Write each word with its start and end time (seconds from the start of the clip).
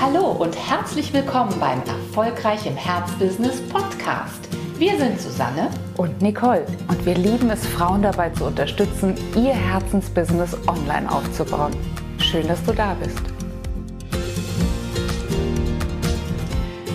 Hallo 0.00 0.30
und 0.30 0.54
herzlich 0.54 1.12
willkommen 1.12 1.58
beim 1.58 1.80
Erfolgreich 1.80 2.64
im 2.66 2.76
Herzbusiness 2.76 3.60
Podcast. 3.68 4.48
Wir 4.78 4.96
sind 4.96 5.20
Susanne 5.20 5.70
und 5.96 6.22
Nicole 6.22 6.64
und 6.86 7.04
wir 7.04 7.16
lieben 7.16 7.50
es, 7.50 7.66
Frauen 7.66 8.02
dabei 8.02 8.30
zu 8.30 8.44
unterstützen, 8.44 9.16
ihr 9.34 9.52
Herzensbusiness 9.54 10.56
online 10.68 11.10
aufzubauen. 11.10 11.72
Schön, 12.18 12.46
dass 12.46 12.62
du 12.62 12.72
da 12.72 12.94
bist. 12.94 13.20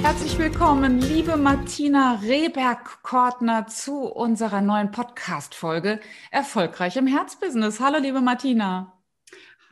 Herzlich 0.01 0.37
willkommen, 0.39 1.01
liebe 1.01 1.35
Martina 1.35 2.21
Rehberg-Kortner, 2.23 3.67
zu 3.67 4.05
unserer 4.05 4.61
neuen 4.61 4.91
Podcast-Folge 4.91 5.99
Erfolgreich 6.31 6.95
im 6.95 7.07
Herzbusiness. 7.07 7.81
Hallo, 7.81 7.97
liebe 7.99 8.21
Martina. 8.21 8.93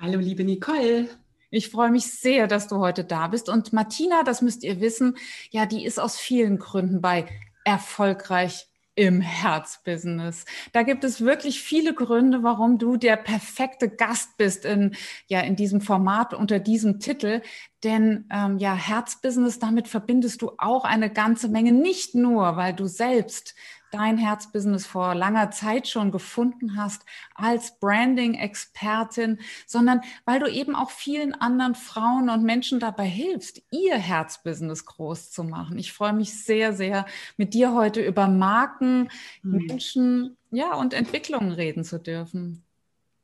Hallo, 0.01 0.19
liebe 0.19 0.43
Nicole. 0.43 1.07
Ich 1.51 1.69
freue 1.69 1.91
mich 1.91 2.05
sehr, 2.05 2.47
dass 2.47 2.67
du 2.67 2.77
heute 2.77 3.03
da 3.03 3.27
bist. 3.27 3.49
Und 3.49 3.73
Martina, 3.73 4.23
das 4.23 4.41
müsst 4.41 4.63
ihr 4.63 4.79
wissen, 4.79 5.17
ja, 5.51 5.65
die 5.65 5.85
ist 5.85 5.99
aus 5.99 6.17
vielen 6.17 6.57
Gründen 6.57 7.01
bei 7.01 7.27
erfolgreich 7.65 8.67
im 8.95 9.19
Herzbusiness. 9.19 10.45
Da 10.71 10.83
gibt 10.83 11.03
es 11.03 11.21
wirklich 11.21 11.61
viele 11.61 11.93
Gründe, 11.93 12.43
warum 12.43 12.77
du 12.77 12.95
der 12.95 13.17
perfekte 13.17 13.89
Gast 13.89 14.37
bist 14.37 14.63
in, 14.63 14.95
ja, 15.27 15.41
in 15.41 15.55
diesem 15.55 15.81
Format 15.81 16.33
unter 16.33 16.59
diesem 16.59 16.99
Titel. 16.99 17.41
Denn 17.83 18.29
ähm, 18.31 18.57
ja, 18.57 18.73
Herzbusiness, 18.73 19.59
damit 19.59 19.89
verbindest 19.89 20.41
du 20.41 20.51
auch 20.57 20.85
eine 20.85 21.09
ganze 21.09 21.49
Menge, 21.49 21.73
nicht 21.73 22.15
nur, 22.15 22.55
weil 22.55 22.73
du 22.73 22.87
selbst 22.87 23.55
dein 23.91 24.17
Herzbusiness 24.17 24.85
vor 24.85 25.15
langer 25.15 25.51
Zeit 25.51 25.87
schon 25.87 26.11
gefunden 26.11 26.75
hast 26.77 27.05
als 27.35 27.79
Branding-Expertin, 27.79 29.39
sondern 29.67 30.01
weil 30.25 30.39
du 30.39 30.47
eben 30.47 30.75
auch 30.75 30.89
vielen 30.89 31.33
anderen 31.33 31.75
Frauen 31.75 32.29
und 32.29 32.43
Menschen 32.43 32.79
dabei 32.79 33.05
hilfst, 33.05 33.61
ihr 33.71 33.97
Herzbusiness 33.97 34.85
groß 34.85 35.31
zu 35.31 35.43
machen. 35.43 35.77
Ich 35.77 35.93
freue 35.93 36.13
mich 36.13 36.43
sehr, 36.43 36.73
sehr, 36.73 37.05
mit 37.37 37.53
dir 37.53 37.73
heute 37.73 38.01
über 38.01 38.27
Marken, 38.27 39.09
mhm. 39.43 39.65
Menschen, 39.67 40.37
ja, 40.51 40.73
und 40.75 40.93
Entwicklungen 40.93 41.51
reden 41.51 41.83
zu 41.83 41.99
dürfen. 41.99 42.63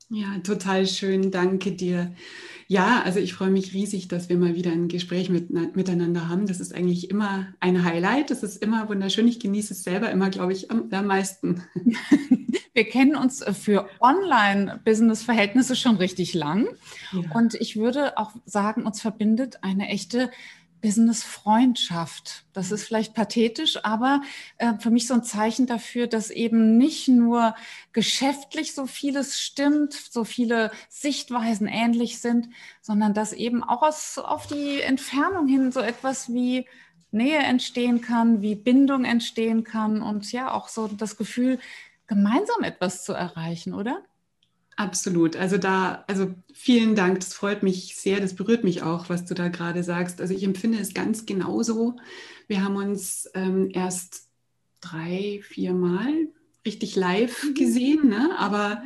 Ja, 0.09 0.37
total 0.43 0.87
schön. 0.87 1.31
Danke 1.31 1.73
dir. 1.73 2.13
Ja, 2.67 3.01
also 3.03 3.19
ich 3.19 3.33
freue 3.33 3.49
mich 3.49 3.73
riesig, 3.73 4.07
dass 4.07 4.29
wir 4.29 4.37
mal 4.37 4.55
wieder 4.55 4.71
ein 4.71 4.87
Gespräch 4.87 5.29
mit, 5.29 5.49
miteinander 5.49 6.29
haben. 6.29 6.47
Das 6.47 6.59
ist 6.59 6.73
eigentlich 6.73 7.09
immer 7.09 7.47
ein 7.59 7.83
Highlight. 7.83 8.29
Das 8.29 8.43
ist 8.43 8.61
immer 8.61 8.87
wunderschön. 8.89 9.27
Ich 9.27 9.39
genieße 9.39 9.73
es 9.73 9.83
selber 9.83 10.09
immer, 10.11 10.29
glaube 10.29 10.53
ich, 10.53 10.71
am, 10.71 10.89
am 10.91 11.07
meisten. 11.07 11.63
Wir 12.73 12.83
kennen 12.83 13.15
uns 13.15 13.43
für 13.59 13.89
Online-Business-Verhältnisse 14.01 15.75
schon 15.75 15.95
richtig 15.95 16.35
lang. 16.35 16.67
Ja. 17.11 17.21
Und 17.33 17.55
ich 17.55 17.75
würde 17.75 18.17
auch 18.19 18.33
sagen, 18.45 18.85
uns 18.85 19.01
verbindet 19.01 19.63
eine 19.63 19.87
echte 19.87 20.29
Business-Freundschaft. 20.87 22.45
Das 22.53 22.71
ist 22.71 22.85
vielleicht 22.85 23.13
pathetisch, 23.13 23.83
aber 23.83 24.21
äh, 24.57 24.75
für 24.79 24.89
mich 24.89 25.05
so 25.05 25.15
ein 25.15 25.23
Zeichen 25.23 25.67
dafür, 25.67 26.07
dass 26.07 26.29
eben 26.29 26.77
nicht 26.77 27.09
nur 27.09 27.55
geschäftlich 27.91 28.73
so 28.73 28.87
vieles 28.87 29.37
stimmt, 29.37 29.91
so 29.91 30.23
viele 30.23 30.71
Sichtweisen 30.87 31.67
ähnlich 31.67 32.19
sind, 32.19 32.47
sondern 32.81 33.13
dass 33.13 33.33
eben 33.33 33.65
auch 33.65 33.81
aus, 33.81 34.17
auf 34.17 34.47
die 34.47 34.79
Entfernung 34.79 35.47
hin 35.47 35.73
so 35.73 35.81
etwas 35.81 36.31
wie 36.31 36.65
Nähe 37.11 37.39
entstehen 37.39 37.99
kann, 37.99 38.41
wie 38.41 38.55
Bindung 38.55 39.03
entstehen 39.03 39.65
kann 39.65 40.01
und 40.01 40.31
ja 40.31 40.53
auch 40.53 40.69
so 40.69 40.87
das 40.87 41.17
Gefühl, 41.17 41.59
gemeinsam 42.07 42.63
etwas 42.63 43.03
zu 43.03 43.11
erreichen, 43.11 43.73
oder? 43.73 44.05
Absolut. 44.77 45.35
Also 45.35 45.57
da, 45.57 46.05
also 46.07 46.35
vielen 46.53 46.93
Dank. 46.95 47.19
Das 47.19 47.33
freut 47.33 47.63
mich 47.63 47.95
sehr. 47.95 48.19
Das 48.19 48.35
berührt 48.35 48.63
mich 48.63 48.83
auch, 48.83 49.09
was 49.09 49.25
du 49.25 49.33
da 49.33 49.49
gerade 49.49 49.83
sagst. 49.83 50.21
Also 50.21 50.35
ich 50.35 50.43
empfinde 50.43 50.77
es 50.77 50.93
ganz 50.93 51.25
genauso. 51.25 51.95
Wir 52.47 52.63
haben 52.63 52.75
uns 52.75 53.27
ähm, 53.33 53.69
erst 53.73 54.29
drei, 54.79 55.41
vier 55.43 55.73
Mal 55.73 56.27
richtig 56.63 56.95
live 56.95 57.43
mhm. 57.43 57.53
gesehen, 57.55 58.07
ne? 58.07 58.29
aber 58.37 58.83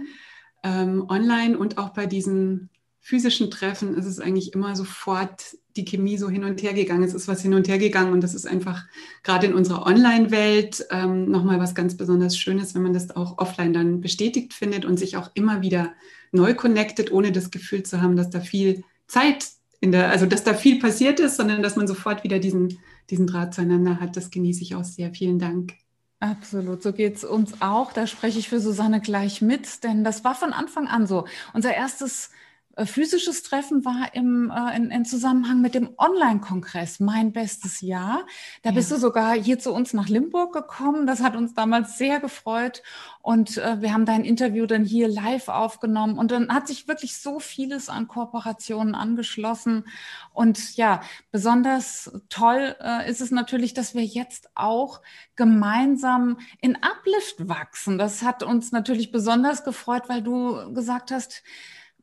ähm, 0.64 1.06
online 1.10 1.58
und 1.58 1.78
auch 1.78 1.90
bei 1.90 2.06
diesen 2.06 2.70
physischen 3.02 3.50
Treffen 3.50 3.96
ist 3.96 4.06
es 4.06 4.20
eigentlich 4.20 4.54
immer 4.54 4.76
sofort 4.76 5.58
die 5.76 5.86
Chemie 5.86 6.18
so 6.18 6.30
hin 6.30 6.44
und 6.44 6.62
her 6.62 6.74
gegangen. 6.74 7.04
Es 7.04 7.14
ist 7.14 7.28
was 7.28 7.42
hin 7.42 7.54
und 7.54 7.68
her 7.68 7.80
gegangen 7.80 8.14
und 8.14 8.22
das 8.22 8.34
ist 8.34 8.46
einfach 8.46 8.84
gerade 9.24 9.48
in 9.48 9.54
unserer 9.54 9.86
Online-Welt 9.86 10.86
ähm, 10.92 11.30
nochmal 11.30 11.60
was 11.60 11.74
ganz 11.74 11.98
besonders 11.98 12.38
Schönes, 12.38 12.76
wenn 12.76 12.84
man 12.84 12.94
das 12.94 13.16
auch 13.16 13.38
offline 13.40 13.74
dann 13.74 14.02
bestätigt 14.02 14.54
findet 14.54 14.86
und 14.86 14.98
sich 14.98 15.18
auch 15.18 15.32
immer 15.34 15.62
wieder 15.62 15.94
neu 16.32 16.54
connectet, 16.54 17.12
ohne 17.12 17.32
das 17.32 17.52
Gefühl 17.52 17.84
zu 17.84 18.02
haben, 18.02 18.16
dass 18.16 18.30
da 18.30 18.40
viel 18.40 18.84
Zeit 19.08 19.50
in 19.80 19.92
der, 19.92 20.10
also 20.10 20.28
dass 20.28 20.44
da 20.44 20.54
viel 20.54 20.80
passiert 20.80 21.20
ist, 21.20 21.38
sondern 21.38 21.64
dass 21.64 21.76
man 21.76 21.88
sofort 21.88 22.24
wieder 22.24 22.38
diesen, 22.38 22.80
diesen 23.10 23.26
Draht 23.26 23.56
zueinander 23.56 24.00
hat. 24.00 24.16
Das 24.16 24.30
genieße 24.30 24.62
ich 24.62 24.76
auch 24.76 24.84
sehr. 24.84 25.12
Vielen 25.14 25.40
Dank. 25.40 25.74
Absolut, 26.20 26.84
so 26.84 26.94
geht 26.94 27.16
es 27.16 27.24
uns 27.24 27.62
auch. 27.62 27.94
Da 27.94 28.06
spreche 28.06 28.38
ich 28.38 28.48
für 28.48 28.60
Susanne 28.60 29.02
gleich 29.02 29.42
mit, 29.42 29.84
denn 29.84 30.04
das 30.04 30.24
war 30.24 30.36
von 30.36 30.54
Anfang 30.54 30.88
an 30.88 31.08
so. 31.08 31.26
Unser 31.54 31.74
erstes 31.74 32.30
physisches 32.78 33.44
Treffen 33.44 33.84
war 33.86 34.14
im, 34.14 34.52
äh, 34.52 34.76
in, 34.76 34.92
in, 34.92 35.06
Zusammenhang 35.06 35.62
mit 35.62 35.76
dem 35.76 35.90
Online-Kongress 35.98 37.00
Mein 37.00 37.32
bestes 37.32 37.82
Jahr. 37.82 38.26
Da 38.64 38.70
ja. 38.70 38.76
bist 38.76 38.92
du 38.92 38.98
sogar 38.98 39.34
hier 39.34 39.60
zu 39.60 39.74
uns 39.74 39.94
nach 39.94 40.08
Limburg 40.08 40.54
gekommen. 40.54 41.06
Das 41.06 41.22
hat 41.22 41.36
uns 41.36 41.54
damals 41.54 41.98
sehr 41.98 42.20
gefreut. 42.20 42.82
Und 43.22 43.58
äh, 43.58 43.82
wir 43.82 43.94
haben 43.94 44.06
dein 44.06 44.24
Interview 44.24 44.66
dann 44.66 44.86
hier 44.86 45.08
live 45.08 45.50
aufgenommen. 45.50 46.18
Und 46.18 46.32
dann 46.32 46.54
hat 46.54 46.68
sich 46.68 46.88
wirklich 46.88 47.18
so 47.18 47.40
vieles 47.40 47.90
an 47.90 48.08
Kooperationen 48.08 48.96
angeschlossen. 48.96 49.86
Und 50.34 50.76
ja, 50.78 51.02
besonders 51.32 52.12
toll 52.30 52.76
äh, 52.80 53.10
ist 53.10 53.22
es 53.22 53.32
natürlich, 53.32 53.74
dass 53.74 53.96
wir 53.96 54.04
jetzt 54.04 54.50
auch 54.56 55.02
gemeinsam 55.36 56.38
in 56.62 56.78
Uplift 56.78 57.50
wachsen. 57.50 57.98
Das 57.98 58.24
hat 58.24 58.44
uns 58.44 58.72
natürlich 58.72 59.12
besonders 59.12 59.64
gefreut, 59.64 60.04
weil 60.08 60.22
du 60.22 60.74
gesagt 60.74 61.12
hast, 61.12 61.44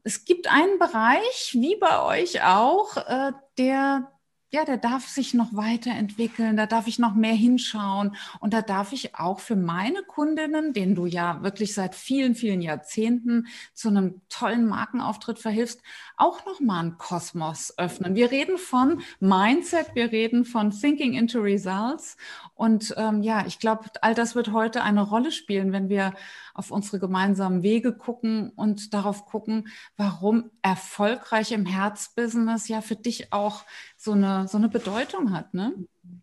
es 0.08 0.24
gibt 0.24 0.50
einen 0.50 0.78
Bereich, 0.78 1.50
wie 1.52 1.76
bei 1.76 2.02
euch 2.02 2.42
auch, 2.42 2.96
äh, 2.96 3.32
der 3.58 4.10
ja, 4.50 4.64
der 4.64 4.78
darf 4.78 5.06
sich 5.06 5.34
noch 5.34 5.54
weiterentwickeln, 5.54 6.56
da 6.56 6.64
darf 6.64 6.86
ich 6.86 6.98
noch 6.98 7.14
mehr 7.14 7.34
hinschauen 7.34 8.16
und 8.40 8.54
da 8.54 8.62
darf 8.62 8.94
ich 8.94 9.14
auch 9.14 9.40
für 9.40 9.56
meine 9.56 10.02
Kundinnen, 10.04 10.72
denen 10.72 10.94
du 10.94 11.04
ja 11.04 11.42
wirklich 11.42 11.74
seit 11.74 11.94
vielen, 11.94 12.34
vielen 12.34 12.62
Jahrzehnten 12.62 13.48
zu 13.74 13.88
einem 13.88 14.22
tollen 14.30 14.66
Markenauftritt 14.66 15.38
verhilfst, 15.38 15.82
auch 16.16 16.46
noch 16.46 16.60
mal 16.60 16.80
einen 16.80 16.96
Kosmos 16.96 17.74
öffnen. 17.76 18.14
Wir 18.14 18.30
reden 18.30 18.56
von 18.56 19.02
Mindset, 19.20 19.94
wir 19.94 20.12
reden 20.12 20.46
von 20.46 20.70
Thinking 20.70 21.12
into 21.12 21.40
Results 21.40 22.16
und 22.54 22.94
ähm, 22.96 23.22
ja, 23.22 23.44
ich 23.46 23.58
glaube, 23.58 23.90
all 24.00 24.14
das 24.14 24.34
wird 24.34 24.52
heute 24.52 24.82
eine 24.82 25.02
Rolle 25.02 25.30
spielen, 25.30 25.72
wenn 25.72 25.90
wir 25.90 26.14
auf 26.58 26.72
unsere 26.72 26.98
gemeinsamen 26.98 27.62
Wege 27.62 27.92
gucken 27.92 28.50
und 28.56 28.92
darauf 28.92 29.26
gucken, 29.26 29.68
warum 29.96 30.50
erfolgreich 30.60 31.52
im 31.52 31.66
Herzbusiness 31.66 32.66
ja 32.66 32.80
für 32.80 32.96
dich 32.96 33.32
auch 33.32 33.64
so 33.96 34.12
eine, 34.12 34.48
so 34.48 34.58
eine 34.58 34.68
Bedeutung 34.68 35.32
hat. 35.32 35.54
Ne? 35.54 35.72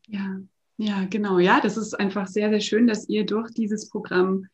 Ja, 0.07 0.41
ja, 0.75 1.05
genau. 1.09 1.39
Ja, 1.39 1.61
das 1.61 1.77
ist 1.77 1.97
einfach 1.97 2.27
sehr, 2.27 2.49
sehr 2.49 2.59
schön, 2.59 2.85
dass 2.85 3.07
ihr 3.07 3.25
durch 3.25 3.49
dieses 3.51 3.89
Programm 3.89 4.47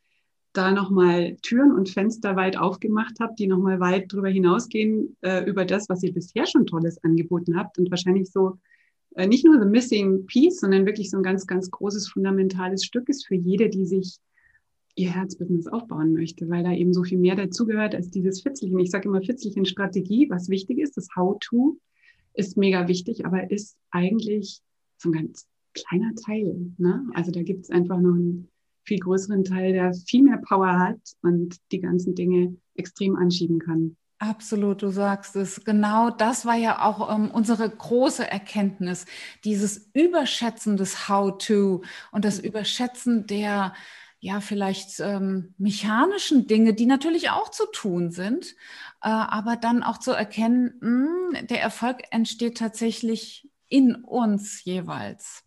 da 0.54 0.72
nochmal 0.72 1.38
Türen 1.42 1.72
und 1.72 1.90
Fenster 1.90 2.36
weit 2.36 2.58
aufgemacht 2.58 3.16
habt, 3.20 3.40
die 3.40 3.48
nochmal 3.48 3.80
weit 3.80 4.14
darüber 4.14 4.30
hinausgehen, 4.30 5.18
äh, 5.22 5.44
über 5.46 5.66
das, 5.66 5.90
was 5.90 6.04
ihr 6.04 6.14
bisher 6.14 6.46
schon 6.46 6.68
Tolles 6.68 7.04
angeboten 7.04 7.58
habt 7.58 7.80
und 7.80 7.90
wahrscheinlich 7.90 8.32
so 8.32 8.60
äh, 9.16 9.26
nicht 9.26 9.46
nur 9.46 9.60
the 9.60 9.68
missing 9.68 10.28
piece, 10.28 10.60
sondern 10.60 10.86
wirklich 10.86 11.10
so 11.10 11.18
ein 11.18 11.24
ganz, 11.24 11.48
ganz 11.48 11.72
großes 11.72 12.10
fundamentales 12.10 12.86
Stück 12.86 13.10
ist 13.10 13.26
für 13.26 13.36
jede, 13.36 13.70
die 13.70 13.88
sich 13.88 14.20
ihr 14.96 15.14
Herzbusiness 15.14 15.68
aufbauen 15.68 16.14
möchte, 16.14 16.50
weil 16.50 16.64
da 16.64 16.72
eben 16.74 16.94
so 16.94 17.04
viel 17.04 17.18
mehr 17.18 17.36
dazugehört 17.36 17.96
als 17.96 18.10
dieses 18.10 18.42
Fitzlichen. 18.42 18.80
Ich 18.80 18.92
sage 18.92 19.08
immer 19.08 19.22
Fitzlichen 19.22 19.66
Strategie, 19.66 20.30
was 20.30 20.50
wichtig 20.50 20.80
ist, 20.80 20.98
das 20.98 21.08
How-to 21.16 21.78
ist 22.34 22.58
mega 22.58 22.88
wichtig, 22.88 23.26
aber 23.26 23.52
ist 23.52 23.78
eigentlich 23.90 24.62
so 24.98 25.10
ein 25.10 25.14
ganz 25.14 25.48
kleiner 25.74 26.14
Teil. 26.16 26.74
Ne? 26.78 27.06
Also 27.14 27.32
da 27.32 27.44
gibt 27.44 27.64
es 27.64 27.70
einfach 27.70 28.00
noch 28.00 28.16
einen 28.16 28.50
viel 28.84 29.00
größeren 29.00 29.44
Teil, 29.44 29.74
der 29.74 29.94
viel 29.94 30.24
mehr 30.24 30.38
Power 30.38 30.80
hat 30.80 31.00
und 31.22 31.58
die 31.72 31.80
ganzen 31.80 32.16
Dinge 32.16 32.56
extrem 32.76 33.16
anschieben 33.16 33.60
kann. 33.60 33.96
Absolut, 34.22 34.84
du 34.84 34.90
sagst 34.90 35.36
es. 35.36 35.64
Genau 35.64 36.12
das 36.12 36.46
war 36.46 36.56
ja 36.56 36.86
auch 36.86 37.14
ähm, 37.14 37.32
unsere 37.32 37.68
große 37.68 38.30
Erkenntnis, 38.30 39.08
dieses 39.44 39.90
Überschätzen 39.94 40.78
des 40.78 41.10
How-to 41.10 41.82
und 42.12 42.24
das 42.24 42.38
Überschätzen 42.38 43.26
der 43.26 43.74
ja, 44.24 44.40
vielleicht 44.40 45.00
ähm, 45.00 45.56
mechanischen 45.58 46.46
Dinge, 46.46 46.76
die 46.76 46.86
natürlich 46.86 47.32
auch 47.32 47.50
zu 47.50 47.66
tun 47.66 48.12
sind, 48.12 48.56
äh, 49.02 49.10
aber 49.10 49.56
dann 49.56 49.82
auch 49.82 49.98
zu 49.98 50.12
erkennen, 50.12 50.76
mh, 50.80 51.40
hm, 51.40 51.48
der 51.48 51.60
Erfolg 51.60 52.04
entsteht 52.12 52.60
tatsächlich 52.60 53.50
in 53.68 53.96
uns 53.96 54.64
jeweils. 54.64 55.44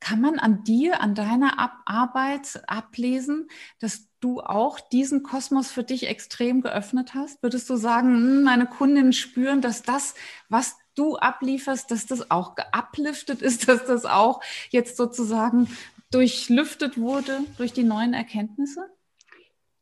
Kann 0.00 0.22
man 0.22 0.38
an 0.38 0.64
dir, 0.64 1.02
an 1.02 1.14
deiner 1.14 1.58
Ab 1.58 1.72
Arbeit 1.84 2.62
ablesen, 2.66 3.48
dass 3.80 4.08
du 4.20 4.40
auch 4.40 4.80
diesen 4.80 5.22
Kosmos 5.22 5.70
für 5.70 5.84
dich 5.84 6.08
extrem 6.08 6.62
geöffnet 6.62 7.12
hast? 7.12 7.42
Würdest 7.42 7.68
du 7.68 7.76
sagen, 7.76 8.16
hm, 8.16 8.42
meine 8.44 8.66
Kundinnen 8.66 9.12
spüren, 9.12 9.60
dass 9.60 9.82
das, 9.82 10.14
was 10.48 10.76
du 10.94 11.16
ablieferst, 11.16 11.90
dass 11.90 12.06
das 12.06 12.30
auch 12.30 12.54
geupliftet 12.54 13.42
ist, 13.42 13.68
dass 13.68 13.84
das 13.84 14.06
auch 14.06 14.40
jetzt 14.70 14.96
sozusagen 14.96 15.68
durchlüftet 16.10 16.98
wurde 16.98 17.40
durch 17.58 17.72
die 17.72 17.82
neuen 17.82 18.14
Erkenntnisse? 18.14 18.86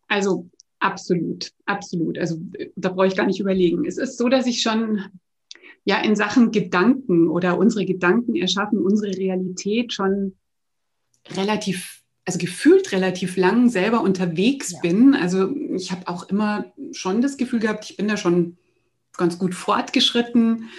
Also 0.08 0.48
absolut, 0.78 1.50
absolut. 1.66 2.18
Also 2.18 2.38
da 2.76 2.90
brauche 2.90 3.06
ich 3.06 3.16
gar 3.16 3.26
nicht 3.26 3.40
überlegen. 3.40 3.84
Es 3.86 3.98
ist 3.98 4.18
so, 4.18 4.28
dass 4.28 4.46
ich 4.46 4.62
schon 4.62 5.04
ja 5.84 6.00
in 6.00 6.16
Sachen 6.16 6.50
Gedanken 6.50 7.28
oder 7.28 7.58
unsere 7.58 7.84
Gedanken 7.84 8.36
erschaffen 8.36 8.78
unsere 8.78 9.16
Realität 9.16 9.92
schon 9.92 10.34
relativ 11.36 12.04
also 12.24 12.38
gefühlt 12.38 12.92
relativ 12.92 13.36
lang 13.36 13.68
selber 13.68 14.00
unterwegs 14.00 14.72
ja. 14.72 14.80
bin. 14.80 15.14
Also 15.14 15.54
ich 15.74 15.92
habe 15.92 16.08
auch 16.08 16.28
immer 16.28 16.72
schon 16.92 17.20
das 17.20 17.36
Gefühl 17.36 17.60
gehabt, 17.60 17.90
ich 17.90 17.96
bin 17.96 18.08
da 18.08 18.16
schon 18.16 18.56
ganz 19.16 19.38
gut 19.38 19.54
fortgeschritten. 19.54 20.70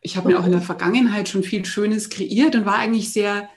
Ich 0.00 0.16
habe 0.16 0.28
mir 0.28 0.38
auch 0.38 0.46
in 0.46 0.52
der 0.52 0.60
Vergangenheit 0.60 1.28
schon 1.28 1.42
viel 1.42 1.64
Schönes 1.64 2.08
kreiert 2.08 2.54
und 2.54 2.66
war 2.66 2.78
eigentlich 2.78 3.12
sehr 3.12 3.48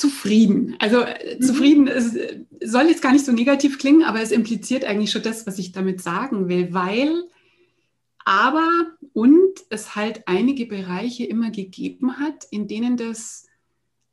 zufrieden. 0.00 0.76
Also 0.78 1.02
äh, 1.02 1.36
mhm. 1.36 1.42
zufrieden 1.42 1.86
ist, 1.86 2.16
soll 2.62 2.88
jetzt 2.88 3.02
gar 3.02 3.12
nicht 3.12 3.24
so 3.24 3.32
negativ 3.32 3.78
klingen, 3.78 4.04
aber 4.04 4.20
es 4.20 4.30
impliziert 4.30 4.84
eigentlich 4.84 5.10
schon 5.10 5.22
das, 5.22 5.46
was 5.46 5.58
ich 5.58 5.72
damit 5.72 6.00
sagen 6.00 6.48
will, 6.48 6.72
weil 6.72 7.24
aber 8.24 8.68
und 9.12 9.54
es 9.70 9.96
halt 9.96 10.22
einige 10.26 10.66
Bereiche 10.66 11.24
immer 11.24 11.50
gegeben 11.50 12.18
hat, 12.18 12.44
in 12.50 12.68
denen 12.68 12.96
das 12.96 13.46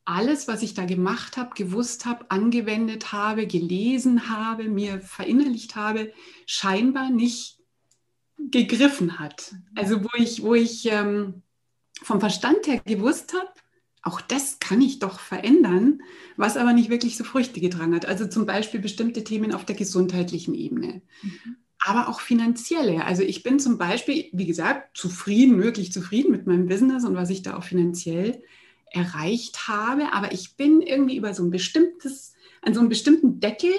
alles, 0.06 0.48
was 0.48 0.63
ich 0.63 0.74
da 0.74 0.86
gemacht 0.86 1.36
habe, 1.36 1.54
gewusst 1.54 2.06
habe, 2.06 2.31
angewendet 2.31 3.12
habe, 3.12 3.45
gelesen 3.45 4.30
habe, 4.30 4.63
mir 4.69 5.01
verinnerlicht 5.01 5.75
habe, 5.75 6.13
scheinbar 6.45 7.10
nicht 7.10 7.60
gegriffen 8.38 9.19
hat. 9.19 9.56
Also 9.75 10.04
wo 10.04 10.10
ich, 10.16 10.42
wo 10.42 10.56
ich 10.56 10.86
ähm, 10.86 11.44
vom 12.01 12.19
Verstand 12.19 12.68
her 12.68 12.81
gewusst 12.86 13.34
habe, 13.34 13.50
auch 14.03 14.21
das 14.21 14.59
kann 14.59 14.81
ich 14.81 14.99
doch 14.99 15.19
verändern, 15.19 16.01
was 16.38 16.57
aber 16.57 16.73
nicht 16.73 16.89
wirklich 16.89 17.17
so 17.17 17.23
Früchte 17.23 17.59
getragen 17.59 17.95
hat. 17.95 18.05
Also 18.05 18.27
zum 18.27 18.45
Beispiel 18.45 18.79
bestimmte 18.79 19.23
Themen 19.23 19.53
auf 19.53 19.65
der 19.65 19.75
gesundheitlichen 19.75 20.53
Ebene. 20.53 21.01
Mhm. 21.21 21.57
Aber 21.79 22.09
auch 22.09 22.21
finanzielle. 22.21 23.05
Also 23.05 23.23
ich 23.23 23.44
bin 23.44 23.59
zum 23.59 23.77
Beispiel, 23.77 24.29
wie 24.33 24.45
gesagt, 24.45 24.97
zufrieden, 24.97 25.55
möglich 25.55 25.91
zufrieden 25.91 26.31
mit 26.31 26.47
meinem 26.47 26.67
Business 26.67 27.05
und 27.05 27.15
was 27.15 27.29
ich 27.29 27.41
da 27.41 27.57
auch 27.57 27.63
finanziell 27.63 28.41
erreicht 28.91 29.67
habe, 29.67 30.13
aber 30.13 30.31
ich 30.31 30.55
bin 30.55 30.81
irgendwie 30.81 31.17
über 31.17 31.33
so 31.33 31.43
ein 31.43 31.51
bestimmtes, 31.51 32.33
an 32.61 32.73
so 32.73 32.79
einen 32.79 32.89
bestimmten 32.89 33.39
Deckel, 33.39 33.71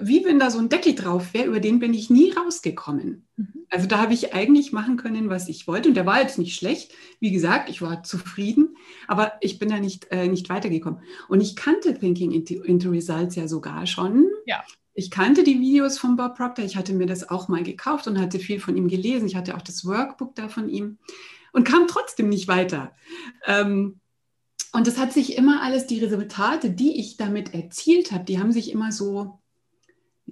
wie 0.00 0.24
wenn 0.24 0.38
da 0.38 0.50
so 0.50 0.58
ein 0.58 0.68
Deckel 0.68 0.94
drauf 0.94 1.34
wäre, 1.34 1.46
über 1.46 1.60
den 1.60 1.78
bin 1.78 1.94
ich 1.94 2.10
nie 2.10 2.32
rausgekommen. 2.32 3.26
Mhm. 3.36 3.66
Also 3.70 3.86
da 3.86 3.98
habe 3.98 4.14
ich 4.14 4.34
eigentlich 4.34 4.72
machen 4.72 4.96
können, 4.96 5.28
was 5.28 5.48
ich 5.48 5.66
wollte 5.66 5.88
und 5.88 5.94
der 5.94 6.06
war 6.06 6.20
jetzt 6.20 6.38
nicht 6.38 6.54
schlecht. 6.56 6.92
Wie 7.20 7.30
gesagt, 7.30 7.68
ich 7.68 7.82
war 7.82 8.02
zufrieden, 8.02 8.76
aber 9.08 9.32
ich 9.40 9.58
bin 9.58 9.68
da 9.68 9.78
nicht, 9.78 10.08
äh, 10.10 10.28
nicht 10.28 10.48
weitergekommen. 10.48 11.00
Und 11.28 11.40
ich 11.40 11.56
kannte 11.56 11.98
Thinking 11.98 12.32
into, 12.32 12.62
into 12.62 12.90
Results 12.90 13.34
ja 13.34 13.48
sogar 13.48 13.86
schon. 13.86 14.26
Ja. 14.46 14.62
Ich 14.94 15.10
kannte 15.10 15.42
die 15.42 15.58
Videos 15.60 15.98
von 15.98 16.16
Bob 16.16 16.36
Proctor. 16.36 16.64
Ich 16.64 16.76
hatte 16.76 16.92
mir 16.92 17.06
das 17.06 17.30
auch 17.30 17.48
mal 17.48 17.62
gekauft 17.62 18.06
und 18.06 18.20
hatte 18.20 18.38
viel 18.38 18.60
von 18.60 18.76
ihm 18.76 18.88
gelesen. 18.88 19.26
Ich 19.26 19.36
hatte 19.36 19.56
auch 19.56 19.62
das 19.62 19.86
Workbook 19.86 20.34
da 20.34 20.48
von 20.48 20.68
ihm 20.68 20.98
und 21.52 21.64
kam 21.64 21.86
trotzdem 21.86 22.28
nicht 22.28 22.48
weiter. 22.48 22.92
Ähm, 23.46 24.00
und 24.72 24.86
das 24.86 24.98
hat 24.98 25.12
sich 25.12 25.36
immer 25.36 25.62
alles, 25.62 25.86
die 25.86 26.00
Resultate, 26.00 26.70
die 26.70 26.98
ich 26.98 27.16
damit 27.16 27.54
erzielt 27.54 28.10
habe, 28.10 28.24
die 28.24 28.38
haben 28.38 28.52
sich 28.52 28.70
immer 28.72 28.90
so, 28.90 29.38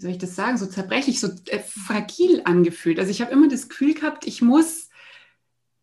wie 0.00 0.04
soll 0.04 0.12
ich 0.12 0.18
das 0.18 0.34
sagen, 0.34 0.56
so 0.56 0.64
zerbrechlich, 0.64 1.20
so 1.20 1.28
äh, 1.48 1.58
fragil 1.58 2.40
angefühlt. 2.44 2.98
Also 2.98 3.10
ich 3.10 3.20
habe 3.20 3.32
immer 3.32 3.48
das 3.48 3.68
Gefühl 3.68 3.92
gehabt, 3.92 4.26
ich 4.26 4.40
muss 4.40 4.88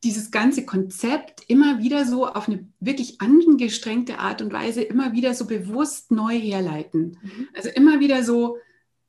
dieses 0.03 0.31
ganze 0.31 0.65
Konzept 0.65 1.43
immer 1.47 1.77
wieder 1.77 2.03
so 2.03 2.25
auf 2.25 2.47
eine 2.47 2.67
wirklich 2.79 3.21
angestrengte 3.21 4.17
Art 4.17 4.41
und 4.41 4.51
Weise 4.51 4.81
immer 4.81 5.13
wieder 5.13 5.35
so 5.35 5.45
bewusst 5.45 6.09
neu 6.09 6.33
herleiten. 6.33 7.19
Mhm. 7.21 7.47
Also 7.53 7.69
immer 7.69 7.99
wieder 7.99 8.23
so 8.23 8.57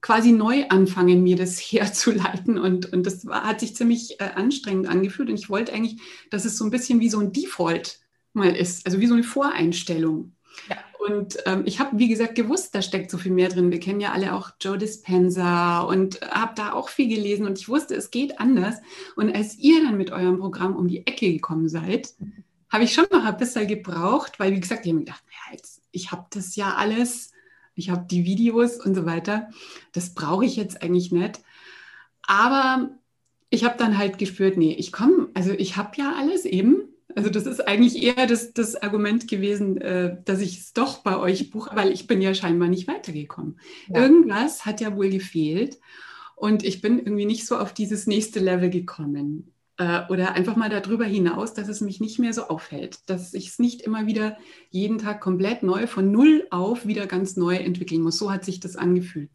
quasi 0.03 0.33
neu 0.33 0.67
anfangen, 0.69 1.23
mir 1.23 1.37
das 1.37 1.59
herzuleiten. 1.73 2.59
Und, 2.59 2.93
und 2.93 3.07
das 3.07 3.25
war, 3.25 3.45
hat 3.45 3.61
sich 3.61 3.75
ziemlich 3.75 4.21
äh, 4.21 4.25
anstrengend 4.35 4.89
angefühlt. 4.89 5.31
Und 5.31 5.39
ich 5.39 5.49
wollte 5.49 5.73
eigentlich, 5.73 6.03
dass 6.31 6.45
es 6.45 6.59
so 6.59 6.67
ein 6.67 6.71
bisschen 6.71 7.01
wie 7.01 7.09
so 7.09 7.19
ein 7.19 7.33
Default 7.33 8.01
mal 8.35 8.55
ist, 8.55 8.85
also 8.85 9.01
wie 9.01 9.07
so 9.07 9.15
eine 9.15 9.25
Voreinstellung. 9.25 10.35
Ja. 10.69 10.77
Und 11.06 11.39
ähm, 11.47 11.62
ich 11.65 11.79
habe, 11.81 11.99
wie 11.99 12.09
gesagt, 12.09 12.35
gewusst, 12.35 12.75
da 12.75 12.83
steckt 12.83 13.11
so 13.11 13.19
viel 13.19 13.33
mehr 13.33 13.49
drin. 13.49 13.71
Wir 13.71 13.81
kennen 13.81 14.00
ja 14.00 14.12
alle 14.12 14.35
auch 14.35 14.50
Joe 14.61 14.79
Dispenza 14.79 15.81
und 15.81 16.21
habe 16.23 16.53
da 16.56 16.73
auch 16.73 16.89
viel 16.89 17.09
gelesen 17.09 17.47
und 17.47 17.59
ich 17.59 17.69
wusste, 17.69 17.95
es 17.95 18.11
geht 18.11 18.41
anders. 18.41 18.77
Und 19.15 19.35
als 19.35 19.56
ihr 19.59 19.83
dann 19.83 19.97
mit 19.97 20.11
eurem 20.11 20.39
Programm 20.39 20.75
um 20.77 20.89
die 20.89 21.06
Ecke 21.06 21.33
gekommen 21.33 21.69
seid, 21.69 22.15
habe 22.69 22.85
ich 22.85 22.93
schon 22.93 23.06
noch 23.11 23.25
ein 23.25 23.37
bisschen 23.37 23.67
gebraucht, 23.67 24.39
weil, 24.39 24.53
wie 24.53 24.61
gesagt, 24.61 24.85
ich 24.85 24.91
habe 24.91 24.99
mir 24.99 25.05
gedacht, 25.05 25.25
naja, 25.27 25.56
jetzt, 25.56 25.83
ich 25.93 26.11
habe 26.11 26.27
das 26.31 26.56
ja 26.56 26.75
alles, 26.75 27.33
ich 27.75 27.91
habe 27.91 28.06
die 28.11 28.25
Videos 28.25 28.85
und 28.85 28.95
so 28.95 29.06
weiter. 29.06 29.50
Das 29.93 30.15
brauche 30.15 30.45
ich 30.45 30.56
jetzt 30.56 30.83
eigentlich 30.83 31.12
nicht. 31.12 31.41
Aber 32.23 32.91
ich 33.50 33.65
habe 33.65 33.79
dann 33.79 33.97
halt 33.97 34.19
gespürt, 34.19 34.56
nee, 34.56 34.75
ich 34.75 34.93
komme, 34.93 35.29
also 35.35 35.53
ich 35.53 35.77
habe 35.77 35.97
ja 35.97 36.15
alles 36.19 36.45
eben 36.45 36.88
also 37.19 37.31
das 37.31 37.47
ist 37.47 37.67
eigentlich 37.67 38.00
eher 38.00 38.29
das, 38.29 38.53
das 38.53 38.76
Argument 38.76 39.26
gewesen, 39.26 39.81
äh, 39.81 40.19
dass 40.25 40.41
ich 40.41 40.61
es 40.61 40.73
doch 40.73 40.99
bei 40.99 41.19
euch 41.19 41.50
buche, 41.50 41.75
weil 41.75 41.91
ich 41.91 42.06
bin 42.06 42.23
ja 42.23 42.32
scheinbar 42.32 42.69
nicht 42.69 42.87
weitergekommen. 42.87 43.59
Ja. 43.88 44.03
Irgendwas 44.03 44.65
hat 44.65 44.81
ja 44.81 44.94
wohl 44.94 45.11
gefehlt 45.11 45.81
und 46.37 46.62
ich 46.62 46.81
bin 46.81 47.00
irgendwie 47.00 47.26
nicht 47.26 47.44
so 47.44 47.59
auf 47.59 47.75
dieses 47.75 48.06
nächste 48.06 48.38
Level 48.38 48.70
gekommen. 48.70 49.53
Äh, 49.79 50.03
oder 50.11 50.35
einfach 50.35 50.55
mal 50.55 50.70
darüber 50.70 51.06
hinaus, 51.06 51.55
dass 51.55 51.67
es 51.67 51.81
mich 51.81 51.99
nicht 51.99 52.20
mehr 52.20 52.32
so 52.32 52.44
aufhält, 52.44 53.00
dass 53.06 53.35
ich 53.35 53.49
es 53.49 53.59
nicht 53.59 53.82
immer 53.82 54.06
wieder 54.06 54.37
jeden 54.71 54.99
Tag 54.99 55.21
komplett 55.21 55.64
neu 55.64 55.88
von 55.88 56.12
null 56.12 56.47
auf 56.50 56.87
wieder 56.87 57.09
ganz 57.09 57.37
neu 57.37 57.56
entwickeln 57.56 58.03
muss. 58.03 58.17
So 58.17 58.31
hat 58.31 58.44
sich 58.44 58.61
das 58.61 58.76
angefühlt. 58.76 59.31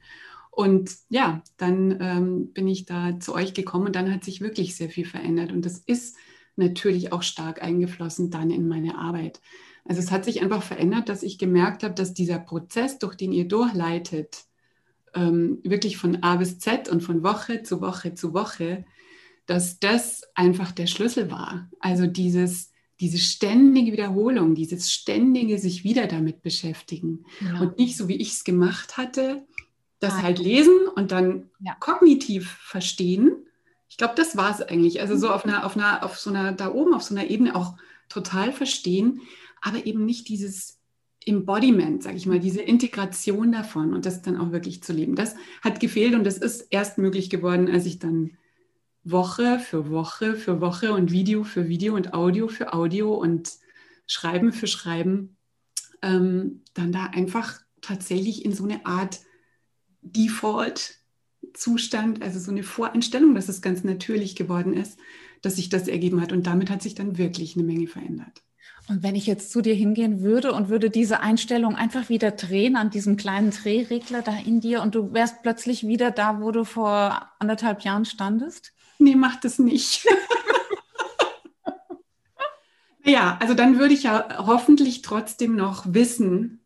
Und 0.51 0.89
ja, 1.09 1.41
dann 1.57 1.97
ähm, 2.00 2.53
bin 2.53 2.69
ich 2.69 2.86
da 2.86 3.19
zu 3.19 3.36
euch 3.36 3.53
gekommen 3.53 3.88
und 3.88 3.95
dann 3.97 4.09
hat 4.13 4.24
sich 4.24 4.39
wirklich 4.39 4.77
sehr 4.77 4.89
viel 4.89 5.06
verändert. 5.06 5.51
Und 5.51 5.65
das 5.65 5.79
ist 5.79 6.15
natürlich 6.55 7.11
auch 7.11 7.23
stark 7.23 7.61
eingeflossen 7.61 8.29
dann 8.29 8.51
in 8.51 8.67
meine 8.67 8.97
Arbeit. 8.97 9.41
Also 9.85 10.00
es 10.00 10.11
hat 10.11 10.25
sich 10.25 10.41
einfach 10.41 10.63
verändert, 10.63 11.09
dass 11.09 11.23
ich 11.23 11.38
gemerkt 11.38 11.83
habe, 11.83 11.94
dass 11.94 12.13
dieser 12.13 12.39
Prozess, 12.39 13.00
durch 13.00 13.15
den 13.15 13.31
ihr 13.31 13.47
durchleitet, 13.47 14.45
ähm, 15.13 15.59
wirklich 15.63 15.97
von 15.97 16.23
A 16.23 16.38
bis 16.38 16.59
Z 16.59 16.89
und 16.89 17.01
von 17.01 17.23
Woche 17.23 17.63
zu 17.63 17.81
Woche 17.81 18.13
zu 18.13 18.33
Woche, 18.33 18.85
dass 19.45 19.79
das 19.79 20.23
einfach 20.35 20.71
der 20.71 20.88
Schlüssel 20.88 21.29
war. 21.29 21.69
Also 21.79 22.07
dieses, 22.07 22.71
diese 23.00 23.17
ständige 23.17 23.91
Wiederholung, 23.91 24.55
dieses 24.55 24.91
ständige 24.91 25.60
sich 25.60 25.83
wieder 25.83 26.07
damit 26.07 26.41
beschäftigen 26.41 27.25
ja. 27.41 27.60
und 27.60 27.77
nicht 27.77 27.98
so, 27.98 28.07
wie 28.07 28.15
ich 28.15 28.31
es 28.31 28.43
gemacht 28.43 28.98
hatte, 28.98 29.45
das 30.00 30.22
halt 30.22 30.39
lesen 30.39 30.75
und 30.95 31.12
dann 31.12 31.50
ja. 31.60 31.75
kognitiv 31.79 32.50
verstehen 32.50 33.45
ich 33.93 33.97
glaube, 33.97 34.15
das 34.17 34.35
war 34.35 34.50
es 34.50 34.59
eigentlich. 34.59 35.01
Also 35.01 35.15
so 35.15 35.29
auf 35.29 35.45
einer, 35.45 35.67
auf 35.67 35.77
einer, 35.77 36.03
auf 36.03 36.17
so 36.17 36.31
einer, 36.31 36.51
da 36.51 36.73
oben 36.73 36.95
auf 36.95 37.03
so 37.03 37.13
einer 37.13 37.29
Ebene 37.29 37.55
auch 37.55 37.75
total 38.09 38.51
verstehen, 38.51 39.21
aber 39.62 39.85
eben 39.85 40.03
nicht 40.03 40.29
dieses 40.29 40.79
Embodiment, 41.23 42.01
sage 42.01 42.17
ich 42.17 42.25
mal, 42.25 42.39
diese 42.39 42.63
Integration 42.63 43.51
davon 43.51 43.93
und 43.93 44.07
das 44.07 44.23
dann 44.23 44.38
auch 44.38 44.51
wirklich 44.51 44.81
zu 44.81 44.93
leben. 44.93 45.13
Das 45.15 45.35
hat 45.62 45.79
gefehlt 45.79 46.15
und 46.15 46.23
das 46.23 46.39
ist 46.39 46.62
erst 46.71 46.97
möglich 46.97 47.29
geworden, 47.29 47.69
als 47.69 47.85
ich 47.85 48.00
dann 48.00 48.31
Woche 49.03 49.59
für 49.59 49.91
Woche 49.91 50.33
für 50.38 50.59
Woche 50.59 50.91
und 50.93 51.12
Video 51.12 51.43
für 51.43 51.67
Video 51.69 51.93
und 51.93 52.15
Audio 52.15 52.47
für 52.47 52.73
Audio 52.73 53.13
und 53.13 53.51
Schreiben 54.07 54.53
für 54.53 54.65
Schreiben 54.65 55.38
ähm, 56.01 56.63
dann 56.73 56.91
da 56.91 57.05
einfach 57.05 57.62
tatsächlich 57.81 58.43
in 58.43 58.53
so 58.53 58.63
eine 58.63 58.88
Art 58.88 59.19
Default 60.01 61.02
Zustand, 61.53 62.22
also 62.22 62.39
so 62.39 62.51
eine 62.51 62.63
Voreinstellung, 62.63 63.36
dass 63.36 63.50
es 63.50 63.62
ganz 63.62 63.83
natürlich 63.83 64.36
geworden 64.36 64.74
ist, 64.74 64.98
dass 65.41 65.57
sich 65.57 65.69
das 65.69 65.88
ergeben 65.88 66.22
hat. 66.22 66.31
Und 66.31 66.48
damit 66.48 66.69
hat 66.69 66.81
sich 66.81 66.95
dann 66.95 67.17
wirklich 67.17 67.55
eine 67.55 67.63
Menge 67.63 67.88
verändert. 67.88 68.41
Und 68.89 69.01
wenn 69.01 69.15
ich 69.15 69.27
jetzt 69.27 69.51
zu 69.51 69.62
dir 69.62 69.74
hingehen 69.74 70.22
würde 70.22 70.51
und 70.51 70.67
würde 70.67 70.89
diese 70.89 71.22
Einstellung 71.22 71.75
einfach 71.75 72.10
wieder 72.10 72.31
drehen 72.31 72.75
an 72.75 72.89
diesem 72.89 73.15
kleinen 73.15 73.51
Drehregler 73.51 74.22
da 74.22 74.38
in 74.38 74.60
dir 74.60 74.81
und 74.81 74.93
du 74.93 75.13
wärst 75.13 75.41
plötzlich 75.41 75.88
wieder 75.88 76.12
da, 76.12 76.41
wo 76.41 76.51
du 76.51 76.65
vor 76.65 77.29
anderthalb 77.39 77.81
Jahren 77.81 78.03
standest? 78.03 78.74
Nee, 79.00 79.15
mach 79.15 79.39
das 79.39 79.57
nicht. 79.57 80.05
ja, 83.05 83.38
also 83.39 83.53
dann 83.53 83.79
würde 83.79 83.93
ich 83.93 84.03
ja 84.03 84.45
hoffentlich 84.45 85.01
trotzdem 85.01 85.55
noch 85.55 85.86
wissen, 85.88 86.62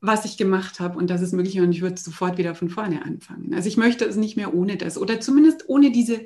was 0.00 0.24
ich 0.24 0.36
gemacht 0.36 0.78
habe 0.80 0.98
und 0.98 1.10
dass 1.10 1.20
es 1.20 1.32
möglich 1.32 1.56
ist 1.56 1.62
und 1.62 1.72
ich 1.72 1.82
würde 1.82 2.00
sofort 2.00 2.38
wieder 2.38 2.54
von 2.54 2.70
vorne 2.70 3.04
anfangen. 3.04 3.52
Also 3.54 3.68
ich 3.68 3.76
möchte 3.76 4.04
es 4.04 4.16
nicht 4.16 4.36
mehr 4.36 4.54
ohne 4.54 4.76
das 4.76 4.96
oder 4.96 5.20
zumindest 5.20 5.68
ohne 5.68 5.90
diese, 5.90 6.20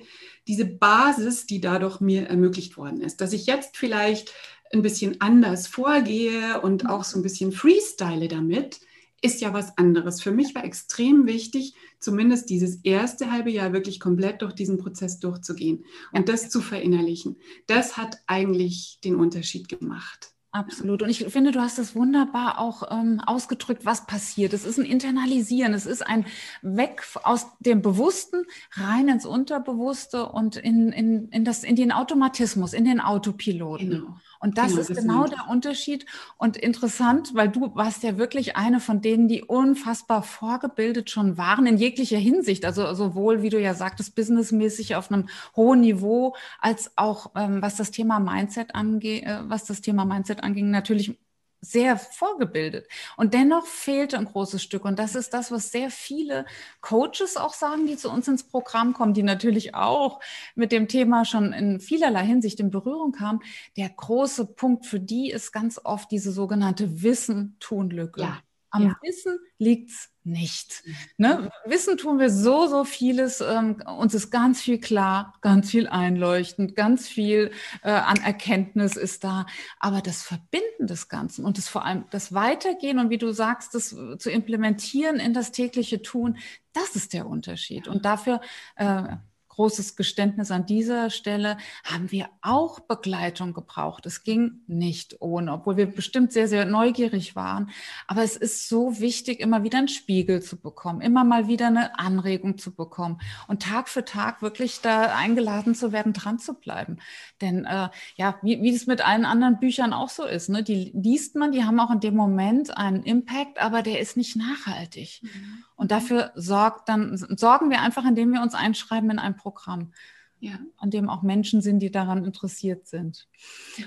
diese 0.47 0.67
Basis, 0.67 1.47
die 1.47 1.61
dadurch 1.61 2.01
mir 2.01 2.29
ermöglicht 2.29 2.77
worden 2.77 3.01
ist. 3.01 3.21
Dass 3.21 3.33
ich 3.33 3.47
jetzt 3.47 3.77
vielleicht 3.77 4.33
ein 4.73 4.83
bisschen 4.83 5.21
anders 5.21 5.67
vorgehe 5.67 6.61
und 6.61 6.89
auch 6.89 7.05
so 7.05 7.19
ein 7.19 7.23
bisschen 7.23 7.53
freestyle 7.53 8.29
damit, 8.29 8.81
ist 9.23 9.41
ja 9.41 9.55
was 9.55 9.79
anderes. 9.79 10.21
Für 10.21 10.33
mich 10.33 10.55
war 10.55 10.65
extrem 10.65 11.27
wichtig, 11.27 11.75
zumindest 12.01 12.51
dieses 12.51 12.77
erste 12.83 13.31
halbe 13.31 13.51
Jahr 13.51 13.73
wirklich 13.73 14.01
komplett 14.01 14.43
durch 14.43 14.53
diesen 14.53 14.79
Prozess 14.79 15.21
durchzugehen 15.21 15.85
und 16.13 16.29
das 16.29 16.51
zu 16.51 16.61
verinnerlichen. 16.61 17.37
Das 17.69 17.97
hat 17.97 18.19
eigentlich 18.27 18.99
den 19.05 19.15
Unterschied 19.15 19.69
gemacht. 19.69 20.33
Absolut. 20.55 21.03
Und 21.03 21.09
ich 21.09 21.25
finde, 21.25 21.51
du 21.51 21.61
hast 21.61 21.79
das 21.79 21.95
wunderbar 21.95 22.59
auch 22.59 22.83
ähm, 22.91 23.23
ausgedrückt, 23.25 23.87
was 23.87 24.05
passiert. 24.07 24.53
Es 24.53 24.67
ist 24.67 24.79
ein 24.79 24.85
Internalisieren, 24.85 25.73
es 25.73 25.87
ist 25.87 26.07
ein 26.07 26.27
Weg 26.61 27.03
aus 27.23 27.47
dem 27.61 27.81
Bewussten 27.81 28.45
rein 28.73 29.09
ins 29.09 29.25
Unterbewusste 29.25 30.27
und 30.27 30.57
in, 30.57 30.93
in, 30.93 31.29
in, 31.29 31.47
das, 31.47 31.65
in 31.65 31.75
den 31.75 31.91
Automatismus, 31.91 32.75
in 32.75 32.85
den 32.85 33.01
Autopiloten. 33.01 33.91
Genau. 33.91 34.17
Und 34.43 34.59
das 34.59 34.71
genau, 34.71 34.81
ist 34.81 34.95
genau 34.95 35.27
der 35.27 35.49
Unterschied. 35.49 36.05
Und 36.37 36.57
interessant, 36.57 37.31
weil 37.35 37.49
du 37.49 37.75
warst 37.77 38.03
ja 38.03 38.19
wirklich 38.19 38.57
eine 38.57 38.81
von 38.81 39.01
denen, 39.01 39.29
die 39.29 39.45
unfassbar 39.45 40.25
vorgebildet 40.25 41.11
schon 41.11 41.39
waren 41.39 41.65
in 41.65 41.77
jeglicher 41.77 42.19
Hinsicht. 42.19 42.65
Also 42.65 42.93
sowohl, 42.95 43.43
wie 43.43 43.51
du 43.51 43.61
ja 43.61 43.75
sagtest, 43.75 44.17
businessmäßig 44.17 44.97
auf 44.97 45.13
einem 45.13 45.29
hohen 45.55 45.81
Niveau, 45.81 46.35
als 46.59 46.91
auch 46.97 47.31
ähm, 47.37 47.63
was 47.63 47.77
das 47.77 47.93
Thema 47.93 48.19
Mindset 48.19 48.75
angeht, 48.75 49.25
äh, 49.25 49.39
was 49.45 49.65
das 49.65 49.81
Thema 49.81 50.05
Mindset 50.05 50.43
anging, 50.43 50.71
natürlich 50.71 51.17
sehr 51.63 51.97
vorgebildet. 51.97 52.89
Und 53.17 53.35
dennoch 53.35 53.67
fehlte 53.67 54.19
ein 54.19 54.25
großes 54.27 54.63
Stück. 54.63 54.85
Und 54.85 54.99
das 54.99 55.15
ist 55.15 55.33
das, 55.33 55.51
was 55.53 55.71
sehr 55.71 55.91
viele 55.91 56.45
Coaches 56.81 57.37
auch 57.37 57.55
sagen, 57.55 57.87
die 57.87 57.97
zu 57.97 58.11
uns 58.11 58.27
ins 58.29 58.43
Programm 58.45 58.93
kommen, 58.93 59.15
die 59.15 59.23
natürlich 59.23 59.75
auch 59.75 60.21
mit 60.57 60.73
dem 60.73 60.89
Thema 60.89 61.25
schon 61.25 61.53
in 61.53 61.81
vielerlei 61.81 62.27
Hinsicht 62.27 62.59
in 62.61 62.71
Berührung 62.71 63.13
kamen. 63.13 63.41
Der 63.77 63.89
große 63.89 64.47
Punkt 64.47 64.87
für 64.87 65.01
die 65.01 65.31
ist 65.31 65.53
ganz 65.53 65.81
oft 65.83 66.11
diese 66.11 66.33
sogenannte 66.33 67.03
Wissen-Tun-Lücke. 67.03 68.23
Ja. 68.23 68.41
Am 68.73 68.85
ja. 68.85 68.97
Wissen 69.03 69.39
liegt's 69.59 70.11
nicht. 70.25 70.83
Mhm. 70.85 70.95
Ne? 71.19 71.51
Wissen 71.67 71.99
tun 71.99 72.19
wir 72.19 72.31
so, 72.31 72.67
so 72.67 72.85
vieles. 72.85 73.41
Ähm, 73.41 73.83
uns 73.99 74.15
ist 74.15 74.31
ganz 74.31 74.63
viel 74.63 74.81
klar, 74.81 75.35
ganz 75.43 75.71
viel 75.71 75.89
einleuchtend, 75.89 76.75
ganz 76.75 77.07
viel 77.07 77.51
äh, 77.83 77.91
an 77.91 78.17
Erkenntnis 78.17 78.97
ist 78.97 79.25
da. 79.25 79.47
Aber 79.79 80.01
das 80.01 80.23
Verbinden 80.23 80.87
des 80.87 81.09
Ganzen 81.09 81.45
und 81.45 81.59
das 81.59 81.69
vor 81.69 81.85
allem 81.85 82.07
das 82.11 82.33
Weitergehen 82.33 82.99
und 82.99 83.11
wie 83.11 83.19
du 83.19 83.33
sagst, 83.33 83.75
das 83.75 83.95
zu 84.19 84.31
implementieren 84.31 85.21
in 85.21 85.35
das 85.35 85.53
tägliche 85.53 86.01
Tun, 86.01 86.39
das 86.73 86.97
ist 86.97 87.13
der 87.13 87.27
Unterschied. 87.27 87.89
Und 87.89 88.05
dafür 88.07 88.41
äh, 88.77 89.17
großes 89.63 89.95
Geständnis 89.95 90.51
an 90.51 90.67
dieser 90.67 91.09
Stelle, 91.09 91.57
haben 91.85 92.11
wir 92.11 92.29
auch 92.41 92.81
Begleitung 92.81 93.55
gebraucht. 93.55 94.07
Es 94.07 94.25
ging 94.25 94.63
nicht 94.67 95.19
ohne, 95.21 95.53
obwohl 95.53 95.77
wir 95.77 95.87
bestimmt 95.87 96.33
sehr, 96.33 96.49
sehr 96.49 96.65
neugierig 96.65 97.37
waren. 97.37 97.71
Aber 98.09 98.25
es 98.25 98.37
ist 98.37 98.69
so 98.69 98.99
wichtig, 98.99 99.39
immer 99.39 99.63
wieder 99.63 99.79
einen 99.79 99.87
Spiegel 99.87 100.43
zu 100.43 100.57
bekommen, 100.57 101.01
immer 101.01 101.23
mal 101.23 101.47
wieder 101.47 101.69
eine 101.69 101.97
Anregung 101.97 102.59
zu 102.59 102.75
bekommen 102.75 103.21
und 103.47 103.63
Tag 103.63 103.89
für 103.89 104.05
Tag 104.05 104.43
wirklich 104.43 104.81
da 104.81 105.15
eingeladen 105.15 105.77
zu 105.77 105.93
werden, 105.93 106.13
dran 106.13 106.41
zu 106.41 106.55
bleiben. 106.55 106.97
Denn 107.41 107.65
äh, 107.65 107.89
ja, 108.17 108.41
wie, 108.43 108.69
es 108.69 108.89
mit 108.89 109.07
allen 109.07 109.25
anderen 109.25 109.61
Büchern 109.61 109.93
auch 109.93 110.09
so 110.09 110.25
ist, 110.25 110.49
ne? 110.49 110.65
die 110.65 110.91
liest 110.93 111.37
man, 111.37 111.53
die 111.53 111.63
haben 111.63 111.79
auch 111.79 111.93
in 111.93 112.01
dem 112.01 112.17
Moment 112.17 112.77
einen 112.77 113.05
Impact, 113.05 113.61
aber 113.61 113.83
der 113.83 114.01
ist 114.01 114.17
nicht 114.17 114.35
nachhaltig. 114.35 115.21
Mhm. 115.23 115.65
Und 115.83 115.91
dafür 115.91 116.31
sorgt 116.37 116.89
dann, 116.89 117.17
sorgen 117.17 117.69
wir 117.69 117.81
einfach, 117.81 118.07
indem 118.07 118.33
wir 118.33 118.41
uns 118.41 118.55
einschreiben 118.55 119.11
in 119.11 119.19
ein 119.19 119.35
Programm, 119.35 119.91
ja. 120.39 120.53
an 120.77 120.91
dem 120.91 121.09
auch 121.09 121.23
Menschen 121.23 121.61
sind, 121.61 121.81
die 121.81 121.91
daran 121.91 122.25
interessiert 122.25 122.87
sind. 122.87 123.27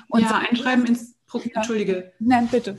Und 0.10 0.24
ja, 0.24 0.44
einschreiben 0.50 0.86
ins 0.86 1.16
Programm, 1.26 1.52
ja. 1.54 1.62
Entschuldige. 1.62 2.12
Nein, 2.20 2.50
bitte. 2.52 2.78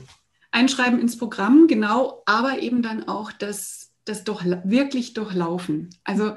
Einschreiben 0.51 0.99
ins 0.99 1.17
Programm, 1.17 1.65
genau, 1.65 2.21
aber 2.27 2.59
eben 2.59 2.83
dann 2.83 3.07
auch 3.07 3.31
das, 3.31 3.91
das 4.05 4.23
doch 4.23 4.45
wirklich 4.45 5.15
durchlaufen. 5.15 5.89
Also 6.03 6.35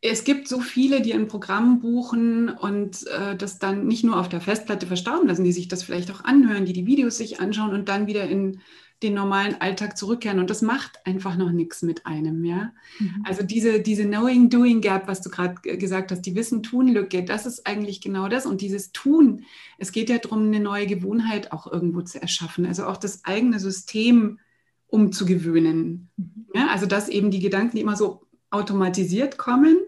es 0.00 0.24
gibt 0.24 0.48
so 0.48 0.58
viele, 0.58 1.02
die 1.02 1.14
ein 1.14 1.28
Programm 1.28 1.78
buchen 1.78 2.48
und 2.48 3.06
äh, 3.06 3.36
das 3.36 3.60
dann 3.60 3.86
nicht 3.86 4.02
nur 4.02 4.18
auf 4.18 4.28
der 4.28 4.40
Festplatte 4.40 4.88
verstauben 4.88 5.28
lassen, 5.28 5.44
die 5.44 5.52
sich 5.52 5.68
das 5.68 5.84
vielleicht 5.84 6.10
auch 6.10 6.24
anhören, 6.24 6.64
die 6.64 6.72
die 6.72 6.86
Videos 6.86 7.16
sich 7.16 7.38
anschauen 7.38 7.72
und 7.72 7.88
dann 7.88 8.08
wieder 8.08 8.28
in 8.28 8.60
den 9.02 9.14
normalen 9.14 9.60
Alltag 9.60 9.98
zurückkehren. 9.98 10.38
Und 10.38 10.50
das 10.50 10.62
macht 10.62 11.04
einfach 11.04 11.36
noch 11.36 11.50
nichts 11.50 11.82
mit 11.82 12.06
einem, 12.06 12.44
ja. 12.44 12.72
Mhm. 12.98 13.24
Also 13.24 13.42
diese, 13.42 13.80
diese 13.80 14.04
Knowing-Doing-Gap, 14.04 15.08
was 15.08 15.20
du 15.20 15.30
gerade 15.30 15.60
gesagt 15.76 16.12
hast, 16.12 16.22
die 16.22 16.34
Wissen-Tun-Lücke, 16.34 17.24
das 17.24 17.46
ist 17.46 17.66
eigentlich 17.66 18.00
genau 18.00 18.28
das. 18.28 18.46
Und 18.46 18.60
dieses 18.60 18.92
Tun, 18.92 19.44
es 19.78 19.92
geht 19.92 20.08
ja 20.08 20.18
darum, 20.18 20.46
eine 20.46 20.60
neue 20.60 20.86
Gewohnheit 20.86 21.52
auch 21.52 21.70
irgendwo 21.70 22.02
zu 22.02 22.20
erschaffen. 22.20 22.66
Also 22.66 22.86
auch 22.86 22.96
das 22.96 23.24
eigene 23.24 23.58
System 23.58 24.38
umzugewöhnen. 24.86 26.10
Mhm. 26.16 26.46
Ja, 26.54 26.68
also 26.68 26.86
dass 26.86 27.08
eben 27.08 27.30
die 27.30 27.40
Gedanken, 27.40 27.76
die 27.76 27.82
immer 27.82 27.96
so 27.96 28.26
automatisiert 28.50 29.38
kommen, 29.38 29.78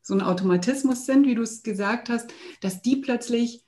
so 0.00 0.14
ein 0.14 0.20
Automatismus 0.20 1.06
sind, 1.06 1.26
wie 1.26 1.34
du 1.34 1.42
es 1.42 1.62
gesagt 1.62 2.08
hast, 2.10 2.32
dass 2.60 2.82
die 2.82 2.96
plötzlich 2.96 3.63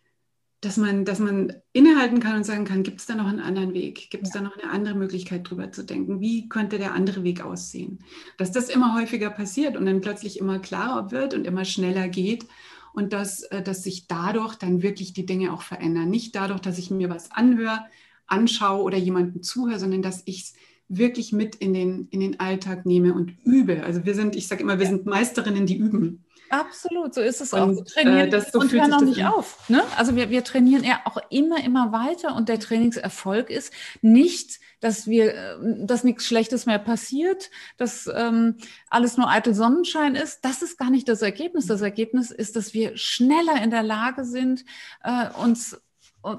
dass 0.66 0.76
man, 0.78 1.04
dass 1.04 1.20
man 1.20 1.52
innehalten 1.72 2.18
kann 2.18 2.34
und 2.34 2.44
sagen 2.44 2.64
kann, 2.64 2.82
gibt 2.82 2.98
es 2.98 3.06
da 3.06 3.14
noch 3.14 3.28
einen 3.28 3.38
anderen 3.38 3.72
Weg? 3.72 4.10
Gibt 4.10 4.26
es 4.26 4.34
ja. 4.34 4.40
da 4.40 4.48
noch 4.48 4.58
eine 4.58 4.72
andere 4.72 4.96
Möglichkeit, 4.96 5.48
drüber 5.48 5.70
zu 5.70 5.84
denken? 5.84 6.20
Wie 6.20 6.48
könnte 6.48 6.78
der 6.78 6.92
andere 6.92 7.22
Weg 7.22 7.40
aussehen? 7.40 8.00
Dass 8.36 8.50
das 8.50 8.68
immer 8.68 8.96
häufiger 8.96 9.30
passiert 9.30 9.76
und 9.76 9.86
dann 9.86 10.00
plötzlich 10.00 10.40
immer 10.40 10.58
klarer 10.58 11.12
wird 11.12 11.34
und 11.34 11.46
immer 11.46 11.64
schneller 11.64 12.08
geht 12.08 12.46
und 12.92 13.12
dass, 13.12 13.44
äh, 13.44 13.62
dass 13.62 13.84
sich 13.84 14.08
dadurch 14.08 14.56
dann 14.56 14.82
wirklich 14.82 15.12
die 15.12 15.24
Dinge 15.24 15.52
auch 15.52 15.62
verändern. 15.62 16.10
Nicht 16.10 16.34
dadurch, 16.34 16.60
dass 16.60 16.78
ich 16.78 16.90
mir 16.90 17.10
was 17.10 17.30
anhöre, 17.30 17.84
anschaue 18.26 18.82
oder 18.82 18.98
jemandem 18.98 19.44
zuhöre, 19.44 19.78
sondern 19.78 20.02
dass 20.02 20.22
ich 20.24 20.40
es 20.40 20.54
wirklich 20.88 21.32
mit 21.32 21.54
in 21.54 21.74
den, 21.74 22.08
in 22.10 22.18
den 22.18 22.40
Alltag 22.40 22.86
nehme 22.86 23.14
und 23.14 23.34
übe. 23.44 23.84
Also 23.84 24.04
wir 24.04 24.16
sind, 24.16 24.34
ich 24.34 24.48
sage 24.48 24.62
immer, 24.62 24.80
wir 24.80 24.86
sind 24.86 25.06
Meisterinnen, 25.06 25.66
die 25.66 25.76
üben. 25.76 26.24
Absolut, 26.50 27.14
so 27.14 27.20
ist 27.20 27.40
es 27.40 27.52
und, 27.52 27.60
auch. 27.60 27.68
Wir 27.68 27.84
trainieren 27.84 28.28
äh, 28.28 28.30
das, 28.30 28.52
so 28.52 28.60
und 28.60 28.72
hören 28.72 28.92
auch 28.92 29.00
nicht 29.00 29.24
auf. 29.24 29.68
Ne? 29.68 29.82
Also 29.96 30.16
wir, 30.16 30.30
wir 30.30 30.44
trainieren 30.44 30.84
ja 30.84 31.00
auch 31.04 31.18
immer, 31.30 31.62
immer 31.62 31.92
weiter 31.92 32.34
und 32.34 32.48
der 32.48 32.60
Trainingserfolg 32.60 33.50
ist 33.50 33.72
nicht, 34.02 34.60
dass 34.80 35.06
wir, 35.06 35.34
äh, 35.34 35.86
dass 35.86 36.04
nichts 36.04 36.26
Schlechtes 36.26 36.66
mehr 36.66 36.78
passiert, 36.78 37.50
dass 37.76 38.08
ähm, 38.14 38.56
alles 38.88 39.16
nur 39.16 39.28
eitel 39.28 39.54
Sonnenschein 39.54 40.14
ist. 40.14 40.44
Das 40.44 40.62
ist 40.62 40.78
gar 40.78 40.90
nicht 40.90 41.08
das 41.08 41.22
Ergebnis. 41.22 41.66
Das 41.66 41.80
Ergebnis 41.80 42.30
ist, 42.30 42.56
dass 42.56 42.74
wir 42.74 42.96
schneller 42.96 43.62
in 43.62 43.70
der 43.70 43.82
Lage 43.82 44.24
sind, 44.24 44.64
äh, 45.02 45.28
uns 45.42 45.80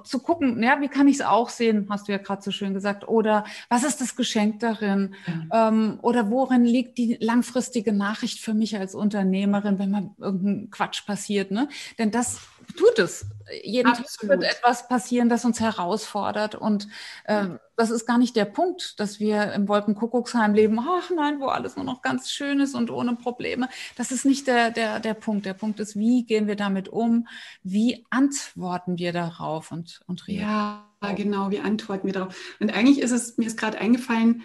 zu 0.03 0.20
gucken, 0.20 0.62
ja, 0.62 0.82
wie 0.82 0.88
kann 0.88 1.08
ich 1.08 1.15
es 1.15 1.22
auch 1.22 1.50
sehen, 1.50 1.88
hast 1.89 2.08
du 2.08 2.12
ja 2.12 2.17
gerade 2.17 2.41
so 2.41 2.51
schön 2.51 2.74
gesagt, 2.74 3.08
oder 3.08 3.46
was 3.70 3.84
ist 3.84 4.01
das 4.01 4.15
Geschenk 4.15 4.60
darin, 4.60 5.15
ja. 5.51 5.70
ähm, 5.70 6.00
oder 6.01 6.29
worin 6.29 6.65
liegt 6.65 6.98
die 6.98 7.17
langfristige 7.20 7.94
Nachricht 7.94 8.39
für 8.39 8.53
mich 8.53 8.77
als 8.77 8.96
Unternehmerin, 8.96 9.79
wenn 9.79 9.91
mal 9.91 10.10
irgendein 10.17 10.70
Quatsch 10.70 11.06
passiert, 11.06 11.51
ne? 11.51 11.70
Denn 11.98 12.12
das 12.12 12.39
tut 12.76 13.00
es. 13.00 13.26
Jeden 13.64 13.88
Absolut. 13.88 14.08
Tag 14.08 14.30
wird 14.30 14.44
etwas 14.44 14.88
passieren, 14.88 15.30
das 15.30 15.46
uns 15.46 15.60
herausfordert. 15.60 16.56
Und 16.56 16.88
äh, 17.26 17.48
das 17.76 17.92
ist 17.92 18.06
gar 18.06 18.18
nicht 18.18 18.36
der 18.36 18.46
Punkt, 18.46 19.00
dass 19.00 19.20
wir 19.20 19.54
im 19.54 19.68
Wolkenkuckucksheim 19.68 20.54
leben, 20.54 20.80
ach 20.80 21.10
nein, 21.16 21.40
wo 21.40 21.48
alles 21.48 21.76
nur 21.76 21.86
noch 21.86 22.02
ganz 22.02 22.30
schön 22.30 22.60
ist 22.60 22.76
und 22.76 22.92
ohne 22.92 23.16
Probleme. 23.16 23.70
Das 23.96 24.12
ist 24.12 24.26
nicht 24.26 24.48
der, 24.48 24.72
der, 24.72 25.00
der 25.00 25.14
Punkt. 25.14 25.46
Der 25.46 25.54
Punkt 25.54 25.80
ist, 25.80 25.96
wie 25.96 26.26
gehen 26.26 26.48
wir 26.48 26.56
damit 26.56 26.90
um? 26.90 27.28
Wie 27.64 28.06
antworten 28.10 28.98
wir 28.98 29.14
darauf 29.14 29.72
und, 29.72 30.02
und 30.08 30.28
reagieren? 30.28 30.50
Ja, 30.50 31.14
genau, 31.16 31.52
wie 31.52 31.60
antworten 31.60 32.08
wir 32.08 32.14
darauf? 32.14 32.36
Und 32.60 32.74
eigentlich 32.74 33.00
ist 33.00 33.12
es, 33.12 33.38
mir 33.38 33.48
ist 33.48 33.58
gerade 33.58 33.78
eingefallen, 33.78 34.44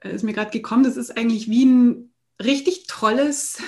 äh, 0.00 0.14
ist 0.14 0.22
mir 0.22 0.32
gerade 0.32 0.50
gekommen, 0.50 0.84
das 0.84 0.96
ist 0.96 1.16
eigentlich 1.16 1.48
wie 1.48 1.64
ein 1.64 2.14
richtig 2.40 2.86
tolles 2.86 3.62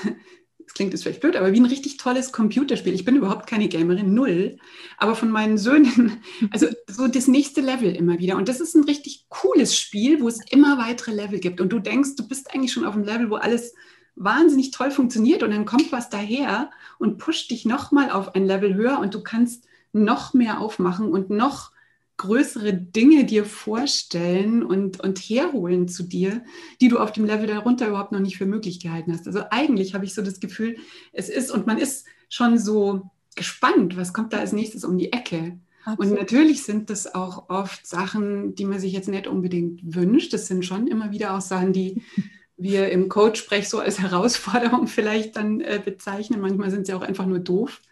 das 0.67 0.75
klingt 0.75 0.93
jetzt 0.93 1.05
vielleicht 1.05 1.21
blöd, 1.21 1.37
aber 1.37 1.53
wie 1.53 1.61
ein 1.61 1.67
richtig 1.67 1.97
tolles 1.97 2.33
Computerspiel. 2.33 2.93
Ich 2.93 3.05
bin 3.05 3.15
überhaupt 3.15 3.47
keine 3.47 3.69
Gamerin, 3.69 4.15
null. 4.15 4.59
Aber 4.99 5.15
von 5.15 5.31
meinen 5.31 5.59
Söhnen, 5.59 6.21
also 6.51 6.67
so 6.91 7.07
das 7.07 7.29
nächste 7.29 7.61
Level 7.61 7.95
immer 7.95 8.19
wieder. 8.19 8.37
Und 8.37 8.49
das 8.49 8.61
ist 8.61 8.75
ein 8.75 8.83
richtig 8.83 9.27
cooles 9.29 9.79
Spiel, 9.79 10.21
wo 10.21 10.27
es 10.27 10.41
immer 10.51 10.77
weitere 10.77 11.13
Level 11.13 11.39
gibt. 11.39 11.61
Und 11.61 11.73
du 11.73 11.79
denkst, 11.79 12.17
du 12.17 12.27
bist 12.27 12.53
eigentlich 12.53 12.73
schon 12.73 12.85
auf 12.85 12.95
einem 12.95 13.05
Level, 13.05 13.31
wo 13.31 13.37
alles 13.37 13.75
wahnsinnig 14.17 14.73
toll 14.73 14.91
funktioniert. 14.91 15.45
Und 15.45 15.53
dann 15.53 15.67
kommt 15.67 15.93
was 15.93 16.11
daher 16.11 16.71
und 16.99 17.19
pusht 17.19 17.53
dich 17.53 17.65
nochmal 17.65 18.11
auf 18.11 18.35
ein 18.35 18.45
Level 18.45 18.75
höher 18.75 18.99
und 18.99 19.15
du 19.15 19.23
kannst 19.23 19.67
noch 19.93 20.35
mehr 20.35 20.61
aufmachen 20.61 21.13
und 21.13 21.31
noch 21.31 21.71
größere 22.17 22.73
Dinge 22.73 23.25
dir 23.25 23.45
vorstellen 23.45 24.63
und, 24.63 25.01
und 25.01 25.19
herholen 25.19 25.89
zu 25.89 26.03
dir, 26.03 26.43
die 26.81 26.89
du 26.89 26.99
auf 26.99 27.13
dem 27.13 27.27
Level 27.27 27.47
darunter 27.47 27.89
überhaupt 27.89 28.13
noch 28.13 28.21
nicht 28.21 28.39
für 28.39 28.47
möglich 28.47 28.81
gehalten 28.81 29.13
hast. 29.13 29.27
Also 29.27 29.43
eigentlich 29.51 29.95
habe 29.95 30.05
ich 30.05 30.15
so 30.15 30.23
das 30.23 30.41
Gefühl, 30.41 30.77
es 31.13 31.29
ist, 31.29 31.51
und 31.51 31.67
man 31.67 31.79
ist 31.79 32.07
schon 32.29 32.59
so 32.59 33.11
gespannt, 33.35 33.97
was 33.97 34.13
kommt 34.13 34.33
da 34.33 34.39
als 34.39 34.53
nächstes 34.53 34.85
um 34.85 34.97
die 34.97 35.13
Ecke. 35.13 35.59
Absolut. 35.85 36.13
Und 36.13 36.19
natürlich 36.19 36.65
sind 36.65 36.91
das 36.91 37.15
auch 37.15 37.49
oft 37.49 37.87
Sachen, 37.87 38.55
die 38.55 38.65
man 38.65 38.81
sich 38.81 38.93
jetzt 38.93 39.09
nicht 39.09 39.27
unbedingt 39.27 39.95
wünscht. 39.95 40.33
Das 40.33 40.47
sind 40.47 40.65
schon 40.65 40.89
immer 40.89 41.13
wieder 41.13 41.37
auch 41.37 41.41
Sachen, 41.41 41.73
die 41.73 42.03
wir 42.57 42.91
im 42.91 43.11
Coach-Sprech 43.11 43.69
so 43.69 43.79
als 43.79 44.01
Herausforderung 44.01 44.87
vielleicht 44.87 45.37
dann 45.37 45.61
äh, 45.61 45.81
bezeichnen. 45.85 46.41
Manchmal 46.41 46.71
sind 46.71 46.87
sie 46.87 46.95
auch 46.95 47.03
einfach 47.03 47.27
nur 47.27 47.41
doof. 47.41 47.83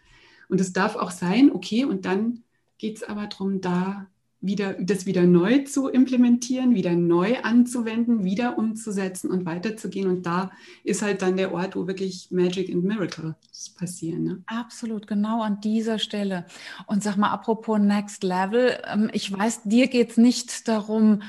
Und 0.49 0.59
es 0.59 0.73
darf 0.73 0.95
auch 0.95 1.11
sein, 1.11 1.51
okay, 1.51 1.85
und 1.85 2.05
dann 2.05 2.43
geht 2.77 2.97
es 2.97 3.03
aber 3.03 3.27
darum, 3.27 3.61
da 3.61 4.07
wieder, 4.45 4.73
das 4.73 5.05
wieder 5.05 5.23
neu 5.23 5.59
zu 5.59 5.87
implementieren, 5.87 6.75
wieder 6.75 6.93
neu 6.93 7.37
anzuwenden, 7.41 8.23
wieder 8.23 8.57
umzusetzen 8.57 9.31
und 9.31 9.45
weiterzugehen. 9.45 10.07
Und 10.09 10.25
da 10.25 10.51
ist 10.83 11.01
halt 11.01 11.21
dann 11.21 11.37
der 11.37 11.53
Ort, 11.53 11.75
wo 11.75 11.87
wirklich 11.87 12.29
Magic 12.31 12.69
and 12.69 12.83
Miracles 12.83 13.35
passieren. 13.77 14.23
Ne? 14.23 14.43
Absolut, 14.45 15.07
genau 15.07 15.41
an 15.41 15.59
dieser 15.61 15.99
Stelle. 15.99 16.45
Und 16.85 17.03
sag 17.03 17.17
mal, 17.17 17.31
apropos 17.31 17.79
Next 17.79 18.23
Level, 18.23 18.77
ähm, 18.91 19.09
ich 19.13 19.31
weiß, 19.31 19.63
dir 19.63 19.87
geht 19.87 20.11
es 20.11 20.17
nicht 20.17 20.67
darum, 20.67 21.21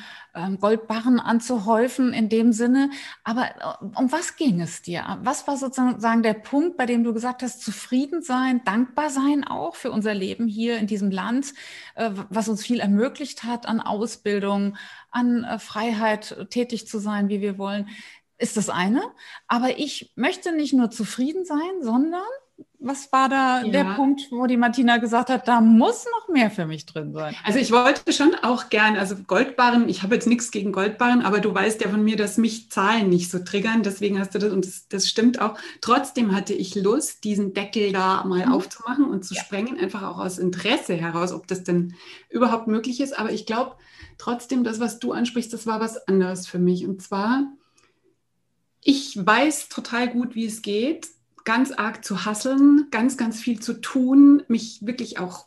Goldbarren 0.60 1.20
anzuhäufen 1.20 2.12
in 2.12 2.28
dem 2.28 2.52
Sinne. 2.52 2.90
Aber 3.24 3.46
äh, 3.46 3.84
um 3.98 4.12
was 4.12 4.36
ging 4.36 4.60
es 4.60 4.82
dir? 4.82 5.18
Was 5.22 5.46
war 5.46 5.56
sozusagen 5.56 6.22
der 6.22 6.34
Punkt, 6.34 6.76
bei 6.76 6.86
dem 6.86 7.04
du 7.04 7.12
gesagt 7.12 7.42
hast, 7.42 7.62
zufrieden 7.62 8.22
sein, 8.22 8.62
dankbar 8.64 9.10
sein 9.10 9.44
auch 9.44 9.74
für 9.76 9.90
unser 9.90 10.14
Leben 10.14 10.46
hier 10.46 10.78
in 10.78 10.86
diesem 10.86 11.10
Land, 11.10 11.54
äh, 11.94 12.10
was 12.30 12.48
uns 12.48 12.64
viel 12.64 12.80
ermöglicht 12.80 13.44
hat 13.44 13.66
an 13.66 13.80
Ausbildung, 13.80 14.76
an 15.10 15.44
äh, 15.44 15.58
Freiheit, 15.58 16.48
tätig 16.50 16.86
zu 16.86 16.98
sein, 16.98 17.28
wie 17.28 17.40
wir 17.40 17.58
wollen? 17.58 17.88
Ist 18.38 18.56
das 18.56 18.68
eine. 18.68 19.02
Aber 19.48 19.78
ich 19.78 20.12
möchte 20.14 20.54
nicht 20.54 20.74
nur 20.74 20.90
zufrieden 20.90 21.46
sein, 21.46 21.80
sondern 21.80 22.22
was 22.78 23.10
war 23.12 23.28
da 23.28 23.62
ja. 23.62 23.70
der 23.70 23.94
Punkt, 23.94 24.28
wo 24.30 24.46
die 24.46 24.56
Martina 24.56 24.98
gesagt 24.98 25.30
hat, 25.30 25.48
da 25.48 25.60
muss 25.60 26.04
noch 26.04 26.32
mehr 26.32 26.50
für 26.50 26.66
mich 26.66 26.86
drin 26.86 27.12
sein? 27.12 27.34
Also 27.44 27.58
ich 27.58 27.72
wollte 27.72 28.12
schon 28.12 28.34
auch 28.42 28.68
gern, 28.68 28.96
also 28.96 29.16
Goldbarren, 29.16 29.88
ich 29.88 30.02
habe 30.02 30.14
jetzt 30.14 30.26
nichts 30.26 30.50
gegen 30.50 30.72
Goldbarren, 30.72 31.22
aber 31.22 31.40
du 31.40 31.54
weißt 31.54 31.82
ja 31.82 31.88
von 31.88 32.04
mir, 32.04 32.16
dass 32.16 32.36
mich 32.36 32.70
Zahlen 32.70 33.08
nicht 33.08 33.30
so 33.30 33.38
triggern, 33.38 33.82
deswegen 33.82 34.18
hast 34.18 34.34
du 34.34 34.38
das 34.38 34.52
und 34.52 34.66
das, 34.66 34.88
das 34.88 35.08
stimmt 35.08 35.40
auch. 35.40 35.58
Trotzdem 35.80 36.34
hatte 36.34 36.52
ich 36.52 36.74
Lust, 36.74 37.24
diesen 37.24 37.54
Deckel 37.54 37.92
da 37.92 38.24
mal 38.24 38.46
mhm. 38.46 38.52
aufzumachen 38.52 39.04
und 39.06 39.24
zu 39.24 39.34
ja. 39.34 39.42
sprengen, 39.42 39.78
einfach 39.78 40.02
auch 40.02 40.18
aus 40.18 40.38
Interesse 40.38 40.94
heraus, 40.94 41.32
ob 41.32 41.46
das 41.46 41.64
denn 41.64 41.94
überhaupt 42.28 42.68
möglich 42.68 43.00
ist. 43.00 43.18
Aber 43.18 43.32
ich 43.32 43.46
glaube 43.46 43.76
trotzdem, 44.18 44.64
das, 44.64 44.80
was 44.80 44.98
du 44.98 45.12
ansprichst, 45.12 45.52
das 45.52 45.66
war 45.66 45.80
was 45.80 46.08
anderes 46.08 46.46
für 46.46 46.58
mich. 46.58 46.86
Und 46.86 47.02
zwar, 47.02 47.44
ich 48.82 49.16
weiß 49.16 49.68
total 49.68 50.08
gut, 50.08 50.34
wie 50.34 50.46
es 50.46 50.62
geht 50.62 51.08
ganz 51.46 51.70
arg 51.70 52.04
zu 52.04 52.26
hasseln, 52.26 52.88
ganz, 52.90 53.16
ganz 53.16 53.40
viel 53.40 53.60
zu 53.60 53.80
tun, 53.80 54.42
mich 54.48 54.84
wirklich 54.84 55.18
auch 55.18 55.46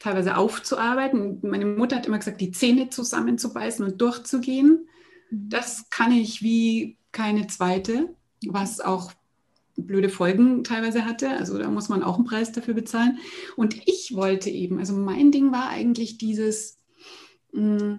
teilweise 0.00 0.36
aufzuarbeiten. 0.36 1.38
Meine 1.42 1.64
Mutter 1.64 1.96
hat 1.96 2.06
immer 2.06 2.18
gesagt, 2.18 2.40
die 2.40 2.50
Zähne 2.50 2.90
zusammenzubeißen 2.90 3.84
und 3.84 4.00
durchzugehen. 4.00 4.88
Mhm. 5.30 5.48
Das 5.48 5.88
kann 5.90 6.12
ich 6.12 6.42
wie 6.42 6.98
keine 7.12 7.46
zweite, 7.46 8.14
was 8.46 8.80
auch 8.80 9.12
blöde 9.76 10.08
Folgen 10.08 10.64
teilweise 10.64 11.04
hatte. 11.04 11.30
Also 11.30 11.56
da 11.56 11.70
muss 11.70 11.88
man 11.88 12.02
auch 12.02 12.16
einen 12.16 12.24
Preis 12.24 12.50
dafür 12.50 12.74
bezahlen. 12.74 13.18
Und 13.56 13.76
ich 13.86 14.14
wollte 14.16 14.50
eben, 14.50 14.80
also 14.80 14.92
mein 14.92 15.30
Ding 15.30 15.52
war 15.52 15.68
eigentlich 15.68 16.18
dieses 16.18 16.78
mh, 17.52 17.78
hm, 17.78 17.98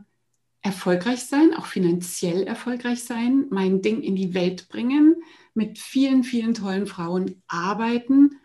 erfolgreich 0.61 1.23
sein, 1.23 1.53
auch 1.53 1.67
finanziell 1.67 2.43
erfolgreich 2.43 3.01
sein, 3.05 3.45
mein 3.49 3.81
Ding 3.81 4.01
in 4.01 4.17
die 4.17 4.33
Welt 4.33 4.67
bringen, 4.67 5.15
mit 5.53 5.79
vielen, 5.79 6.23
vielen 6.23 6.53
tollen 6.53 6.87
Frauen 6.87 7.41
arbeiten 7.47 8.39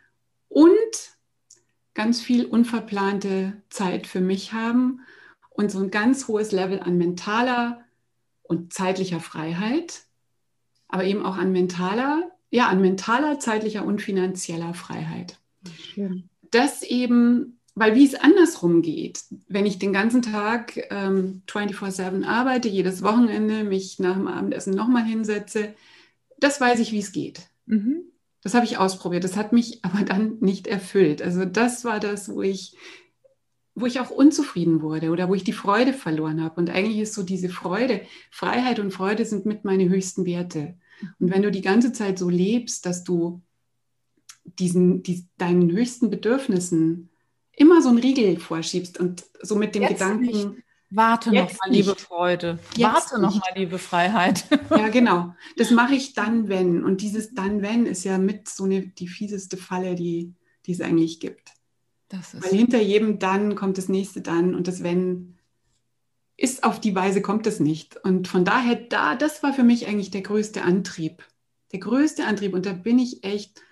und 0.49 1.15
ganz 1.95 2.21
viel 2.21 2.45
unverplante 2.45 3.63
Zeit 3.71 4.07
für 4.07 4.21
mich 4.21 4.53
haben 4.53 5.01
und 5.51 5.71
so 5.71 5.81
ein 5.81 5.91
ganz 5.91 6.29
hohes 6.29 6.53
Level 6.53 6.81
an 6.81 6.99
mentaler 6.99 7.85
und 8.43 8.73
zeitlicher 8.73 9.21
Freiheit, 9.21 10.03
aber 10.89 11.05
eben 11.05 11.25
auch 11.25 11.37
an 11.37 11.53
mentaler, 11.53 12.31
ja, 12.51 12.69
an 12.69 12.81
mentaler, 12.81 13.39
zeitlicher 13.39 13.85
und 13.85 14.03
finanzieller 14.03 14.75
Freiheit. 14.75 15.39
Schön. 15.77 16.29
Das 16.51 16.83
eben, 16.83 17.59
weil 17.75 17.95
wie 17.95 18.05
es 18.05 18.15
andersrum 18.15 18.83
geht, 18.83 19.25
wenn 19.49 19.67
ich 19.67 19.79
den 19.79 19.93
ganzen 19.93 20.23
Tag 20.23 20.77
ähm, 20.91 21.43
24-7 21.49 22.25
arbeite, 22.25 22.69
jedes 22.69 23.03
Wochenende 23.03 23.65
mich 23.65 23.99
nach 23.99 24.15
dem 24.15 24.29
Abendessen 24.29 24.75
nochmal 24.75 25.05
hinsetze, 25.05 25.75
das 26.45 26.61
weiß 26.61 26.79
ich, 26.81 26.93
wie 26.93 26.99
es 26.99 27.13
geht. 27.13 27.49
Mhm. 27.67 28.03
Das 28.43 28.53
habe 28.53 28.67
ich 28.67 28.77
ausprobiert. 28.77 29.25
Das 29.25 29.37
hat 29.37 29.53
mich 29.55 29.83
aber 29.83 30.05
dann 30.05 30.37
nicht 30.41 30.67
erfüllt. 30.67 31.23
Also 31.23 31.47
das 31.47 31.85
war 31.85 31.99
das, 31.99 32.29
wo 32.29 32.43
ich, 32.43 32.77
wo 33.75 33.87
ich 33.87 33.99
auch 33.99 34.11
unzufrieden 34.11 34.83
wurde 34.83 35.11
oder 35.11 35.29
wo 35.31 35.35
ich 35.35 35.45
die 35.45 35.55
Freude 35.55 35.95
verloren 35.95 36.43
habe. 36.43 36.61
Und 36.61 36.69
eigentlich 36.69 36.99
ist 36.99 37.15
so 37.15 37.23
diese 37.23 37.49
Freude, 37.49 38.03
Freiheit 38.31 38.79
und 38.79 38.93
Freude 38.93 39.25
sind 39.25 39.47
mit 39.47 39.65
meine 39.65 39.89
höchsten 39.89 40.27
Werte. 40.27 40.75
Und 41.19 41.31
wenn 41.31 41.43
du 41.43 41.51
die 41.51 41.63
ganze 41.63 41.93
Zeit 41.93 42.19
so 42.19 42.29
lebst, 42.29 42.85
dass 42.85 43.03
du 43.03 43.41
diesen, 44.45 45.03
die, 45.03 45.27
deinen 45.39 45.73
höchsten 45.73 46.11
Bedürfnissen 46.11 47.09
immer 47.53 47.81
so 47.81 47.89
einen 47.89 47.99
Riegel 47.99 48.39
vorschiebst 48.39 49.01
und 49.01 49.25
so 49.41 49.57
mit 49.57 49.75
dem 49.75 49.83
Jetzt 49.83 49.93
Gedanken, 49.93 50.27
nicht. 50.27 50.49
Warte 50.97 51.33
noch 51.33 51.51
mal, 51.53 51.71
liebe 51.71 51.97
Freude. 51.97 52.59
Jetzt 52.77 52.95
Warte 52.95 53.21
noch 53.21 53.35
mal, 53.35 53.51
liebe 53.57 53.79
Freiheit. 53.79 54.45
Ja, 54.71 54.89
genau. 54.91 55.35
Das 55.57 55.71
mache 55.71 55.95
ich 55.95 56.15
dann, 56.15 56.49
wenn. 56.49 56.85
Und 56.85 57.01
dieses 57.01 57.35
dann, 57.35 57.63
wenn 57.63 57.87
ist 57.87 58.05
ja 58.05 58.19
mit 58.19 58.49
so 58.49 58.65
eine, 58.65 58.87
die 58.87 59.09
fieseste 59.09 59.57
Falle, 59.57 59.95
die, 59.95 60.35
die 60.67 60.73
es 60.73 60.81
eigentlich 60.81 61.21
gibt. 61.21 61.53
Weil 62.11 62.51
hinter 62.51 62.81
jedem 62.81 63.19
dann 63.19 63.57
kommt 63.57 63.77
das 63.77 63.89
nächste 63.89 64.21
dann 64.21 64.55
und 64.55 64.69
das 64.69 64.85
wenn 64.85 65.35
ist 66.37 66.65
auf 66.65 66.81
die 66.81 66.95
Weise 66.95 67.23
kommt 67.23 67.47
es 67.47 67.61
nicht. 67.61 67.97
Und 68.05 68.29
von 68.29 68.45
daher, 68.45 68.75
da, 68.75 69.15
das 69.15 69.43
war 69.43 69.53
für 69.53 69.63
mich 69.63 69.87
eigentlich 69.87 70.11
der 70.11 70.23
größte 70.23 70.63
Antrieb. 70.63 71.25
Der 71.73 71.79
größte 71.79 72.25
Antrieb. 72.27 72.55
Und 72.55 72.67
da 72.67 72.73
bin 72.73 72.99
ich 72.99 73.25
echt 73.25 73.63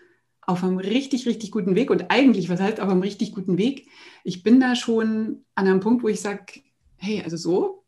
auf 0.42 0.62
einem 0.62 0.78
richtig, 0.78 1.26
richtig 1.26 1.50
guten 1.50 1.74
Weg. 1.74 1.90
Und 1.90 2.10
eigentlich, 2.10 2.48
was 2.48 2.60
heißt 2.60 2.80
auf 2.80 2.88
einem 2.88 3.02
richtig 3.02 3.32
guten 3.32 3.58
Weg? 3.58 3.88
Ich 4.22 4.42
bin 4.42 4.60
da 4.60 4.76
schon 4.76 5.44
an 5.54 5.66
einem 5.66 5.80
Punkt, 5.80 6.02
wo 6.02 6.08
ich 6.08 6.20
sage, 6.20 6.62
hey, 7.02 7.22
also 7.22 7.36
so, 7.36 7.84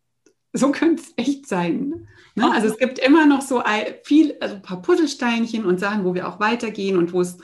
so 0.52 0.70
könnte 0.70 1.02
es 1.02 1.12
echt 1.16 1.48
sein. 1.48 2.08
Ne? 2.34 2.50
Also 2.52 2.68
es 2.68 2.78
gibt 2.78 2.98
immer 2.98 3.26
noch 3.26 3.42
so 3.42 3.62
viel, 4.02 4.36
also 4.40 4.56
ein 4.56 4.62
paar 4.62 4.82
Puzzlesteinchen 4.82 5.64
und 5.64 5.80
Sachen, 5.80 6.04
wo 6.04 6.14
wir 6.14 6.28
auch 6.28 6.40
weitergehen 6.40 6.96
und 6.98 7.12
wo 7.12 7.20
es 7.20 7.38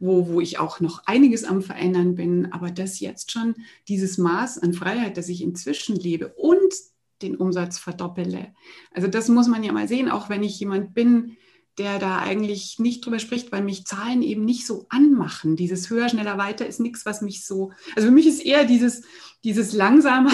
wo, 0.00 0.28
wo 0.28 0.40
ich 0.40 0.60
auch 0.60 0.78
noch 0.78 1.02
einiges 1.06 1.42
am 1.42 1.60
Verändern 1.60 2.14
bin, 2.14 2.52
aber 2.52 2.70
das 2.70 3.00
jetzt 3.00 3.32
schon 3.32 3.56
dieses 3.88 4.16
Maß 4.16 4.58
an 4.58 4.72
Freiheit, 4.72 5.16
das 5.16 5.28
ich 5.28 5.42
inzwischen 5.42 5.96
lebe 5.96 6.28
und 6.36 6.72
den 7.20 7.36
Umsatz 7.36 7.78
verdoppele. 7.78 8.54
Also 8.92 9.08
das 9.08 9.28
muss 9.28 9.48
man 9.48 9.64
ja 9.64 9.72
mal 9.72 9.88
sehen, 9.88 10.08
auch 10.08 10.28
wenn 10.28 10.44
ich 10.44 10.60
jemand 10.60 10.94
bin, 10.94 11.36
der 11.78 11.98
da 11.98 12.18
eigentlich 12.18 12.78
nicht 12.78 13.04
drüber 13.04 13.18
spricht, 13.18 13.50
weil 13.50 13.62
mich 13.62 13.86
Zahlen 13.86 14.22
eben 14.22 14.44
nicht 14.44 14.66
so 14.66 14.86
anmachen. 14.88 15.56
Dieses 15.56 15.90
höher, 15.90 16.08
schneller, 16.08 16.38
weiter 16.38 16.66
ist 16.66 16.80
nichts, 16.80 17.06
was 17.06 17.20
mich 17.20 17.44
so, 17.44 17.72
also 17.96 18.08
für 18.08 18.14
mich 18.14 18.26
ist 18.26 18.44
eher 18.44 18.64
dieses, 18.64 19.02
dieses 19.42 19.72
langsamer, 19.72 20.30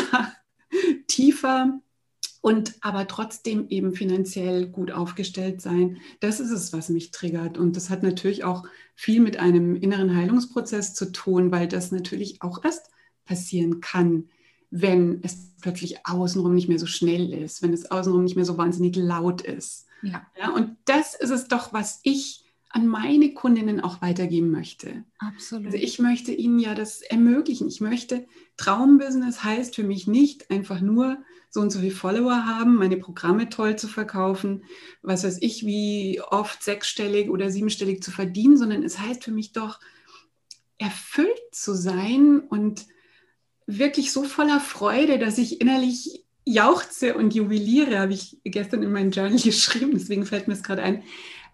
tiefer 1.06 1.80
und 2.40 2.74
aber 2.82 3.06
trotzdem 3.06 3.68
eben 3.70 3.94
finanziell 3.94 4.66
gut 4.66 4.90
aufgestellt 4.90 5.62
sein. 5.62 5.96
Das 6.20 6.40
ist 6.40 6.50
es, 6.50 6.72
was 6.74 6.90
mich 6.90 7.10
triggert. 7.10 7.56
Und 7.56 7.74
das 7.74 7.88
hat 7.88 8.02
natürlich 8.02 8.44
auch 8.44 8.64
viel 8.94 9.20
mit 9.20 9.38
einem 9.38 9.76
inneren 9.76 10.14
Heilungsprozess 10.14 10.92
zu 10.92 11.10
tun, 11.10 11.50
weil 11.52 11.68
das 11.68 11.90
natürlich 11.90 12.42
auch 12.42 12.62
erst 12.62 12.90
passieren 13.24 13.80
kann, 13.80 14.28
wenn 14.70 15.20
es 15.22 15.54
plötzlich 15.62 16.06
außenrum 16.06 16.54
nicht 16.54 16.68
mehr 16.68 16.78
so 16.78 16.86
schnell 16.86 17.32
ist, 17.32 17.62
wenn 17.62 17.72
es 17.72 17.90
außenrum 17.90 18.24
nicht 18.24 18.36
mehr 18.36 18.44
so 18.44 18.58
wahnsinnig 18.58 18.94
laut 18.96 19.40
ist. 19.40 19.86
Ja. 20.02 20.26
ja 20.38 20.50
und 20.50 20.76
das 20.84 21.14
ist 21.14 21.30
es 21.30 21.48
doch, 21.48 21.72
was 21.72 22.00
ich 22.02 22.43
an 22.74 22.88
meine 22.88 23.32
Kundinnen 23.34 23.80
auch 23.80 24.02
weitergeben 24.02 24.50
möchte. 24.50 25.04
Absolut. 25.18 25.66
Also 25.66 25.78
ich 25.78 26.00
möchte 26.00 26.32
ihnen 26.32 26.58
ja 26.58 26.74
das 26.74 27.02
ermöglichen. 27.02 27.68
Ich 27.68 27.80
möchte, 27.80 28.26
Traumbusiness 28.56 29.44
heißt 29.44 29.76
für 29.76 29.84
mich 29.84 30.08
nicht 30.08 30.50
einfach 30.50 30.80
nur 30.80 31.18
so 31.50 31.60
und 31.60 31.70
so 31.70 31.78
viele 31.78 31.92
Follower 31.92 32.46
haben, 32.46 32.74
meine 32.74 32.96
Programme 32.96 33.48
toll 33.48 33.76
zu 33.76 33.87
verkaufen, 33.87 34.64
was 35.02 35.22
weiß 35.22 35.38
ich, 35.40 35.64
wie 35.64 36.20
oft 36.20 36.64
sechsstellig 36.64 37.30
oder 37.30 37.48
siebenstellig 37.48 38.02
zu 38.02 38.10
verdienen, 38.10 38.56
sondern 38.56 38.82
es 38.82 38.98
heißt 38.98 39.22
für 39.22 39.30
mich 39.30 39.52
doch, 39.52 39.78
erfüllt 40.76 41.40
zu 41.52 41.74
sein 41.74 42.40
und 42.40 42.87
wirklich 43.68 44.10
so 44.10 44.24
voller 44.24 44.58
Freude, 44.58 45.20
dass 45.20 45.38
ich 45.38 45.60
innerlich 45.60 46.24
jauchze 46.44 47.14
und 47.14 47.37
jubiliere, 47.37 48.00
habe 48.00 48.14
ich 48.14 48.38
gestern 48.42 48.82
in 48.82 48.90
meinem 48.90 49.12
Journal 49.12 49.38
geschrieben, 49.40 49.92
deswegen 49.94 50.26
fällt 50.26 50.48
mir 50.48 50.54
es 50.54 50.64
gerade 50.64 50.82
ein. 50.82 51.04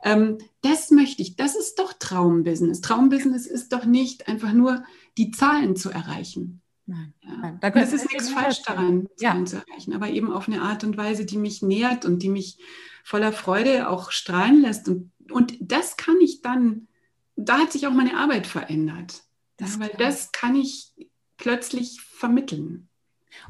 Ähm, 0.03 0.39
das 0.63 0.91
möchte 0.91 1.23
ich, 1.23 1.37
das 1.37 1.57
ist 1.57 1.79
doch 1.79 1.93
Traumbusiness. 1.93 2.81
Traumbusiness 2.81 3.47
ist 3.47 3.73
doch 3.73 3.85
nicht 3.85 4.29
einfach 4.29 4.53
nur 4.53 4.85
die 5.19 5.31
Zahlen 5.31 5.77
zu 5.77 5.91
erreichen. 5.91 6.63
Nein, 6.87 7.15
ja. 7.23 7.59
Da 7.61 7.71
das 7.71 7.93
ist 7.93 8.11
nichts 8.11 8.31
falsch 8.31 8.63
daran, 8.63 9.09
Zahlen 9.17 9.41
ja. 9.41 9.45
zu 9.45 9.57
erreichen, 9.57 9.93
aber 9.93 10.09
eben 10.09 10.33
auf 10.33 10.49
eine 10.49 10.63
Art 10.63 10.83
und 10.83 10.97
Weise, 10.97 11.25
die 11.25 11.39
mich 11.39 11.63
nährt 11.63 12.05
und 12.05 12.23
die 12.23 12.29
mich 12.29 12.59
voller 13.05 13.33
Freude 13.33 13.89
auch 13.89 14.11
strahlen 14.11 14.61
lässt. 14.61 14.89
Und, 14.89 15.13
und 15.31 15.57
das 15.61 15.97
kann 15.97 16.21
ich 16.21 16.43
dann, 16.43 16.89
da 17.37 17.59
hat 17.59 17.73
sich 17.73 17.87
auch 17.87 17.93
meine 17.93 18.17
Arbeit 18.17 18.47
verändert. 18.47 19.23
Das 19.57 19.75
ja, 19.75 19.81
weil 19.81 19.93
das 19.99 20.33
kann 20.33 20.57
ich 20.57 20.93
plötzlich 21.37 22.01
vermitteln. 22.01 22.90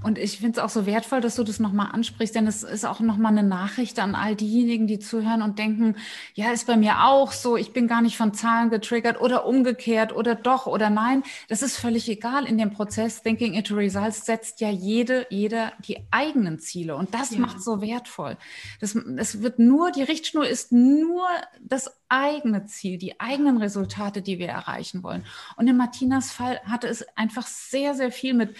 Und 0.02 0.18
ich 0.18 0.38
finde 0.38 0.58
es 0.58 0.64
auch 0.64 0.68
so 0.70 0.86
wertvoll, 0.86 1.20
dass 1.20 1.36
du 1.36 1.44
das 1.44 1.60
nochmal 1.60 1.90
ansprichst, 1.92 2.34
denn 2.34 2.46
es 2.46 2.62
ist 2.62 2.84
auch 2.84 3.00
nochmal 3.00 3.32
eine 3.32 3.42
Nachricht 3.42 3.98
an 3.98 4.14
all 4.14 4.36
diejenigen, 4.36 4.86
die 4.86 4.98
zuhören 4.98 5.42
und 5.42 5.58
denken, 5.58 5.96
ja, 6.34 6.52
ist 6.52 6.66
bei 6.66 6.76
mir 6.76 7.04
auch 7.04 7.32
so, 7.32 7.56
ich 7.56 7.72
bin 7.72 7.88
gar 7.88 8.02
nicht 8.02 8.16
von 8.16 8.34
Zahlen 8.34 8.70
getriggert 8.70 9.20
oder 9.20 9.46
umgekehrt 9.46 10.14
oder 10.14 10.34
doch 10.34 10.66
oder 10.66 10.90
nein. 10.90 11.22
Das 11.48 11.62
ist 11.62 11.76
völlig 11.76 12.08
egal. 12.08 12.46
In 12.46 12.58
dem 12.58 12.72
Prozess 12.72 13.22
Thinking 13.22 13.54
into 13.54 13.74
Results 13.74 14.26
setzt 14.26 14.60
ja 14.60 14.70
jede, 14.70 15.26
jeder 15.30 15.72
die 15.86 15.98
eigenen 16.10 16.58
Ziele 16.58 16.96
und 16.96 17.14
das 17.14 17.30
ja. 17.32 17.40
macht 17.40 17.62
so 17.62 17.80
wertvoll. 17.80 18.36
Das, 18.80 18.94
es 18.94 19.42
wird 19.42 19.58
nur, 19.58 19.90
die 19.90 20.02
Richtschnur 20.02 20.46
ist 20.46 20.72
nur 20.72 21.26
das 21.60 21.90
eigene 22.08 22.66
Ziel, 22.66 22.98
die 22.98 23.20
eigenen 23.20 23.58
Resultate, 23.58 24.20
die 24.20 24.38
wir 24.38 24.48
erreichen 24.48 25.02
wollen. 25.02 25.24
Und 25.56 25.68
in 25.68 25.76
Martinas 25.76 26.32
Fall 26.32 26.60
hatte 26.64 26.88
es 26.88 27.06
einfach 27.16 27.46
sehr, 27.46 27.94
sehr 27.94 28.10
viel 28.10 28.34
mit 28.34 28.56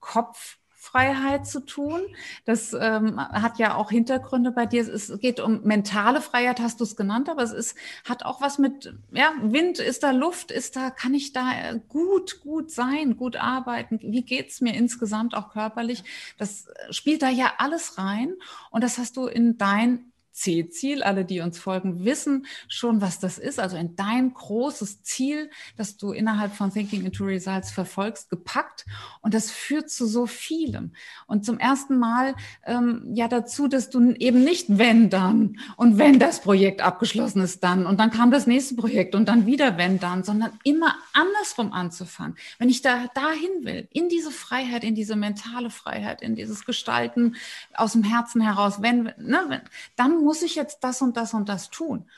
Kopffreiheit 0.00 1.46
zu 1.46 1.60
tun. 1.60 2.00
Das 2.44 2.72
ähm, 2.72 3.18
hat 3.18 3.58
ja 3.58 3.74
auch 3.74 3.90
Hintergründe 3.90 4.52
bei 4.52 4.66
dir. 4.66 4.82
Es 4.82 5.12
geht 5.20 5.40
um 5.40 5.62
mentale 5.64 6.20
Freiheit, 6.20 6.60
hast 6.60 6.80
du 6.80 6.84
es 6.84 6.96
genannt, 6.96 7.28
aber 7.28 7.42
es 7.42 7.52
ist, 7.52 7.76
hat 8.04 8.24
auch 8.24 8.40
was 8.40 8.58
mit, 8.58 8.94
ja, 9.12 9.32
Wind, 9.40 9.78
ist 9.78 10.02
da 10.02 10.10
Luft, 10.10 10.50
ist 10.50 10.76
da, 10.76 10.90
kann 10.90 11.14
ich 11.14 11.32
da 11.32 11.74
gut, 11.88 12.40
gut 12.40 12.70
sein, 12.70 13.16
gut 13.16 13.36
arbeiten? 13.36 13.98
Wie 14.02 14.22
geht's 14.22 14.60
mir 14.60 14.74
insgesamt 14.74 15.34
auch 15.34 15.50
körperlich? 15.50 16.04
Das 16.38 16.66
spielt 16.90 17.22
da 17.22 17.28
ja 17.28 17.54
alles 17.58 17.98
rein 17.98 18.34
und 18.70 18.84
das 18.84 18.98
hast 18.98 19.16
du 19.16 19.26
in 19.26 19.58
dein 19.58 20.12
C-Ziel. 20.40 21.02
Alle, 21.02 21.24
die 21.24 21.40
uns 21.40 21.58
folgen, 21.58 22.04
wissen 22.04 22.46
schon, 22.68 23.00
was 23.00 23.20
das 23.20 23.38
ist. 23.38 23.58
Also 23.60 23.76
in 23.76 23.96
dein 23.96 24.32
großes 24.32 25.02
Ziel, 25.02 25.50
das 25.76 25.96
du 25.96 26.12
innerhalb 26.12 26.54
von 26.54 26.72
Thinking 26.72 27.04
into 27.04 27.24
Results 27.24 27.70
verfolgst, 27.70 28.30
gepackt. 28.30 28.86
Und 29.20 29.34
das 29.34 29.50
führt 29.50 29.90
zu 29.90 30.06
so 30.06 30.26
vielem. 30.26 30.92
Und 31.26 31.44
zum 31.44 31.58
ersten 31.58 31.98
Mal 31.98 32.34
ähm, 32.64 33.02
ja 33.14 33.28
dazu, 33.28 33.68
dass 33.68 33.90
du 33.90 34.12
eben 34.12 34.44
nicht 34.44 34.66
wenn 34.78 35.10
dann 35.10 35.58
und 35.76 35.98
wenn 35.98 36.18
das 36.18 36.40
Projekt 36.40 36.80
abgeschlossen 36.80 37.42
ist 37.42 37.62
dann 37.64 37.86
und 37.86 37.98
dann 37.98 38.10
kam 38.10 38.30
das 38.30 38.46
nächste 38.46 38.74
Projekt 38.74 39.14
und 39.14 39.28
dann 39.28 39.46
wieder 39.46 39.76
wenn 39.76 39.98
dann, 39.98 40.24
sondern 40.24 40.52
immer 40.64 40.96
andersrum 41.12 41.72
anzufangen. 41.72 42.36
Wenn 42.58 42.68
ich 42.68 42.82
da 42.82 43.06
dahin 43.14 43.64
will, 43.64 43.88
in 43.92 44.08
diese 44.08 44.30
Freiheit, 44.30 44.84
in 44.84 44.94
diese 44.94 45.16
mentale 45.16 45.70
Freiheit, 45.70 46.22
in 46.22 46.36
dieses 46.36 46.64
Gestalten 46.64 47.36
aus 47.74 47.92
dem 47.92 48.02
Herzen 48.02 48.40
heraus, 48.40 48.82
wenn, 48.82 49.12
ne, 49.18 49.62
dann 49.96 50.24
muss 50.28 50.42
ich 50.42 50.56
jetzt 50.56 50.84
das 50.84 51.00
und 51.00 51.16
das 51.16 51.32
und 51.32 51.48
das 51.48 51.70
tun? 51.70 52.10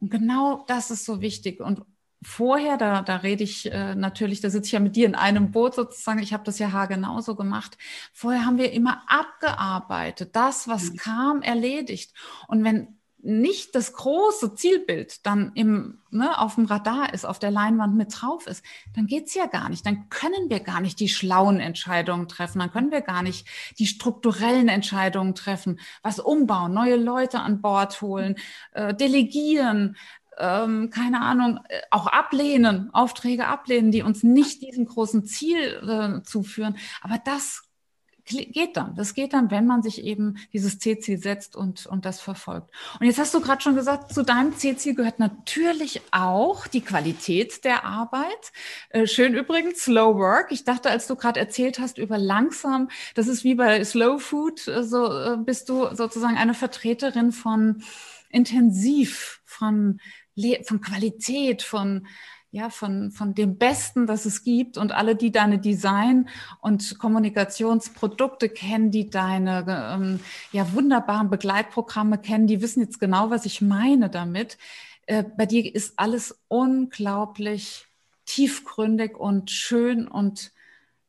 Und 0.00 0.10
genau 0.12 0.64
das 0.68 0.92
ist 0.92 1.04
so 1.04 1.20
wichtig. 1.20 1.60
Und 1.60 1.82
vorher, 2.22 2.76
da, 2.76 3.02
da 3.02 3.16
rede 3.16 3.42
ich 3.42 3.72
äh, 3.72 3.96
natürlich, 3.96 4.40
da 4.40 4.50
sitze 4.50 4.66
ich 4.66 4.72
ja 4.72 4.78
mit 4.78 4.94
dir 4.94 5.04
in 5.04 5.16
einem 5.16 5.50
Boot 5.50 5.74
sozusagen, 5.74 6.20
ich 6.20 6.32
habe 6.32 6.44
das 6.44 6.60
ja 6.60 6.86
genauso 6.86 7.34
gemacht. 7.34 7.76
Vorher 8.12 8.46
haben 8.46 8.56
wir 8.56 8.70
immer 8.70 9.02
abgearbeitet, 9.08 10.36
das, 10.36 10.68
was 10.68 10.92
mhm. 10.92 10.96
kam, 10.96 11.42
erledigt. 11.42 12.14
Und 12.46 12.62
wenn 12.62 13.00
nicht 13.26 13.74
das 13.74 13.92
große 13.92 14.54
Zielbild 14.54 15.26
dann 15.26 15.52
im, 15.54 15.98
ne, 16.10 16.38
auf 16.38 16.54
dem 16.54 16.66
Radar 16.66 17.12
ist, 17.12 17.24
auf 17.24 17.38
der 17.38 17.50
Leinwand 17.50 17.96
mit 17.96 18.14
drauf 18.20 18.46
ist, 18.46 18.64
dann 18.94 19.06
geht's 19.06 19.34
ja 19.34 19.46
gar 19.46 19.68
nicht. 19.68 19.84
Dann 19.84 20.08
können 20.08 20.48
wir 20.48 20.60
gar 20.60 20.80
nicht 20.80 21.00
die 21.00 21.08
schlauen 21.08 21.58
Entscheidungen 21.58 22.28
treffen. 22.28 22.60
Dann 22.60 22.70
können 22.70 22.92
wir 22.92 23.00
gar 23.00 23.22
nicht 23.22 23.46
die 23.78 23.86
strukturellen 23.86 24.68
Entscheidungen 24.68 25.34
treffen. 25.34 25.80
Was 26.02 26.20
umbauen, 26.20 26.72
neue 26.72 26.96
Leute 26.96 27.40
an 27.40 27.60
Bord 27.60 28.00
holen, 28.00 28.36
äh, 28.72 28.94
delegieren, 28.94 29.96
ähm, 30.38 30.90
keine 30.90 31.22
Ahnung, 31.22 31.60
äh, 31.68 31.80
auch 31.90 32.06
ablehnen, 32.06 32.90
Aufträge 32.92 33.46
ablehnen, 33.46 33.90
die 33.90 34.02
uns 34.02 34.22
nicht 34.22 34.62
diesem 34.62 34.84
großen 34.84 35.24
Ziel 35.24 35.58
äh, 35.58 36.22
zuführen. 36.22 36.76
Aber 37.02 37.18
das 37.24 37.65
geht 38.26 38.76
dann. 38.76 38.94
Das 38.96 39.14
geht 39.14 39.32
dann, 39.32 39.50
wenn 39.50 39.66
man 39.66 39.82
sich 39.82 40.02
eben 40.04 40.36
dieses 40.52 40.78
C-Ziel 40.78 41.18
setzt 41.18 41.56
und, 41.56 41.86
und 41.86 42.04
das 42.04 42.20
verfolgt. 42.20 42.70
Und 42.98 43.06
jetzt 43.06 43.18
hast 43.18 43.32
du 43.34 43.40
gerade 43.40 43.62
schon 43.62 43.76
gesagt, 43.76 44.12
zu 44.12 44.22
deinem 44.22 44.56
C-Ziel 44.56 44.94
gehört 44.94 45.18
natürlich 45.18 46.02
auch 46.10 46.66
die 46.66 46.80
Qualität 46.80 47.64
der 47.64 47.84
Arbeit. 47.84 48.52
Äh, 48.90 49.06
schön 49.06 49.34
übrigens, 49.34 49.84
Slow 49.84 50.16
Work. 50.16 50.50
Ich 50.50 50.64
dachte, 50.64 50.90
als 50.90 51.06
du 51.06 51.16
gerade 51.16 51.40
erzählt 51.40 51.78
hast 51.78 51.98
über 51.98 52.18
langsam, 52.18 52.88
das 53.14 53.28
ist 53.28 53.44
wie 53.44 53.54
bei 53.54 53.84
Slow 53.84 54.18
Food, 54.18 54.66
äh, 54.68 54.82
so 54.82 55.06
äh, 55.06 55.36
bist 55.36 55.68
du 55.68 55.94
sozusagen 55.94 56.36
eine 56.36 56.54
Vertreterin 56.54 57.32
von 57.32 57.82
intensiv, 58.30 59.40
von, 59.44 60.00
von 60.64 60.80
Qualität, 60.80 61.62
von 61.62 62.06
ja, 62.56 62.70
von, 62.70 63.10
von 63.10 63.34
dem 63.34 63.58
Besten, 63.58 64.06
das 64.06 64.24
es 64.24 64.42
gibt 64.42 64.78
und 64.78 64.90
alle, 64.90 65.14
die 65.14 65.30
deine 65.30 65.58
Design- 65.58 66.26
und 66.62 66.98
Kommunikationsprodukte 66.98 68.48
kennen, 68.48 68.90
die 68.90 69.10
deine 69.10 69.66
ähm, 69.68 70.20
ja, 70.52 70.72
wunderbaren 70.72 71.28
Begleitprogramme 71.28 72.16
kennen, 72.16 72.46
die 72.46 72.62
wissen 72.62 72.80
jetzt 72.80 72.98
genau, 72.98 73.28
was 73.28 73.44
ich 73.44 73.60
meine 73.60 74.08
damit. 74.08 74.56
Äh, 75.04 75.24
bei 75.36 75.44
dir 75.44 75.74
ist 75.74 75.98
alles 75.98 76.40
unglaublich 76.48 77.88
tiefgründig 78.24 79.18
und 79.18 79.50
schön 79.50 80.08
und 80.08 80.50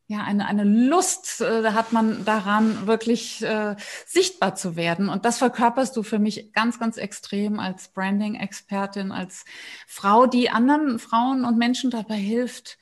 ja, 0.10 0.24
eine, 0.24 0.48
eine 0.48 0.64
Lust 0.64 1.42
äh, 1.42 1.72
hat 1.72 1.92
man 1.92 2.24
daran, 2.24 2.88
wirklich 2.88 3.44
äh, 3.44 3.76
sichtbar 4.06 4.56
zu 4.56 4.78
werden. 4.78 5.10
Und 5.10 5.26
das 5.26 5.38
verkörperst 5.38 5.98
du 5.98 6.04
für 6.04 6.18
mich 6.18 6.54
ganz, 6.54 6.80
ganz 6.80 6.96
extrem 6.96 7.60
als 7.60 7.90
Branding-Expertin, 7.90 9.12
als 9.12 9.44
Frau, 9.86 10.26
die 10.26 10.50
anderen 10.50 11.00
Frauen 11.00 11.44
und 11.44 11.58
Menschen 11.58 11.92
dabei 11.92 12.16
hilft, 12.16 12.78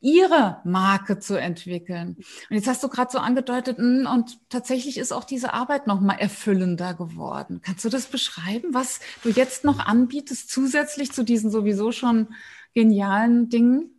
ihre 0.00 0.60
Marke 0.64 1.18
zu 1.18 1.34
entwickeln. 1.34 2.16
Und 2.48 2.56
jetzt 2.56 2.68
hast 2.68 2.84
du 2.84 2.88
gerade 2.88 3.10
so 3.10 3.18
angedeutet, 3.18 3.78
hm, 3.78 4.06
und 4.06 4.38
tatsächlich 4.48 4.98
ist 4.98 5.10
auch 5.10 5.24
diese 5.24 5.54
Arbeit 5.54 5.88
noch 5.88 6.00
mal 6.00 6.14
erfüllender 6.14 6.94
geworden. 6.94 7.60
Kannst 7.60 7.84
du 7.84 7.88
das 7.88 8.06
beschreiben, 8.06 8.72
was 8.72 9.00
du 9.24 9.30
jetzt 9.30 9.64
noch 9.64 9.80
anbietest, 9.80 10.48
zusätzlich 10.48 11.10
zu 11.10 11.24
diesen 11.24 11.50
sowieso 11.50 11.90
schon 11.90 12.28
genialen 12.72 13.48
Dingen? 13.48 13.97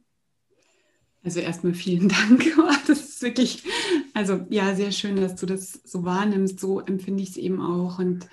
Also 1.23 1.39
erstmal 1.39 1.73
vielen 1.73 2.09
Dank. 2.29 2.45
Das 2.87 2.99
ist 2.99 3.21
wirklich, 3.21 3.63
also 4.13 4.45
ja, 4.49 4.75
sehr 4.75 4.91
schön, 4.91 5.15
dass 5.17 5.35
du 5.35 5.45
das 5.45 5.73
so 5.83 6.05
wahrnimmst. 6.05 6.59
So 6.59 6.79
empfinde 6.79 7.23
ich 7.23 7.29
es 7.29 7.37
eben 7.37 7.61
auch. 7.61 7.99
Und 7.99 8.27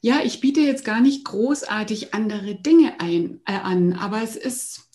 ja, 0.00 0.20
ich 0.24 0.40
biete 0.40 0.60
jetzt 0.60 0.84
gar 0.84 1.00
nicht 1.00 1.24
großartig 1.24 2.12
andere 2.12 2.56
Dinge 2.56 3.00
ein, 3.00 3.40
äh, 3.46 3.52
an, 3.52 3.92
aber 3.92 4.20
es 4.22 4.36
ist, 4.36 4.88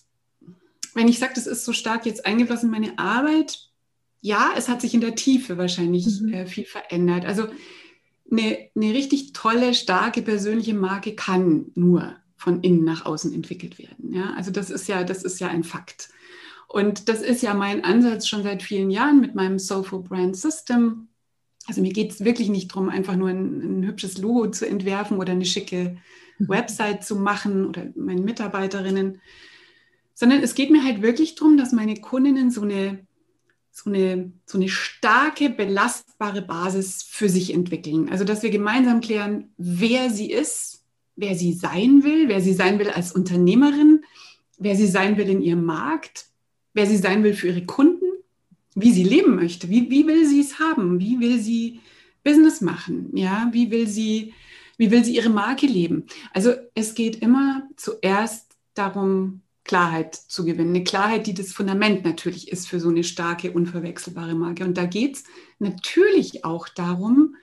wenn 0.93 1.07
ich 1.07 1.17
sage, 1.17 1.33
das 1.35 1.47
ist 1.47 1.63
so 1.63 1.71
stark 1.71 2.05
jetzt 2.05 2.25
eingeflossen 2.25 2.67
in 2.67 2.81
meine 2.81 2.99
Arbeit, 2.99 3.69
ja, 4.19 4.51
es 4.57 4.67
hat 4.67 4.81
sich 4.81 4.93
in 4.93 5.01
der 5.01 5.15
Tiefe 5.15 5.57
wahrscheinlich 5.57 6.19
mhm. 6.19 6.33
äh, 6.33 6.45
viel 6.45 6.65
verändert. 6.65 7.25
Also 7.25 7.47
eine, 8.29 8.57
eine 8.75 8.93
richtig 8.93 9.31
tolle, 9.31 9.73
starke 9.73 10.21
persönliche 10.21 10.73
Marke 10.73 11.15
kann 11.15 11.71
nur 11.75 12.17
von 12.35 12.61
innen 12.61 12.83
nach 12.83 13.05
außen 13.05 13.33
entwickelt 13.33 13.79
werden. 13.79 14.13
Ja, 14.13 14.33
also 14.35 14.51
das 14.51 14.69
ist 14.69 14.87
ja, 14.87 15.03
das 15.03 15.23
ist 15.23 15.39
ja 15.39 15.47
ein 15.47 15.63
Fakt. 15.63 16.09
Und 16.67 17.07
das 17.07 17.21
ist 17.21 17.41
ja 17.41 17.53
mein 17.53 17.83
Ansatz 17.83 18.27
schon 18.27 18.43
seit 18.43 18.61
vielen 18.61 18.89
Jahren 18.89 19.21
mit 19.21 19.35
meinem 19.35 19.57
Soulful 19.57 20.03
Brand 20.03 20.35
System. 20.35 21.07
Also 21.65 21.81
mir 21.81 21.93
geht 21.93 22.11
es 22.11 22.23
wirklich 22.23 22.49
nicht 22.49 22.71
darum, 22.71 22.89
einfach 22.89 23.15
nur 23.15 23.29
ein, 23.29 23.79
ein, 23.79 23.85
hübsches 23.85 24.17
Logo 24.17 24.49
zu 24.51 24.67
entwerfen 24.67 25.17
oder 25.17 25.31
eine 25.31 25.45
schicke 25.45 25.97
mhm. 26.37 26.49
Website 26.49 27.03
zu 27.03 27.15
machen 27.15 27.65
oder 27.65 27.87
meinen 27.95 28.25
Mitarbeiterinnen, 28.25 29.21
sondern 30.13 30.41
es 30.41 30.55
geht 30.55 30.71
mir 30.71 30.83
halt 30.83 31.01
wirklich 31.01 31.35
darum, 31.35 31.57
dass 31.57 31.71
meine 31.71 31.95
Kundinnen 31.95 32.51
so 32.51 32.61
eine, 32.61 33.05
so 33.71 33.89
eine, 33.89 34.31
so 34.45 34.57
eine 34.57 34.69
starke, 34.69 35.49
belastbare 35.49 36.41
Basis 36.41 37.03
für 37.03 37.29
sich 37.29 37.53
entwickeln. 37.53 38.09
Also 38.09 38.23
dass 38.23 38.43
wir 38.43 38.49
gemeinsam 38.49 38.99
klären, 38.99 39.53
wer 39.57 40.09
sie 40.09 40.31
ist, 40.31 40.83
wer 41.15 41.35
sie 41.35 41.53
sein 41.53 42.03
will, 42.03 42.27
wer 42.27 42.41
sie 42.41 42.53
sein 42.53 42.79
will 42.79 42.89
als 42.89 43.11
Unternehmerin, 43.11 44.03
wer 44.57 44.75
sie 44.75 44.87
sein 44.87 45.17
will 45.17 45.29
in 45.29 45.41
ihrem 45.41 45.65
Markt, 45.65 46.27
wer 46.77 46.85
sie 46.85 46.97
sein 46.97 47.23
will 47.23 47.33
für 47.33 47.47
ihre 47.47 47.65
Kunden, 47.65 48.05
wie 48.75 48.91
sie 48.91 49.03
leben 49.03 49.35
möchte, 49.35 49.67
wie, 49.67 49.89
wie 49.89 50.05
will 50.05 50.27
sie 50.27 50.39
es 50.39 50.59
haben, 50.59 50.99
wie 50.99 51.19
will 51.19 51.39
sie 51.39 51.79
Business 52.23 52.61
machen, 52.61 53.09
ja, 53.17 53.49
wie 53.51 53.71
will 53.71 53.87
sie, 53.87 54.35
wie 54.77 54.91
will 54.91 55.03
sie 55.03 55.15
ihre 55.15 55.31
Marke 55.31 55.65
leben. 55.65 56.05
Also 56.35 56.53
es 56.75 56.93
geht 56.93 57.15
immer 57.23 57.63
zuerst 57.77 58.51
darum, 58.75 59.41
Klarheit 59.63 60.13
zu 60.13 60.45
gewinnen. 60.45 60.75
Eine 60.75 60.83
Klarheit, 60.83 61.25
die 61.25 61.33
das 61.33 61.51
Fundament 61.51 62.05
natürlich 62.05 62.51
ist 62.51 62.67
für 62.67 62.79
so 62.79 62.89
eine 62.89 63.03
starke, 63.03 63.51
unverwechselbare 63.51 64.35
Marke. 64.35 64.63
Und 64.63 64.77
da 64.77 64.85
geht 64.85 65.15
es 65.15 65.23
natürlich 65.57 66.45
auch 66.45 66.69
darum, 66.69 67.35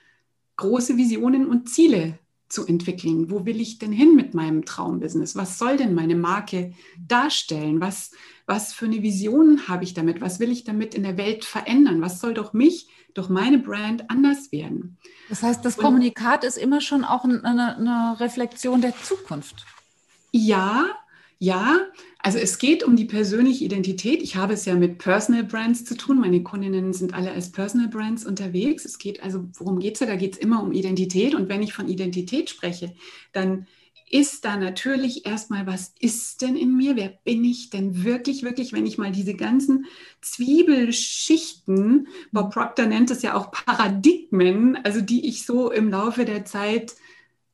große 0.55 0.95
Visionen 0.95 1.45
und 1.45 1.69
Ziele 1.69 2.17
zu 2.47 2.65
entwickeln. 2.65 3.29
Wo 3.29 3.45
will 3.45 3.59
ich 3.59 3.79
denn 3.79 3.91
hin 3.91 4.15
mit 4.15 4.33
meinem 4.33 4.65
Traumbusiness? 4.65 5.35
Was 5.35 5.59
soll 5.59 5.77
denn 5.77 5.93
meine 5.93 6.15
Marke 6.15 6.73
darstellen? 6.97 7.81
Was, 7.81 8.11
was 8.45 8.73
für 8.73 8.85
eine 8.85 9.01
Vision 9.01 9.67
habe 9.67 9.83
ich 9.83 9.93
damit? 9.93 10.21
Was 10.21 10.39
will 10.39 10.51
ich 10.51 10.63
damit 10.63 10.93
in 10.93 11.03
der 11.03 11.17
Welt 11.17 11.45
verändern? 11.45 12.01
Was 12.01 12.19
soll 12.19 12.33
doch 12.33 12.53
mich, 12.53 12.87
durch 13.13 13.29
meine 13.29 13.57
Brand 13.57 14.09
anders 14.09 14.51
werden? 14.51 14.97
Das 15.29 15.41
heißt, 15.41 15.65
das 15.65 15.77
Und, 15.77 15.83
Kommunikat 15.83 16.43
ist 16.43 16.57
immer 16.57 16.81
schon 16.81 17.03
auch 17.03 17.23
eine, 17.23 17.43
eine 17.43 18.19
Reflexion 18.19 18.81
der 18.81 18.93
Zukunft. 19.01 19.65
Ja, 20.31 20.85
ja, 21.37 21.79
also 22.19 22.37
es 22.37 22.57
geht 22.59 22.83
um 22.83 22.95
die 22.95 23.05
persönliche 23.05 23.65
Identität. 23.65 24.21
Ich 24.21 24.35
habe 24.35 24.53
es 24.53 24.65
ja 24.65 24.75
mit 24.75 24.99
Personal 24.99 25.43
Brands 25.43 25.83
zu 25.83 25.95
tun. 25.95 26.19
Meine 26.19 26.43
Kundinnen 26.43 26.93
sind 26.93 27.13
alle 27.13 27.31
als 27.31 27.51
Personal 27.51 27.89
Brands 27.89 28.25
unterwegs. 28.25 28.85
Es 28.85 28.97
geht 28.97 29.21
also, 29.21 29.45
worum 29.53 29.79
geht 29.79 29.93
es 29.93 29.99
da? 29.99 30.05
Da 30.05 30.15
geht 30.15 30.33
es 30.33 30.39
immer 30.39 30.63
um 30.63 30.71
Identität. 30.71 31.35
Und 31.35 31.49
wenn 31.49 31.61
ich 31.61 31.73
von 31.73 31.89
Identität 31.89 32.49
spreche, 32.49 32.95
dann 33.33 33.67
ist 34.09 34.45
da 34.45 34.55
natürlich 34.57 35.25
erstmal, 35.25 35.65
was 35.65 35.93
ist 35.99 36.41
denn 36.41 36.55
in 36.55 36.75
mir? 36.77 36.95
Wer 36.95 37.09
bin 37.09 37.43
ich 37.43 37.69
denn 37.71 38.03
wirklich, 38.03 38.43
wirklich, 38.43 38.71
wenn 38.71 38.85
ich 38.85 38.97
mal 38.97 39.11
diese 39.11 39.33
ganzen 39.33 39.85
Zwiebelschichten, 40.21 42.07
Bob 42.31 42.53
Proctor 42.53 42.85
nennt 42.85 43.09
es 43.09 43.23
ja 43.23 43.33
auch 43.33 43.51
Paradigmen, 43.51 44.77
also 44.83 45.01
die 45.01 45.27
ich 45.27 45.45
so 45.45 45.71
im 45.71 45.89
Laufe 45.89 46.25
der 46.25 46.45
Zeit 46.45 46.95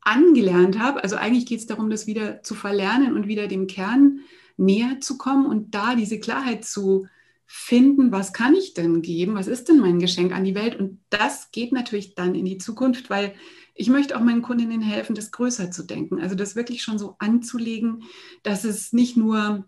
angelernt 0.02 0.78
habe. 0.80 1.04
Also 1.04 1.16
eigentlich 1.16 1.46
geht 1.46 1.60
es 1.60 1.68
darum, 1.68 1.90
das 1.90 2.08
wieder 2.08 2.44
zu 2.44 2.56
verlernen 2.56 3.16
und 3.16 3.28
wieder 3.28 3.48
dem 3.48 3.68
Kern 3.68 4.20
näher 4.58 5.00
zu 5.00 5.18
kommen 5.18 5.46
und 5.46 5.74
da 5.74 5.96
diese 5.96 6.20
Klarheit 6.20 6.66
zu 6.66 7.08
finden, 7.46 8.12
was 8.12 8.34
kann 8.34 8.56
ich 8.56 8.74
denn 8.74 9.02
geben, 9.02 9.36
was 9.36 9.48
ist 9.48 9.68
denn 9.68 9.80
mein 9.80 10.00
Geschenk 10.00 10.34
an 10.34 10.46
die 10.46 10.56
Welt. 10.56 10.80
Und 10.80 11.00
das 11.10 11.52
geht 11.52 11.72
natürlich 11.72 12.16
dann 12.16 12.34
in 12.34 12.46
die 12.46 12.58
Zukunft, 12.58 13.10
weil 13.10 13.34
ich 13.74 13.90
möchte 13.90 14.18
auch 14.18 14.22
meinen 14.22 14.42
Kundinnen 14.42 14.82
helfen, 14.82 15.16
das 15.16 15.32
größer 15.32 15.72
zu 15.72 15.84
denken. 15.84 16.20
Also 16.20 16.36
das 16.36 16.56
wirklich 16.56 16.82
schon 16.82 17.00
so 17.00 17.16
anzulegen, 17.20 18.04
dass 18.44 18.64
es 18.64 18.94
nicht 18.94 19.18
nur 19.18 19.66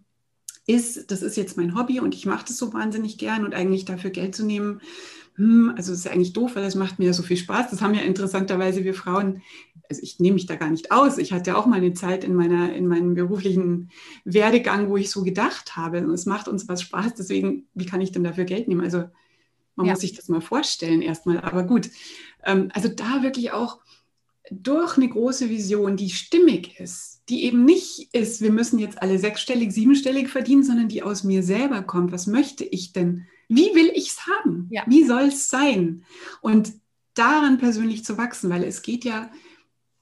ist, 0.65 1.11
das 1.11 1.21
ist 1.21 1.35
jetzt 1.35 1.57
mein 1.57 1.75
Hobby 1.75 1.99
und 1.99 2.15
ich 2.15 2.25
mache 2.25 2.45
das 2.47 2.57
so 2.57 2.73
wahnsinnig 2.73 3.17
gern 3.17 3.43
und 3.45 3.53
eigentlich 3.53 3.85
dafür 3.85 4.11
Geld 4.11 4.35
zu 4.35 4.45
nehmen, 4.45 4.81
hm, 5.35 5.73
also 5.75 5.91
das 5.91 6.01
ist 6.01 6.07
eigentlich 6.07 6.33
doof, 6.33 6.55
weil 6.55 6.63
das 6.63 6.75
macht 6.75 6.99
mir 6.99 7.05
ja 7.05 7.13
so 7.13 7.23
viel 7.23 7.37
Spaß. 7.37 7.71
Das 7.71 7.81
haben 7.81 7.95
ja 7.95 8.01
interessanterweise 8.01 8.83
wir 8.83 8.93
Frauen, 8.93 9.41
also 9.89 10.01
ich 10.01 10.19
nehme 10.19 10.35
mich 10.35 10.45
da 10.45 10.55
gar 10.55 10.69
nicht 10.69 10.91
aus. 10.91 11.17
Ich 11.17 11.33
hatte 11.33 11.51
ja 11.51 11.55
auch 11.57 11.65
mal 11.65 11.77
eine 11.77 11.93
Zeit 11.93 12.23
in, 12.23 12.35
meiner, 12.35 12.73
in 12.73 12.87
meinem 12.87 13.15
beruflichen 13.15 13.89
Werdegang, 14.25 14.89
wo 14.89 14.97
ich 14.97 15.09
so 15.09 15.23
gedacht 15.23 15.75
habe, 15.75 15.97
es 15.97 16.25
macht 16.25 16.47
uns 16.47 16.67
was 16.67 16.83
Spaß, 16.83 17.15
deswegen, 17.15 17.67
wie 17.73 17.85
kann 17.85 18.01
ich 18.01 18.11
denn 18.11 18.23
dafür 18.23 18.45
Geld 18.45 18.67
nehmen? 18.67 18.81
Also 18.81 19.05
man 19.75 19.87
ja. 19.87 19.93
muss 19.93 20.01
sich 20.01 20.13
das 20.13 20.29
mal 20.29 20.41
vorstellen 20.41 21.01
erstmal. 21.01 21.39
Aber 21.41 21.63
gut, 21.63 21.89
ähm, 22.43 22.69
also 22.73 22.89
da 22.89 23.23
wirklich 23.23 23.51
auch 23.51 23.79
durch 24.51 24.97
eine 24.97 25.09
große 25.09 25.49
Vision, 25.49 25.97
die 25.97 26.09
stimmig 26.09 26.79
ist, 26.79 27.21
die 27.29 27.45
eben 27.45 27.63
nicht 27.63 28.13
ist, 28.13 28.41
wir 28.41 28.51
müssen 28.51 28.79
jetzt 28.79 29.01
alle 29.01 29.17
sechsstellig, 29.17 29.71
siebenstellig 29.71 30.29
verdienen, 30.29 30.63
sondern 30.63 30.89
die 30.89 31.03
aus 31.03 31.23
mir 31.23 31.43
selber 31.43 31.81
kommt. 31.81 32.11
Was 32.11 32.27
möchte 32.27 32.63
ich 32.65 32.91
denn? 32.91 33.25
Wie 33.47 33.73
will 33.73 33.91
ich 33.93 34.09
es 34.09 34.27
haben? 34.27 34.67
Ja. 34.69 34.83
Wie 34.87 35.05
soll 35.05 35.23
es 35.23 35.49
sein? 35.49 36.03
Und 36.41 36.73
daran 37.13 37.57
persönlich 37.57 38.03
zu 38.03 38.17
wachsen, 38.17 38.49
weil 38.49 38.63
es 38.63 38.81
geht 38.81 39.05
ja, 39.05 39.29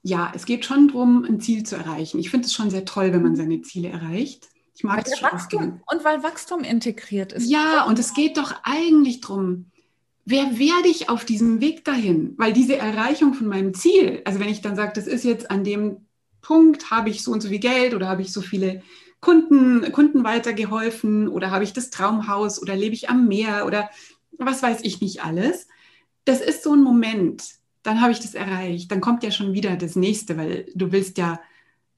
ja, 0.04 0.32
es 0.34 0.45
geht 0.45 0.65
schon 0.65 0.88
darum, 0.88 1.23
ein 1.25 1.39
Ziel 1.39 1.63
zu 1.63 1.75
erreichen. 1.75 2.19
Ich 2.19 2.32
finde 2.32 2.47
es 2.47 2.54
schon 2.54 2.71
sehr 2.71 2.86
toll, 2.86 3.13
wenn 3.13 3.21
man 3.21 3.36
seine 3.36 3.62
Ziele 3.62 3.89
erreicht. 3.89 4.49
Ich 4.73 4.84
mag 4.84 5.06
es 5.06 5.21
Wachstum 5.21 5.82
und 5.86 6.04
weil 6.04 6.23
Wachstum 6.23 6.62
integriert 6.62 7.34
ist. 7.34 7.47
Ja, 7.47 7.86
und 7.86 7.99
es 7.99 8.15
geht 8.15 8.38
doch 8.38 8.56
eigentlich 8.63 9.21
darum, 9.21 9.70
wer 10.25 10.60
werde 10.60 10.88
ich 10.88 11.10
auf 11.10 11.25
diesem 11.25 11.62
Weg 11.62 11.86
dahin? 11.86 12.34
Weil 12.38 12.53
diese 12.53 12.77
Erreichung 12.77 13.34
von 13.34 13.47
meinem 13.47 13.73
Ziel, 13.73 14.21
also 14.25 14.39
wenn 14.39 14.49
ich 14.49 14.62
dann 14.62 14.75
sage, 14.75 14.93
das 14.95 15.07
ist 15.07 15.23
jetzt 15.23 15.51
an 15.51 15.63
dem 15.63 16.05
Punkt, 16.41 16.91
habe 16.91 17.10
ich 17.10 17.23
so 17.23 17.31
und 17.31 17.41
so 17.41 17.49
viel 17.49 17.60
Geld 17.60 17.93
oder 17.93 18.07
habe 18.07 18.21
ich 18.21 18.31
so 18.31 18.41
viele 18.41 18.81
Kunden, 19.19 19.91
Kunden 19.91 20.23
weitergeholfen 20.23 21.27
oder 21.27 21.51
habe 21.51 21.63
ich 21.63 21.73
das 21.73 21.91
Traumhaus 21.91 22.62
oder 22.62 22.75
lebe 22.75 22.95
ich 22.95 23.10
am 23.10 23.27
Meer 23.27 23.65
oder 23.65 23.89
was 24.38 24.63
weiß 24.63 24.79
ich 24.84 25.01
nicht 25.01 25.23
alles. 25.23 25.67
Das 26.25 26.41
ist 26.41 26.63
so 26.63 26.73
ein 26.73 26.81
Moment, 26.81 27.43
dann 27.84 28.01
habe 28.01 28.12
ich 28.12 28.19
das 28.19 28.34
erreicht. 28.34 28.91
Dann 28.91 29.01
kommt 29.01 29.23
ja 29.23 29.31
schon 29.31 29.53
wieder 29.53 29.75
das 29.75 29.95
nächste, 29.95 30.38
weil 30.38 30.65
du 30.73 30.91
willst 30.91 31.17
ja 31.17 31.39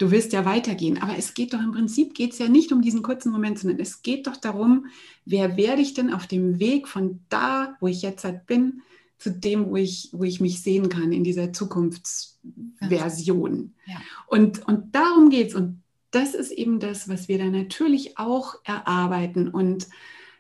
du 0.04 0.12
willst 0.12 0.34
ja 0.34 0.44
weitergehen. 0.44 1.02
Aber 1.02 1.18
es 1.18 1.34
geht 1.34 1.54
doch 1.54 1.62
im 1.62 1.72
Prinzip, 1.72 2.14
geht 2.14 2.34
es 2.34 2.40
ja 2.40 2.50
nicht 2.50 2.74
um 2.74 2.82
diesen 2.82 3.04
kurzen 3.04 3.32
Moment, 3.32 3.58
sondern 3.58 3.80
es 3.80 4.02
geht 4.02 4.28
doch 4.28 4.36
darum, 4.36 4.88
wer 5.24 5.56
werde 5.56 5.82
ich 5.82 5.94
denn 5.94 6.14
auf 6.14 6.28
dem 6.28 6.60
Weg 6.60 6.90
von 6.90 7.22
da, 7.30 7.78
wo 7.80 7.88
ich 7.88 8.02
jetzt 8.02 8.26
halt 8.26 8.46
bin, 8.46 8.82
zu 9.18 9.32
dem, 9.32 9.70
wo 9.70 9.78
ich, 9.78 10.10
wo 10.12 10.26
ich 10.26 10.42
mich 10.42 10.62
sehen 10.62 10.90
kann 10.90 11.14
in 11.14 11.24
dieser 11.24 11.54
Zukunftsversion. 11.54 13.74
Ja. 13.86 14.02
Und, 14.28 14.68
und 14.68 14.94
darum 14.94 15.30
geht 15.30 15.48
es. 15.50 15.56
Und 15.56 15.82
das 16.12 16.34
ist 16.34 16.52
eben 16.52 16.82
das, 16.82 17.08
was 17.08 17.30
wir 17.30 17.38
da 17.38 17.46
natürlich 17.46 18.18
auch 18.18 18.56
erarbeiten. 18.66 19.48
Und 19.48 19.88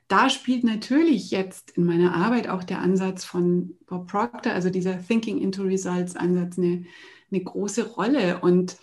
da 0.09 0.29
spielt 0.29 0.65
natürlich 0.65 1.31
jetzt 1.31 1.71
in 1.77 1.85
meiner 1.85 2.13
Arbeit 2.13 2.49
auch 2.49 2.65
der 2.65 2.79
Ansatz 2.79 3.23
von 3.23 3.77
Bob 3.87 4.11
Proctor, 4.11 4.51
also 4.51 4.69
dieser 4.69 5.01
Thinking 5.01 5.37
into 5.37 5.63
Results 5.63 6.17
Ansatz, 6.17 6.57
eine, 6.57 6.83
eine 7.31 7.41
große 7.41 7.93
Rolle. 7.93 8.41
Und 8.41 8.75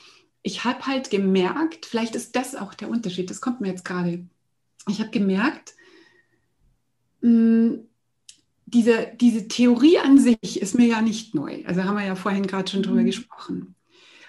ich 0.42 0.64
habe 0.64 0.86
halt 0.86 1.10
gemerkt, 1.10 1.86
vielleicht 1.86 2.14
ist 2.14 2.36
das 2.36 2.54
auch 2.54 2.74
der 2.74 2.88
Unterschied, 2.88 3.30
das 3.30 3.40
kommt 3.40 3.60
mir 3.60 3.68
jetzt 3.68 3.84
gerade. 3.84 4.24
Ich 4.88 5.00
habe 5.00 5.10
gemerkt, 5.10 5.74
mh, 7.20 7.30
hm, 7.30 7.86
diese, 8.66 9.10
diese 9.20 9.48
Theorie 9.48 9.98
an 9.98 10.18
sich 10.18 10.60
ist 10.60 10.76
mir 10.76 10.86
ja 10.86 11.02
nicht 11.02 11.34
neu. 11.34 11.64
Also 11.66 11.82
haben 11.82 11.96
wir 11.96 12.06
ja 12.06 12.14
vorhin 12.14 12.46
gerade 12.46 12.70
schon 12.70 12.84
drüber 12.84 13.00
mhm. 13.00 13.06
gesprochen. 13.06 13.74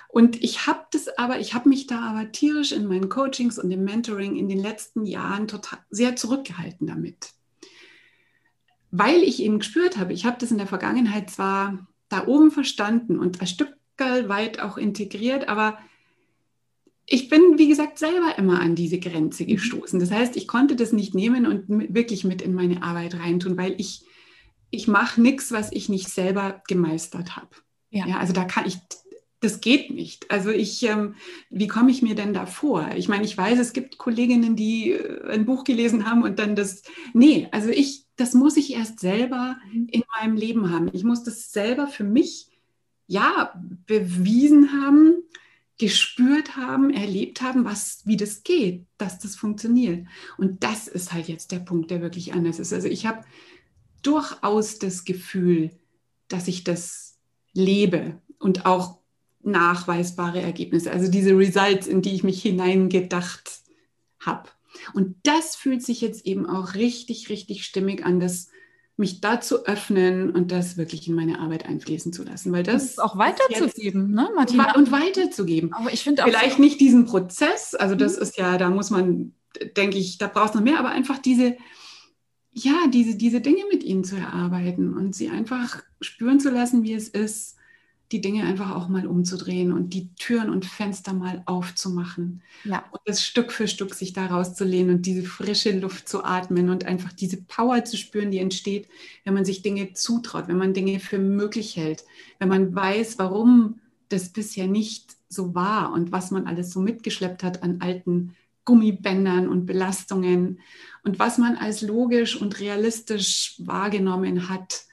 Und 0.09 0.43
ich 0.43 0.67
habe 0.67 0.85
das 0.91 1.07
aber, 1.17 1.39
ich 1.39 1.53
habe 1.53 1.69
mich 1.69 1.87
da 1.87 2.01
aber 2.01 2.31
tierisch 2.31 2.71
in 2.71 2.87
meinen 2.87 3.07
Coachings 3.07 3.57
und 3.59 3.71
im 3.71 3.83
Mentoring 3.83 4.35
in 4.35 4.49
den 4.49 4.59
letzten 4.59 5.05
Jahren 5.05 5.47
total 5.47 5.79
sehr 5.89 6.15
zurückgehalten 6.15 6.87
damit. 6.87 7.33
Weil 8.89 9.23
ich 9.23 9.41
eben 9.41 9.59
gespürt 9.59 9.97
habe, 9.97 10.11
ich 10.11 10.25
habe 10.25 10.37
das 10.39 10.51
in 10.51 10.57
der 10.57 10.67
Vergangenheit 10.67 11.29
zwar 11.29 11.87
da 12.09 12.27
oben 12.27 12.51
verstanden 12.51 13.19
und 13.19 13.39
ein 13.39 13.47
Stück 13.47 13.73
weit 13.97 14.59
auch 14.59 14.77
integriert, 14.77 15.47
aber 15.47 15.77
ich 17.11 17.27
bin, 17.27 17.57
wie 17.57 17.67
gesagt, 17.67 17.99
selber 17.99 18.37
immer 18.37 18.61
an 18.61 18.73
diese 18.73 18.97
Grenze 18.97 19.43
mhm. 19.43 19.47
gestoßen. 19.49 19.99
Das 19.99 20.11
heißt, 20.11 20.37
ich 20.37 20.47
konnte 20.47 20.77
das 20.77 20.93
nicht 20.93 21.13
nehmen 21.13 21.45
und 21.45 21.65
wirklich 21.93 22.23
mit 22.23 22.41
in 22.41 22.53
meine 22.53 22.83
Arbeit 22.83 23.15
reintun, 23.15 23.57
weil 23.57 23.75
ich, 23.77 24.05
ich 24.69 24.87
mache 24.87 25.21
nichts, 25.21 25.51
was 25.51 25.73
ich 25.73 25.89
nicht 25.89 26.07
selber 26.07 26.63
gemeistert 26.67 27.35
habe. 27.35 27.49
Ja. 27.89 28.07
ja. 28.07 28.17
also 28.17 28.31
da 28.31 28.45
kann 28.45 28.65
ich, 28.65 28.77
das 29.41 29.59
geht 29.59 29.91
nicht. 29.91 30.31
Also 30.31 30.51
ich, 30.51 30.83
ähm, 30.83 31.15
wie 31.49 31.67
komme 31.67 31.91
ich 31.91 32.01
mir 32.01 32.15
denn 32.15 32.33
da 32.33 32.45
vor? 32.45 32.89
Ich 32.95 33.09
meine, 33.09 33.25
ich 33.25 33.37
weiß, 33.37 33.59
es 33.59 33.73
gibt 33.73 33.97
Kolleginnen, 33.97 34.55
die 34.55 34.91
äh, 34.91 35.33
ein 35.33 35.45
Buch 35.45 35.65
gelesen 35.65 36.09
haben 36.09 36.23
und 36.23 36.39
dann 36.39 36.55
das, 36.55 36.83
nee, 37.13 37.49
also 37.51 37.69
ich, 37.69 38.05
das 38.15 38.33
muss 38.33 38.55
ich 38.55 38.73
erst 38.73 39.01
selber 39.01 39.57
mhm. 39.73 39.87
in 39.91 40.03
meinem 40.17 40.37
Leben 40.37 40.71
haben. 40.71 40.89
Ich 40.93 41.03
muss 41.03 41.23
das 41.23 41.51
selber 41.51 41.87
für 41.87 42.05
mich, 42.05 42.47
ja, 43.07 43.53
bewiesen 43.85 44.71
haben, 44.71 45.23
gespürt 45.81 46.55
haben, 46.57 46.91
erlebt 46.91 47.41
haben, 47.41 47.65
was, 47.65 48.03
wie 48.05 48.15
das 48.15 48.43
geht, 48.43 48.85
dass 48.99 49.17
das 49.17 49.35
funktioniert. 49.35 50.05
Und 50.37 50.63
das 50.63 50.87
ist 50.87 51.11
halt 51.11 51.27
jetzt 51.27 51.51
der 51.51 51.57
Punkt, 51.57 51.89
der 51.89 52.03
wirklich 52.03 52.33
anders 52.33 52.59
ist. 52.59 52.71
Also 52.71 52.87
ich 52.87 53.07
habe 53.07 53.23
durchaus 54.03 54.77
das 54.77 55.05
Gefühl, 55.05 55.71
dass 56.27 56.47
ich 56.47 56.63
das 56.63 57.17
lebe 57.53 58.21
und 58.37 58.67
auch 58.67 58.99
nachweisbare 59.41 60.39
Ergebnisse, 60.39 60.91
also 60.91 61.09
diese 61.09 61.35
Results, 61.35 61.87
in 61.87 62.03
die 62.03 62.13
ich 62.13 62.23
mich 62.23 62.43
hineingedacht 62.43 63.61
habe. 64.19 64.49
Und 64.93 65.15
das 65.23 65.55
fühlt 65.55 65.81
sich 65.81 65.99
jetzt 65.99 66.27
eben 66.27 66.45
auch 66.45 66.75
richtig, 66.75 67.29
richtig 67.29 67.65
stimmig 67.65 68.05
an, 68.05 68.19
dass 68.19 68.49
mich 68.97 69.21
da 69.21 69.41
zu 69.41 69.65
öffnen 69.65 70.31
und 70.31 70.51
das 70.51 70.77
wirklich 70.77 71.07
in 71.07 71.15
meine 71.15 71.39
Arbeit 71.39 71.65
einfließen 71.65 72.13
zu 72.13 72.23
lassen. 72.23 72.51
Weil 72.51 72.63
das, 72.63 72.95
das 72.95 72.99
auch 72.99 73.17
weiterzugeben, 73.17 74.11
ne, 74.11 74.29
Martina? 74.35 74.75
Und 74.75 74.91
weiterzugeben. 74.91 75.73
Aber 75.73 75.91
ich 75.91 76.03
finde 76.03 76.23
Vielleicht 76.23 76.59
nicht 76.59 76.79
diesen 76.79 77.05
Prozess, 77.05 77.73
also 77.73 77.95
das 77.95 78.17
mhm. 78.17 78.21
ist 78.21 78.37
ja, 78.37 78.57
da 78.57 78.69
muss 78.69 78.89
man, 78.89 79.33
denke 79.75 79.97
ich, 79.97 80.17
da 80.17 80.27
brauchst 80.27 80.53
du 80.53 80.59
noch 80.59 80.65
mehr, 80.65 80.79
aber 80.79 80.89
einfach 80.89 81.17
diese, 81.17 81.57
ja, 82.51 82.87
diese, 82.93 83.15
diese 83.15 83.41
Dinge 83.41 83.63
mit 83.71 83.83
ihnen 83.83 84.03
zu 84.03 84.17
erarbeiten 84.17 84.93
und 84.93 85.15
sie 85.15 85.29
einfach 85.29 85.81
spüren 86.01 86.39
zu 86.39 86.49
lassen, 86.49 86.83
wie 86.83 86.93
es 86.93 87.09
ist, 87.09 87.55
die 88.11 88.21
Dinge 88.21 88.43
einfach 88.43 88.75
auch 88.75 88.89
mal 88.89 89.07
umzudrehen 89.07 89.71
und 89.71 89.93
die 89.93 90.13
Türen 90.15 90.49
und 90.49 90.65
Fenster 90.65 91.13
mal 91.13 91.43
aufzumachen. 91.45 92.41
Ja. 92.65 92.83
Und 92.91 92.99
das 93.05 93.23
Stück 93.23 93.51
für 93.51 93.67
Stück 93.67 93.93
sich 93.93 94.11
da 94.13 94.25
rauszulehnen 94.25 94.95
und 94.95 95.05
diese 95.05 95.23
frische 95.23 95.71
Luft 95.77 96.09
zu 96.09 96.23
atmen 96.23 96.69
und 96.69 96.85
einfach 96.85 97.13
diese 97.13 97.37
Power 97.37 97.85
zu 97.85 97.97
spüren, 97.97 98.31
die 98.31 98.39
entsteht, 98.39 98.89
wenn 99.23 99.33
man 99.33 99.45
sich 99.45 99.61
Dinge 99.61 99.93
zutraut, 99.93 100.47
wenn 100.47 100.57
man 100.57 100.73
Dinge 100.73 100.99
für 100.99 101.19
möglich 101.19 101.77
hält, 101.77 102.03
wenn 102.39 102.49
man 102.49 102.75
weiß, 102.75 103.17
warum 103.17 103.79
das 104.09 104.29
bisher 104.29 104.67
nicht 104.67 105.15
so 105.29 105.55
war 105.55 105.93
und 105.93 106.11
was 106.11 106.31
man 106.31 106.47
alles 106.47 106.71
so 106.71 106.81
mitgeschleppt 106.81 107.43
hat 107.43 107.63
an 107.63 107.79
alten 107.79 108.35
Gummibändern 108.65 109.47
und 109.47 109.65
Belastungen 109.65 110.59
und 111.03 111.17
was 111.17 111.37
man 111.37 111.55
als 111.55 111.81
logisch 111.81 112.39
und 112.39 112.59
realistisch 112.59 113.55
wahrgenommen 113.59 114.49
hat 114.49 114.83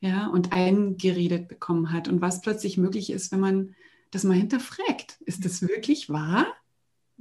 ja, 0.00 0.26
und 0.26 0.52
eingeredet 0.52 1.48
bekommen 1.48 1.92
hat 1.92 2.08
und 2.08 2.20
was 2.20 2.40
plötzlich 2.40 2.76
möglich 2.76 3.10
ist, 3.10 3.32
wenn 3.32 3.40
man 3.40 3.74
das 4.10 4.24
mal 4.24 4.34
hinterfragt. 4.36 5.18
Ist 5.24 5.44
das 5.44 5.62
wirklich 5.62 6.10
wahr? 6.10 6.46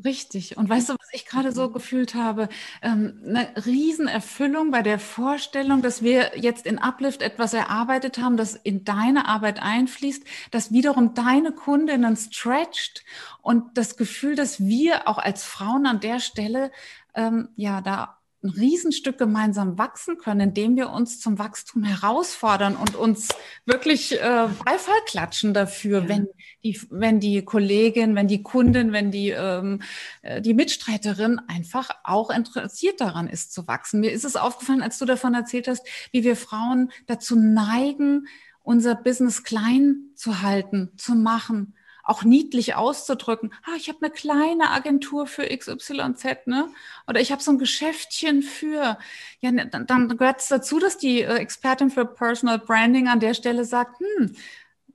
Richtig. 0.03 0.57
Und 0.57 0.67
weißt 0.67 0.89
du, 0.89 0.93
was 0.93 1.07
ich 1.13 1.25
gerade 1.25 1.53
so 1.53 1.69
gefühlt 1.69 2.15
habe? 2.15 2.49
Ähm, 2.81 3.21
eine 3.25 3.65
Riesenerfüllung 3.65 4.69
bei 4.69 4.81
der 4.81 4.99
Vorstellung, 4.99 5.81
dass 5.81 6.03
wir 6.03 6.37
jetzt 6.37 6.65
in 6.65 6.79
Uplift 6.79 7.21
etwas 7.21 7.53
erarbeitet 7.53 8.17
haben, 8.17 8.35
das 8.35 8.55
in 8.55 8.83
deine 8.83 9.25
Arbeit 9.25 9.61
einfließt, 9.61 10.23
das 10.51 10.73
wiederum 10.73 11.13
deine 11.13 11.53
Kundinnen 11.53 12.17
stretcht 12.17 13.05
und 13.41 13.77
das 13.77 13.95
Gefühl, 13.95 14.35
dass 14.35 14.59
wir 14.59 15.07
auch 15.07 15.17
als 15.17 15.45
Frauen 15.45 15.85
an 15.85 16.01
der 16.01 16.19
Stelle 16.19 16.71
ähm, 17.13 17.47
ja 17.55 17.79
da 17.79 18.14
ein 18.45 18.49
Riesenstück 18.49 19.17
gemeinsam 19.17 19.77
wachsen 19.77 20.17
können, 20.17 20.49
indem 20.49 20.75
wir 20.75 20.91
uns 20.91 21.19
zum 21.19 21.39
Wachstum 21.39 21.83
herausfordern 21.83 22.75
und 22.75 22.95
uns 22.95 23.29
wirklich 23.65 24.13
äh, 24.13 24.47
Beifall 24.63 25.01
klatschen 25.07 25.53
dafür, 25.53 26.03
ja. 26.03 26.09
wenn 26.09 26.27
die, 26.63 26.79
wenn 26.89 27.19
die 27.19 27.43
Kollegin, 27.43 28.15
wenn 28.15 28.27
die 28.27 28.43
Kundin, 28.43 28.93
wenn 28.93 29.11
die, 29.11 29.29
ähm, 29.29 29.81
äh, 30.21 30.41
die 30.41 30.53
Mitstreiterin 30.53 31.39
einfach 31.47 31.89
auch 32.03 32.29
interessiert 32.29 33.01
daran 33.01 33.27
ist 33.27 33.51
zu 33.51 33.67
wachsen. 33.67 33.99
Mir 33.99 34.11
ist 34.11 34.25
es 34.25 34.35
aufgefallen, 34.35 34.81
als 34.81 34.97
du 34.99 35.05
davon 35.05 35.33
erzählt 35.33 35.67
hast, 35.67 35.85
wie 36.11 36.23
wir 36.23 36.35
Frauen 36.35 36.91
dazu 37.07 37.35
neigen, 37.35 38.27
unser 38.61 38.95
Business 38.95 39.43
klein 39.43 40.11
zu 40.15 40.41
halten, 40.41 40.91
zu 40.97 41.15
machen 41.15 41.73
auch 42.05 42.23
niedlich 42.23 42.75
auszudrücken. 42.75 43.53
Ah, 43.63 43.75
ich 43.75 43.89
habe 43.89 43.99
eine 44.01 44.11
kleine 44.11 44.69
Agentur 44.69 45.27
für 45.27 45.45
XYZ, 45.45 46.45
ne? 46.45 46.69
Oder 47.07 47.19
ich 47.19 47.31
habe 47.31 47.41
so 47.41 47.51
ein 47.51 47.59
Geschäftchen 47.59 48.43
für. 48.43 48.97
Ja, 49.41 49.51
ne, 49.51 49.67
dann, 49.67 49.87
dann 49.87 50.17
gehört 50.17 50.39
es 50.39 50.47
dazu, 50.47 50.79
dass 50.79 50.97
die 50.97 51.21
äh, 51.21 51.35
Expertin 51.35 51.89
für 51.89 52.05
Personal 52.05 52.59
Branding 52.59 53.07
an 53.07 53.19
der 53.19 53.33
Stelle 53.33 53.65
sagt, 53.65 53.99
hm, 53.99 54.35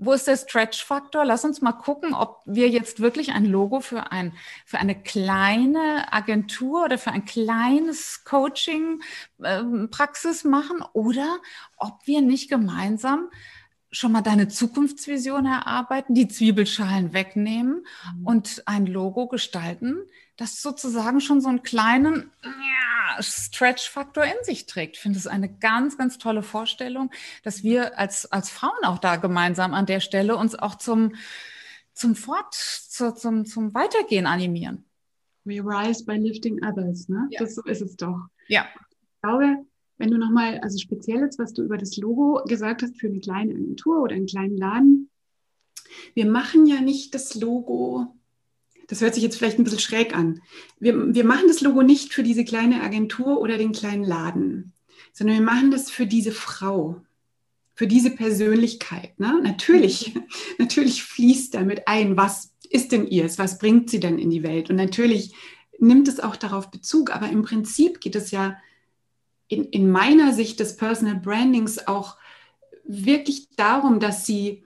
wo 0.03 0.12
ist 0.12 0.27
der 0.27 0.38
Stretch-Faktor? 0.38 1.27
Lass 1.27 1.44
uns 1.44 1.61
mal 1.61 1.73
gucken, 1.73 2.14
ob 2.14 2.40
wir 2.46 2.70
jetzt 2.70 3.01
wirklich 3.01 3.33
ein 3.33 3.44
Logo 3.44 3.81
für, 3.81 4.12
ein, 4.12 4.33
für 4.64 4.79
eine 4.79 4.99
kleine 5.01 6.11
Agentur 6.12 6.85
oder 6.85 6.96
für 6.96 7.11
ein 7.11 7.27
kleines 7.27 8.25
Coaching-Praxis 8.25 10.44
ähm, 10.44 10.51
machen 10.51 10.83
oder 10.94 11.38
ob 11.77 12.07
wir 12.07 12.23
nicht 12.23 12.49
gemeinsam 12.49 13.29
schon 13.92 14.12
mal 14.12 14.22
deine 14.22 14.48
Zukunftsvision 14.48 15.46
erarbeiten, 15.46 16.14
die 16.14 16.29
Zwiebelschalen 16.29 17.12
wegnehmen 17.12 17.87
mhm. 18.16 18.26
und 18.26 18.62
ein 18.66 18.87
Logo 18.87 19.26
gestalten, 19.26 19.98
das 20.37 20.62
sozusagen 20.62 21.20
schon 21.20 21.40
so 21.40 21.48
einen 21.48 21.62
kleinen 21.62 22.31
ja, 22.42 23.22
Stretch-Faktor 23.22 24.24
in 24.24 24.42
sich 24.42 24.66
trägt. 24.66 24.96
Ich 24.96 25.03
finde 25.03 25.18
es 25.18 25.26
eine 25.26 25.53
ganz, 25.53 25.98
ganz 25.98 26.18
tolle 26.18 26.42
Vorstellung, 26.42 27.11
dass 27.42 27.62
wir 27.62 27.98
als, 27.98 28.31
als 28.31 28.48
Frauen 28.48 28.85
auch 28.85 28.98
da 28.98 29.16
gemeinsam 29.16 29.74
an 29.74 29.87
der 29.87 30.00
Stelle 30.00 30.37
uns 30.37 30.55
auch 30.55 30.76
zum, 30.76 31.14
zum 31.92 32.14
Fort, 32.14 32.55
zu, 32.55 33.12
zum, 33.12 33.44
zum 33.44 33.74
Weitergehen 33.74 34.26
animieren. 34.26 34.85
We 35.44 35.61
rise 35.61 36.05
by 36.05 36.16
lifting 36.16 36.62
others, 36.64 37.09
ne? 37.09 37.26
Ja. 37.31 37.40
Das, 37.40 37.55
so 37.55 37.62
ist 37.64 37.83
es 37.83 37.96
doch. 37.96 38.20
Ja. 38.48 38.66
Ich 38.74 39.22
glaube, 39.22 39.66
wenn 40.00 40.10
du 40.10 40.16
nochmal, 40.16 40.58
also 40.60 40.78
spezielles, 40.78 41.38
was 41.38 41.52
du 41.52 41.62
über 41.62 41.76
das 41.76 41.96
Logo 41.98 42.42
gesagt 42.46 42.82
hast 42.82 42.98
für 42.98 43.06
eine 43.06 43.20
kleine 43.20 43.52
Agentur 43.52 44.02
oder 44.02 44.16
einen 44.16 44.26
kleinen 44.26 44.56
Laden, 44.56 45.10
wir 46.14 46.24
machen 46.24 46.66
ja 46.66 46.80
nicht 46.80 47.14
das 47.14 47.34
Logo, 47.34 48.14
das 48.88 49.02
hört 49.02 49.14
sich 49.14 49.22
jetzt 49.22 49.36
vielleicht 49.36 49.58
ein 49.58 49.64
bisschen 49.64 49.78
schräg 49.78 50.16
an, 50.16 50.40
wir, 50.78 51.14
wir 51.14 51.24
machen 51.24 51.48
das 51.48 51.60
Logo 51.60 51.82
nicht 51.82 52.14
für 52.14 52.22
diese 52.22 52.44
kleine 52.44 52.82
Agentur 52.82 53.40
oder 53.40 53.58
den 53.58 53.72
kleinen 53.72 54.02
Laden, 54.02 54.72
sondern 55.12 55.36
wir 55.36 55.44
machen 55.44 55.70
das 55.70 55.90
für 55.90 56.06
diese 56.06 56.32
Frau, 56.32 57.02
für 57.74 57.86
diese 57.86 58.10
Persönlichkeit. 58.10 59.20
Ne? 59.20 59.38
Natürlich, 59.42 60.14
natürlich 60.58 61.02
fließt 61.02 61.54
damit 61.54 61.86
ein, 61.88 62.16
was 62.16 62.54
ist 62.70 62.92
denn 62.92 63.06
ihrs, 63.06 63.38
was 63.38 63.58
bringt 63.58 63.90
sie 63.90 64.00
denn 64.00 64.18
in 64.18 64.30
die 64.30 64.42
Welt? 64.42 64.70
Und 64.70 64.76
natürlich 64.76 65.34
nimmt 65.78 66.08
es 66.08 66.20
auch 66.20 66.36
darauf 66.36 66.70
Bezug, 66.70 67.14
aber 67.14 67.28
im 67.28 67.42
Prinzip 67.42 68.00
geht 68.00 68.16
es 68.16 68.30
ja 68.30 68.56
in, 69.50 69.64
in 69.64 69.90
meiner 69.90 70.32
Sicht 70.32 70.60
des 70.60 70.76
Personal 70.76 71.16
Brandings 71.16 71.86
auch 71.86 72.16
wirklich 72.84 73.48
darum, 73.56 74.00
dass 74.00 74.24
sie, 74.24 74.62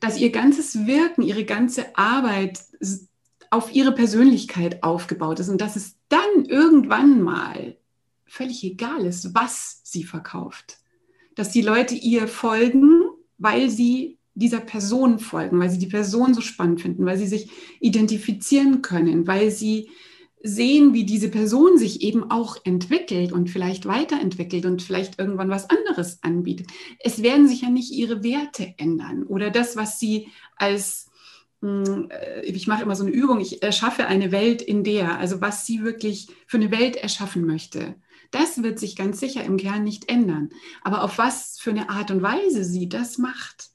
dass 0.00 0.18
ihr 0.18 0.30
ganzes 0.30 0.86
Wirken, 0.86 1.22
ihre 1.22 1.44
ganze 1.44 1.96
Arbeit 1.96 2.60
auf 3.48 3.74
ihre 3.74 3.92
Persönlichkeit 3.92 4.82
aufgebaut 4.82 5.40
ist 5.40 5.48
und 5.48 5.60
dass 5.60 5.76
es 5.76 5.96
dann 6.08 6.44
irgendwann 6.44 7.22
mal 7.22 7.76
völlig 8.26 8.62
egal 8.62 9.04
ist, 9.06 9.34
was 9.34 9.80
sie 9.82 10.04
verkauft. 10.04 10.78
Dass 11.34 11.50
die 11.50 11.62
Leute 11.62 11.94
ihr 11.94 12.28
folgen, 12.28 13.02
weil 13.38 13.70
sie 13.70 14.18
dieser 14.34 14.60
Person 14.60 15.18
folgen, 15.18 15.58
weil 15.58 15.70
sie 15.70 15.78
die 15.78 15.86
Person 15.86 16.34
so 16.34 16.42
spannend 16.42 16.82
finden, 16.82 17.06
weil 17.06 17.16
sie 17.16 17.26
sich 17.26 17.50
identifizieren 17.80 18.82
können, 18.82 19.26
weil 19.26 19.50
sie 19.50 19.88
sehen, 20.42 20.94
wie 20.94 21.04
diese 21.04 21.28
Person 21.28 21.76
sich 21.76 22.02
eben 22.02 22.30
auch 22.30 22.56
entwickelt 22.64 23.32
und 23.32 23.50
vielleicht 23.50 23.86
weiterentwickelt 23.86 24.64
und 24.64 24.82
vielleicht 24.82 25.18
irgendwann 25.18 25.50
was 25.50 25.68
anderes 25.68 26.22
anbietet. 26.22 26.68
Es 26.98 27.22
werden 27.22 27.46
sich 27.46 27.62
ja 27.62 27.70
nicht 27.70 27.92
ihre 27.92 28.22
Werte 28.22 28.74
ändern 28.78 29.24
oder 29.24 29.50
das, 29.50 29.76
was 29.76 30.00
sie 30.00 30.28
als, 30.56 31.10
hm, 31.60 32.08
äh, 32.10 32.42
ich 32.46 32.66
mache 32.66 32.82
immer 32.82 32.96
so 32.96 33.04
eine 33.04 33.12
Übung, 33.12 33.40
ich 33.40 33.62
erschaffe 33.62 34.06
eine 34.06 34.32
Welt 34.32 34.62
in 34.62 34.82
der, 34.82 35.18
also 35.18 35.40
was 35.40 35.66
sie 35.66 35.84
wirklich 35.84 36.28
für 36.46 36.56
eine 36.56 36.70
Welt 36.70 36.96
erschaffen 36.96 37.46
möchte. 37.46 37.96
Das 38.30 38.62
wird 38.62 38.78
sich 38.78 38.96
ganz 38.96 39.20
sicher 39.20 39.44
im 39.44 39.56
Kern 39.56 39.84
nicht 39.84 40.10
ändern. 40.10 40.50
Aber 40.82 41.02
auf 41.02 41.18
was 41.18 41.58
für 41.58 41.70
eine 41.70 41.90
Art 41.90 42.10
und 42.10 42.22
Weise 42.22 42.64
sie 42.64 42.88
das 42.88 43.18
macht, 43.18 43.70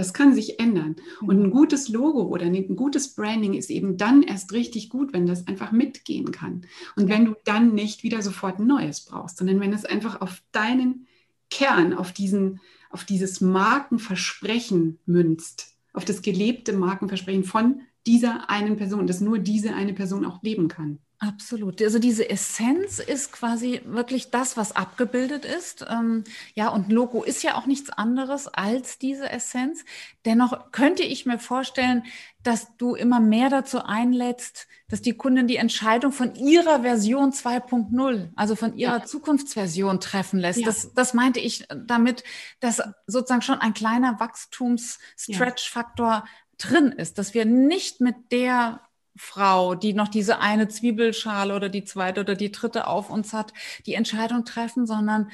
das 0.00 0.14
kann 0.14 0.34
sich 0.34 0.58
ändern. 0.58 0.96
Und 1.20 1.38
ein 1.38 1.46
mhm. 1.48 1.50
gutes 1.50 1.88
Logo 1.88 2.22
oder 2.22 2.46
ein 2.46 2.74
gutes 2.74 3.14
Branding 3.14 3.52
ist 3.52 3.68
eben 3.68 3.98
dann 3.98 4.22
erst 4.22 4.52
richtig 4.52 4.88
gut, 4.88 5.12
wenn 5.12 5.26
das 5.26 5.46
einfach 5.46 5.72
mitgehen 5.72 6.32
kann. 6.32 6.62
Und 6.96 7.08
wenn 7.10 7.26
du 7.26 7.36
dann 7.44 7.74
nicht 7.74 8.02
wieder 8.02 8.22
sofort 8.22 8.58
ein 8.58 8.66
neues 8.66 9.02
brauchst, 9.02 9.36
sondern 9.36 9.60
wenn 9.60 9.74
es 9.74 9.84
einfach 9.84 10.22
auf 10.22 10.42
deinen 10.52 11.06
Kern, 11.50 11.92
auf, 11.92 12.12
diesen, 12.12 12.60
auf 12.88 13.04
dieses 13.04 13.42
Markenversprechen 13.42 14.98
münzt, 15.04 15.74
auf 15.92 16.06
das 16.06 16.22
gelebte 16.22 16.72
Markenversprechen 16.72 17.44
von 17.44 17.82
dieser 18.06 18.48
einen 18.48 18.76
Person, 18.76 19.06
dass 19.06 19.20
nur 19.20 19.38
diese 19.38 19.74
eine 19.74 19.92
Person 19.92 20.24
auch 20.24 20.42
leben 20.42 20.68
kann. 20.68 20.98
Absolut. 21.22 21.82
Also 21.82 21.98
diese 21.98 22.30
Essenz 22.30 22.98
ist 22.98 23.30
quasi 23.30 23.82
wirklich 23.84 24.30
das, 24.30 24.56
was 24.56 24.74
abgebildet 24.74 25.44
ist. 25.44 25.84
Ähm, 25.86 26.24
ja, 26.54 26.70
und 26.70 26.90
Logo 26.90 27.22
ist 27.22 27.42
ja 27.42 27.56
auch 27.56 27.66
nichts 27.66 27.90
anderes 27.90 28.48
als 28.48 28.96
diese 28.96 29.28
Essenz. 29.28 29.84
Dennoch 30.24 30.72
könnte 30.72 31.02
ich 31.02 31.26
mir 31.26 31.38
vorstellen, 31.38 32.04
dass 32.42 32.74
du 32.78 32.94
immer 32.94 33.20
mehr 33.20 33.50
dazu 33.50 33.84
einlädst, 33.84 34.66
dass 34.88 35.02
die 35.02 35.12
Kundin 35.12 35.46
die 35.46 35.56
Entscheidung 35.56 36.10
von 36.12 36.34
ihrer 36.34 36.80
Version 36.80 37.32
2.0, 37.32 38.30
also 38.34 38.56
von 38.56 38.78
ihrer 38.78 39.00
ja. 39.00 39.04
Zukunftsversion 39.04 40.00
treffen 40.00 40.40
lässt. 40.40 40.60
Ja. 40.60 40.64
Das, 40.64 40.94
das 40.94 41.12
meinte 41.12 41.38
ich 41.38 41.66
damit, 41.68 42.24
dass 42.60 42.80
sozusagen 43.06 43.42
schon 43.42 43.60
ein 43.60 43.74
kleiner 43.74 44.18
Wachstums-Stretch-Faktor 44.20 46.08
ja. 46.08 46.24
drin 46.56 46.92
ist, 46.92 47.18
dass 47.18 47.34
wir 47.34 47.44
nicht 47.44 48.00
mit 48.00 48.32
der 48.32 48.80
Frau, 49.16 49.74
die 49.74 49.92
noch 49.92 50.08
diese 50.08 50.40
eine 50.40 50.68
Zwiebelschale 50.68 51.54
oder 51.54 51.68
die 51.68 51.84
zweite 51.84 52.20
oder 52.20 52.34
die 52.34 52.52
dritte 52.52 52.86
auf 52.86 53.10
uns 53.10 53.32
hat, 53.32 53.52
die 53.86 53.94
Entscheidung 53.94 54.44
treffen, 54.44 54.86
sondern 54.86 55.30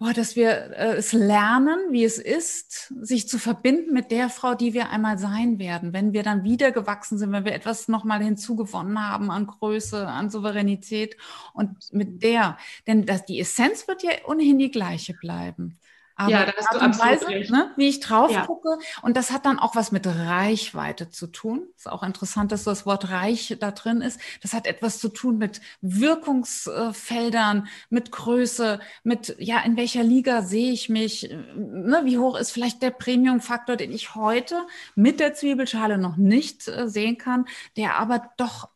boah, 0.00 0.14
dass 0.14 0.34
wir 0.34 0.50
äh, 0.76 0.96
es 0.96 1.12
lernen, 1.12 1.78
wie 1.90 2.04
es 2.04 2.18
ist, 2.18 2.92
sich 3.02 3.28
zu 3.28 3.38
verbinden 3.38 3.92
mit 3.92 4.10
der 4.10 4.30
Frau, 4.30 4.54
die 4.54 4.72
wir 4.72 4.88
einmal 4.88 5.18
sein 5.18 5.58
werden, 5.58 5.92
wenn 5.92 6.14
wir 6.14 6.22
dann 6.22 6.42
wieder 6.42 6.72
gewachsen 6.72 7.18
sind, 7.18 7.32
wenn 7.32 7.44
wir 7.44 7.52
etwas 7.52 7.86
nochmal 7.86 8.22
hinzugewonnen 8.22 8.98
haben 8.98 9.30
an 9.30 9.46
Größe, 9.46 10.08
an 10.08 10.30
Souveränität 10.30 11.16
und 11.52 11.92
mit 11.92 12.22
der, 12.22 12.56
denn 12.86 13.04
das, 13.04 13.26
die 13.26 13.40
Essenz 13.40 13.86
wird 13.88 14.02
ja 14.02 14.12
ohnehin 14.26 14.58
die 14.58 14.70
gleiche 14.70 15.12
bleiben. 15.12 15.78
Aber 16.20 16.30
ja, 16.30 16.44
da 16.44 16.52
hast 16.54 16.74
du 16.74 16.78
absolut 16.78 17.12
Weise, 17.12 17.28
recht. 17.28 17.50
Ne, 17.50 17.70
wie 17.76 17.88
ich 17.88 18.00
drauf 18.00 18.30
ja. 18.30 18.44
gucke. 18.44 18.78
Und 19.00 19.16
das 19.16 19.30
hat 19.30 19.46
dann 19.46 19.58
auch 19.58 19.74
was 19.74 19.90
mit 19.90 20.06
Reichweite 20.06 21.08
zu 21.08 21.28
tun. 21.28 21.66
Ist 21.76 21.90
auch 21.90 22.02
interessant, 22.02 22.52
dass 22.52 22.64
das 22.64 22.84
Wort 22.84 23.10
reich 23.10 23.56
da 23.58 23.70
drin 23.70 24.02
ist. 24.02 24.20
Das 24.42 24.52
hat 24.52 24.66
etwas 24.66 24.98
zu 24.98 25.08
tun 25.08 25.38
mit 25.38 25.62
Wirkungsfeldern, 25.80 27.68
mit 27.88 28.12
Größe, 28.12 28.80
mit, 29.02 29.34
ja, 29.38 29.60
in 29.60 29.78
welcher 29.78 30.02
Liga 30.02 30.42
sehe 30.42 30.72
ich 30.72 30.90
mich? 30.90 31.34
Ne, 31.56 32.02
wie 32.04 32.18
hoch 32.18 32.36
ist 32.36 32.50
vielleicht 32.50 32.82
der 32.82 32.90
Premium-Faktor, 32.90 33.76
den 33.76 33.90
ich 33.90 34.14
heute 34.14 34.66
mit 34.94 35.20
der 35.20 35.32
Zwiebelschale 35.32 35.96
noch 35.96 36.18
nicht 36.18 36.68
äh, 36.68 36.86
sehen 36.86 37.16
kann, 37.16 37.46
der 37.78 37.96
aber 37.96 38.30
doch 38.36 38.68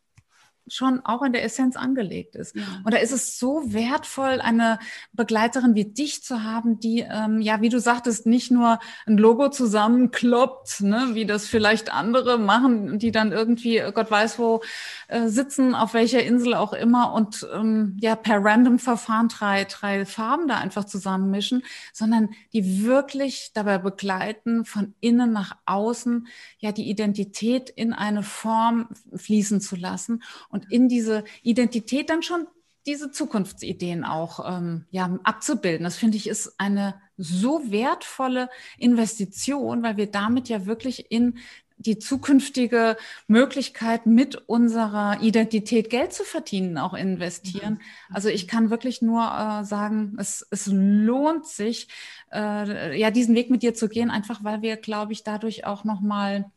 schon 0.67 1.01
auch 1.05 1.23
in 1.23 1.33
der 1.33 1.45
Essenz 1.45 1.77
angelegt 1.77 2.37
ist. 2.37 2.57
Und 2.85 2.95
da 2.95 2.99
ist 2.99 3.13
es 3.13 3.39
so 3.39 3.63
wertvoll, 3.67 4.41
eine 4.41 4.79
Begleiterin 5.13 5.75
wie 5.75 5.85
dich 5.85 6.23
zu 6.23 6.43
haben, 6.43 6.81
die, 6.81 7.01
ähm, 7.01 7.41
ja, 7.41 7.61
wie 7.61 7.69
du 7.69 7.79
sagtest, 7.79 8.27
nicht 8.27 8.51
nur 8.51 8.79
ein 9.07 9.19
Logo 9.19 9.51
zusammenkloppt, 9.51 10.81
ne, 10.81 11.11
wie 11.13 11.27
das 11.27 11.47
vielleicht 11.47 11.93
andere 11.93 12.39
machen, 12.39 12.99
die 12.99 13.13
dann 13.13 13.33
irgendwie, 13.33 13.83
Gott 13.95 14.11
weiß 14.11 14.39
wo, 14.39 14.63
äh, 15.09 15.29
sitzen, 15.29 15.75
auf 15.75 15.95
welcher 15.95 16.23
Insel 16.23 16.55
auch 16.55 16.73
immer 16.73 17.13
und 17.13 17.47
ähm, 17.55 17.97
ja, 18.01 18.17
per 18.17 18.43
random 18.43 18.79
Verfahren 18.79 19.29
drei, 19.29 19.65
drei 19.65 20.07
Farben 20.07 20.49
da 20.49 20.59
einfach 20.59 20.85
zusammenmischen, 20.85 21.63
sondern 21.93 22.31
die 22.53 22.85
wirklich 22.85 23.51
dabei 23.55 23.79
begleiten, 23.79 24.65
von 24.65 24.95
innen 25.01 25.33
nach 25.33 25.57
außen, 25.67 26.27
ja, 26.59 26.73
die 26.73 26.89
Identität 26.89 27.71
in 27.71 27.93
eine 27.93 28.23
Form 28.23 28.89
fließen 29.15 29.61
zu 29.61 29.77
lassen 29.77 30.23
und 30.55 30.71
in 30.71 30.89
diese 30.89 31.25
Identität 31.43 32.09
dann 32.11 32.23
schon 32.23 32.47
diese 32.87 33.11
Zukunftsideen 33.11 34.05
auch 34.05 34.57
ähm, 34.57 34.85
ja, 34.91 35.19
abzubilden. 35.25 35.83
Das 35.83 35.97
finde 35.97 36.17
ich 36.17 36.29
ist 36.29 36.55
eine 36.59 36.95
so 37.17 37.73
wertvolle 37.73 38.49
Investition, 38.79 39.83
weil 39.83 39.97
wir 39.97 40.07
damit 40.07 40.49
ja 40.49 40.65
wirklich 40.67 41.11
in 41.11 41.39
die 41.77 41.99
zukünftige 41.99 42.97
Möglichkeit, 43.27 44.07
mit 44.07 44.37
unserer 44.47 45.21
Identität 45.21 45.91
Geld 45.91 46.13
zu 46.13 46.23
verdienen, 46.23 46.79
auch 46.79 46.95
investieren. 46.95 47.75
Mhm. 47.75 48.15
Also 48.15 48.29
ich 48.29 48.47
kann 48.47 48.71
wirklich 48.71 49.03
nur 49.03 49.23
äh, 49.23 49.65
sagen, 49.65 50.17
es, 50.21 50.47
es 50.53 50.67
lohnt 50.67 51.47
sich, 51.47 51.89
äh, 52.33 52.97
ja, 52.97 53.11
diesen 53.11 53.35
Weg 53.35 53.51
mit 53.51 53.65
dir 53.65 53.75
zu 53.75 53.89
gehen, 53.89 54.11
einfach 54.11 54.45
weil 54.45 54.63
wir, 54.63 54.77
glaube 54.77 55.13
ich, 55.13 55.25
dadurch 55.25 55.67
auch 55.67 55.83
nochmal 55.83 56.53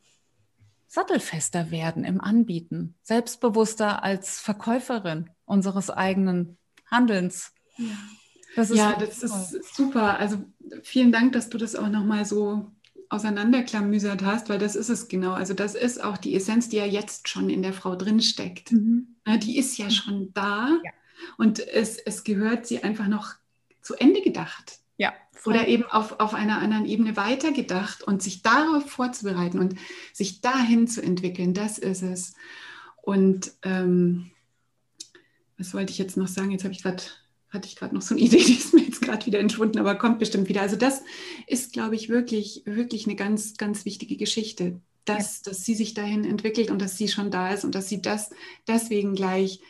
sattelfester 0.88 1.70
werden 1.70 2.04
im 2.04 2.20
Anbieten, 2.20 2.94
selbstbewusster 3.02 4.02
als 4.02 4.40
Verkäuferin 4.40 5.30
unseres 5.44 5.90
eigenen 5.90 6.56
Handelns. 6.90 7.52
Ja, 7.76 7.86
das 8.56 8.70
ist, 8.70 8.78
ja, 8.78 8.96
das 8.98 9.22
ist 9.22 9.76
super. 9.76 10.18
Also 10.18 10.38
vielen 10.82 11.12
Dank, 11.12 11.32
dass 11.32 11.50
du 11.50 11.58
das 11.58 11.76
auch 11.76 11.88
nochmal 11.88 12.24
so 12.24 12.72
auseinanderklamüsert 13.10 14.22
hast, 14.22 14.48
weil 14.48 14.58
das 14.58 14.76
ist 14.76 14.88
es 14.88 15.08
genau. 15.08 15.32
Also 15.32 15.54
das 15.54 15.74
ist 15.74 16.02
auch 16.02 16.16
die 16.16 16.34
Essenz, 16.34 16.68
die 16.68 16.76
ja 16.76 16.84
jetzt 16.84 17.28
schon 17.28 17.50
in 17.50 17.62
der 17.62 17.72
Frau 17.72 17.94
drinsteckt. 17.94 18.72
Mhm. 18.72 19.16
Die 19.42 19.58
ist 19.58 19.78
ja 19.78 19.86
mhm. 19.86 19.90
schon 19.90 20.34
da 20.34 20.68
ja. 20.84 20.90
und 21.36 21.60
es, 21.60 21.98
es 21.98 22.24
gehört 22.24 22.66
sie 22.66 22.82
einfach 22.82 23.08
noch 23.08 23.34
zu 23.82 23.94
Ende 23.94 24.22
gedacht. 24.22 24.80
Ja. 24.98 25.14
Oder 25.46 25.68
eben 25.68 25.84
auf, 25.84 26.18
auf 26.20 26.34
einer 26.34 26.58
anderen 26.58 26.84
Ebene 26.84 27.16
weitergedacht 27.16 28.02
und 28.02 28.22
sich 28.22 28.42
darauf 28.42 28.90
vorzubereiten 28.90 29.58
und 29.58 29.76
sich 30.12 30.40
dahin 30.40 30.88
zu 30.88 31.00
entwickeln, 31.00 31.54
das 31.54 31.78
ist 31.78 32.02
es. 32.02 32.34
Und 33.00 33.52
ähm, 33.62 34.30
was 35.56 35.72
wollte 35.72 35.92
ich 35.92 35.98
jetzt 35.98 36.16
noch 36.16 36.28
sagen? 36.28 36.50
Jetzt 36.50 36.64
habe 36.64 36.74
ich 36.74 36.82
gerade 36.82 37.02
hatte 37.50 37.66
ich 37.66 37.76
gerade 37.76 37.94
noch 37.94 38.02
so 38.02 38.14
eine 38.14 38.22
Idee, 38.24 38.44
die 38.44 38.54
ist 38.54 38.74
mir 38.74 38.82
jetzt 38.82 39.00
gerade 39.00 39.24
wieder 39.24 39.38
entschwunden, 39.38 39.78
aber 39.78 39.94
kommt 39.94 40.18
bestimmt 40.18 40.48
wieder. 40.48 40.60
Also 40.60 40.76
das 40.76 41.02
ist, 41.46 41.72
glaube 41.72 41.94
ich, 41.94 42.08
wirklich, 42.08 42.62
wirklich 42.66 43.06
eine 43.06 43.16
ganz, 43.16 43.56
ganz 43.56 43.84
wichtige 43.84 44.16
Geschichte, 44.16 44.80
dass, 45.04 45.38
ja. 45.38 45.50
dass 45.50 45.64
sie 45.64 45.74
sich 45.74 45.94
dahin 45.94 46.24
entwickelt 46.24 46.70
und 46.70 46.82
dass 46.82 46.98
sie 46.98 47.08
schon 47.08 47.30
da 47.30 47.52
ist 47.52 47.64
und 47.64 47.74
dass 47.74 47.88
sie 47.88 48.02
das 48.02 48.30
deswegen 48.66 49.14
gleich 49.14 49.60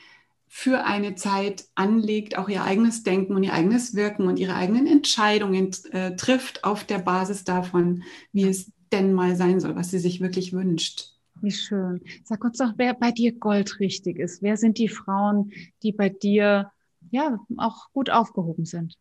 für 0.48 0.84
eine 0.84 1.14
Zeit 1.14 1.66
anlegt, 1.74 2.38
auch 2.38 2.48
ihr 2.48 2.64
eigenes 2.64 3.02
Denken 3.02 3.34
und 3.36 3.42
ihr 3.42 3.52
eigenes 3.52 3.94
Wirken 3.94 4.26
und 4.26 4.38
ihre 4.38 4.54
eigenen 4.54 4.86
Entscheidungen 4.86 5.70
äh, 5.92 6.16
trifft 6.16 6.64
auf 6.64 6.84
der 6.84 6.98
Basis 6.98 7.44
davon, 7.44 8.02
wie 8.32 8.48
es 8.48 8.72
denn 8.90 9.12
mal 9.12 9.36
sein 9.36 9.60
soll, 9.60 9.76
was 9.76 9.90
sie 9.90 9.98
sich 9.98 10.20
wirklich 10.20 10.52
wünscht. 10.52 11.12
Wie 11.40 11.52
schön. 11.52 12.00
Sag 12.24 12.42
uns 12.44 12.58
doch, 12.58 12.72
wer 12.76 12.94
bei 12.94 13.12
dir 13.12 13.32
goldrichtig 13.32 14.18
ist. 14.18 14.42
Wer 14.42 14.56
sind 14.56 14.78
die 14.78 14.88
Frauen, 14.88 15.52
die 15.82 15.92
bei 15.92 16.08
dir 16.08 16.72
ja 17.10 17.38
auch 17.58 17.92
gut 17.92 18.10
aufgehoben 18.10 18.64
sind? 18.64 18.96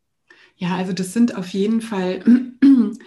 Ja, 0.56 0.76
also 0.76 0.94
das 0.94 1.14
sind 1.14 1.36
auf 1.36 1.48
jeden 1.50 1.82
Fall 1.82 2.24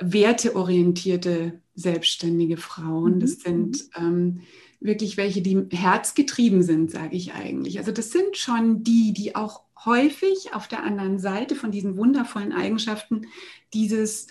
werteorientierte 0.00 1.60
selbstständige 1.74 2.56
Frauen. 2.56 3.18
Das 3.20 3.38
mhm. 3.38 3.40
sind 3.40 3.84
ähm, 3.96 4.40
wirklich 4.82 5.16
welche, 5.16 5.42
die 5.42 5.66
herzgetrieben 5.70 6.62
sind, 6.62 6.90
sage 6.90 7.16
ich 7.16 7.34
eigentlich. 7.34 7.78
Also 7.78 7.92
das 7.92 8.10
sind 8.10 8.36
schon 8.36 8.82
die, 8.82 9.12
die 9.12 9.34
auch 9.36 9.62
häufig 9.84 10.54
auf 10.54 10.68
der 10.68 10.82
anderen 10.82 11.18
Seite 11.18 11.54
von 11.54 11.70
diesen 11.70 11.96
wundervollen 11.96 12.52
Eigenschaften 12.52 13.26
dieses, 13.74 14.26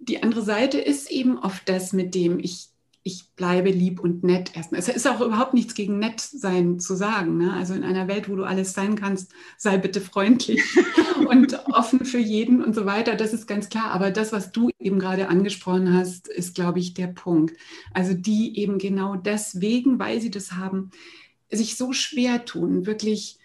die 0.00 0.22
andere 0.22 0.42
Seite 0.42 0.78
ist 0.78 1.10
eben 1.10 1.38
oft 1.38 1.68
das, 1.68 1.92
mit 1.92 2.14
dem 2.14 2.38
ich 2.38 2.68
ich 3.06 3.30
bleibe 3.36 3.70
lieb 3.70 4.00
und 4.00 4.24
nett 4.24 4.56
erstmal. 4.56 4.80
Es 4.80 4.88
ist 4.88 5.06
auch 5.06 5.20
überhaupt 5.20 5.54
nichts 5.54 5.74
gegen 5.74 6.00
nett 6.00 6.20
sein 6.20 6.80
zu 6.80 6.96
sagen. 6.96 7.38
Ne? 7.38 7.52
Also 7.52 7.72
in 7.72 7.84
einer 7.84 8.08
Welt, 8.08 8.28
wo 8.28 8.34
du 8.34 8.42
alles 8.42 8.72
sein 8.72 8.96
kannst, 8.96 9.32
sei 9.56 9.78
bitte 9.78 10.00
freundlich 10.00 10.60
und 11.28 11.54
offen 11.66 12.04
für 12.04 12.18
jeden 12.18 12.64
und 12.64 12.74
so 12.74 12.84
weiter. 12.84 13.14
Das 13.14 13.32
ist 13.32 13.46
ganz 13.46 13.68
klar. 13.68 13.92
Aber 13.92 14.10
das, 14.10 14.32
was 14.32 14.50
du 14.50 14.70
eben 14.80 14.98
gerade 14.98 15.28
angesprochen 15.28 15.94
hast, 15.94 16.26
ist, 16.26 16.56
glaube 16.56 16.80
ich, 16.80 16.94
der 16.94 17.06
Punkt. 17.06 17.56
Also 17.94 18.12
die 18.12 18.58
eben 18.58 18.78
genau 18.78 19.14
deswegen, 19.14 20.00
weil 20.00 20.20
sie 20.20 20.32
das 20.32 20.52
haben, 20.52 20.90
sich 21.48 21.76
so 21.76 21.92
schwer 21.92 22.44
tun, 22.44 22.86
wirklich 22.86 23.38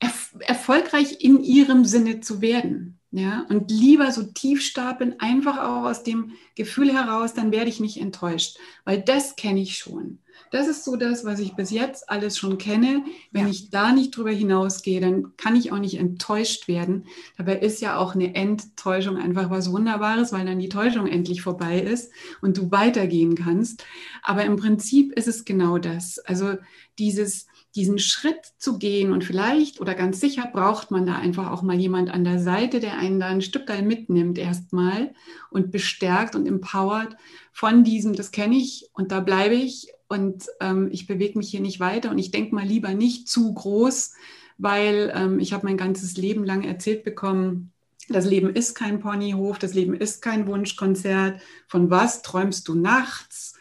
erf 0.00 0.34
erfolgreich 0.40 1.20
in 1.20 1.44
ihrem 1.44 1.84
Sinne 1.84 2.20
zu 2.20 2.40
werden. 2.40 2.95
Ja, 3.12 3.46
und 3.48 3.70
lieber 3.70 4.10
so 4.10 4.24
tief 4.24 4.62
stapeln, 4.62 5.14
einfach 5.20 5.58
auch 5.58 5.84
aus 5.88 6.02
dem 6.02 6.32
Gefühl 6.54 6.92
heraus, 6.92 7.34
dann 7.34 7.52
werde 7.52 7.70
ich 7.70 7.80
nicht 7.80 8.00
enttäuscht, 8.00 8.58
weil 8.84 9.00
das 9.00 9.36
kenne 9.36 9.60
ich 9.60 9.78
schon. 9.78 10.18
Das 10.50 10.68
ist 10.68 10.84
so 10.84 10.96
das, 10.96 11.24
was 11.24 11.40
ich 11.40 11.54
bis 11.54 11.70
jetzt 11.70 12.08
alles 12.10 12.38
schon 12.38 12.58
kenne. 12.58 13.04
Wenn 13.32 13.44
ja. 13.44 13.50
ich 13.50 13.70
da 13.70 13.92
nicht 13.92 14.16
drüber 14.16 14.30
hinausgehe, 14.30 15.00
dann 15.00 15.36
kann 15.36 15.56
ich 15.56 15.72
auch 15.72 15.78
nicht 15.78 15.98
enttäuscht 15.98 16.68
werden. 16.68 17.06
Dabei 17.36 17.58
ist 17.58 17.80
ja 17.80 17.96
auch 17.96 18.14
eine 18.14 18.34
Enttäuschung 18.34 19.16
einfach 19.16 19.50
was 19.50 19.70
Wunderbares, 19.70 20.32
weil 20.32 20.46
dann 20.46 20.58
die 20.58 20.68
Täuschung 20.68 21.06
endlich 21.06 21.42
vorbei 21.42 21.80
ist 21.80 22.12
und 22.42 22.56
du 22.58 22.70
weitergehen 22.70 23.34
kannst. 23.34 23.84
Aber 24.22 24.44
im 24.44 24.56
Prinzip 24.56 25.12
ist 25.12 25.28
es 25.28 25.44
genau 25.44 25.78
das. 25.78 26.18
Also 26.20 26.54
dieses, 26.98 27.46
diesen 27.76 27.98
Schritt 27.98 28.40
zu 28.58 28.78
gehen 28.78 29.12
und 29.12 29.22
vielleicht 29.22 29.80
oder 29.80 29.94
ganz 29.94 30.18
sicher 30.18 30.48
braucht 30.50 30.90
man 30.90 31.06
da 31.06 31.16
einfach 31.16 31.50
auch 31.50 31.62
mal 31.62 31.78
jemand 31.78 32.10
an 32.10 32.24
der 32.24 32.40
Seite, 32.40 32.80
der 32.80 32.98
einen 32.98 33.20
da 33.20 33.26
ein 33.26 33.42
Stück 33.42 33.68
weit 33.68 33.84
mitnimmt 33.84 34.38
erstmal 34.38 35.12
und 35.50 35.70
bestärkt 35.70 36.34
und 36.34 36.46
empowert 36.46 37.16
von 37.52 37.84
diesem, 37.84 38.14
das 38.14 38.32
kenne 38.32 38.56
ich 38.56 38.88
und 38.94 39.12
da 39.12 39.20
bleibe 39.20 39.54
ich 39.54 39.88
und 40.08 40.46
ähm, 40.60 40.88
ich 40.90 41.06
bewege 41.06 41.38
mich 41.38 41.50
hier 41.50 41.60
nicht 41.60 41.78
weiter 41.78 42.10
und 42.10 42.18
ich 42.18 42.30
denke 42.30 42.54
mal 42.54 42.64
lieber 42.64 42.94
nicht 42.94 43.28
zu 43.28 43.52
groß, 43.52 44.14
weil 44.56 45.12
ähm, 45.14 45.38
ich 45.38 45.52
habe 45.52 45.66
mein 45.66 45.76
ganzes 45.76 46.16
Leben 46.16 46.44
lang 46.44 46.64
erzählt 46.64 47.04
bekommen, 47.04 47.72
das 48.08 48.24
Leben 48.24 48.50
ist 48.50 48.74
kein 48.74 49.00
Ponyhof, 49.00 49.58
das 49.58 49.74
Leben 49.74 49.94
ist 49.94 50.22
kein 50.22 50.46
Wunschkonzert. 50.46 51.40
Von 51.66 51.90
was 51.90 52.22
träumst 52.22 52.68
du 52.68 52.76
nachts? 52.76 53.55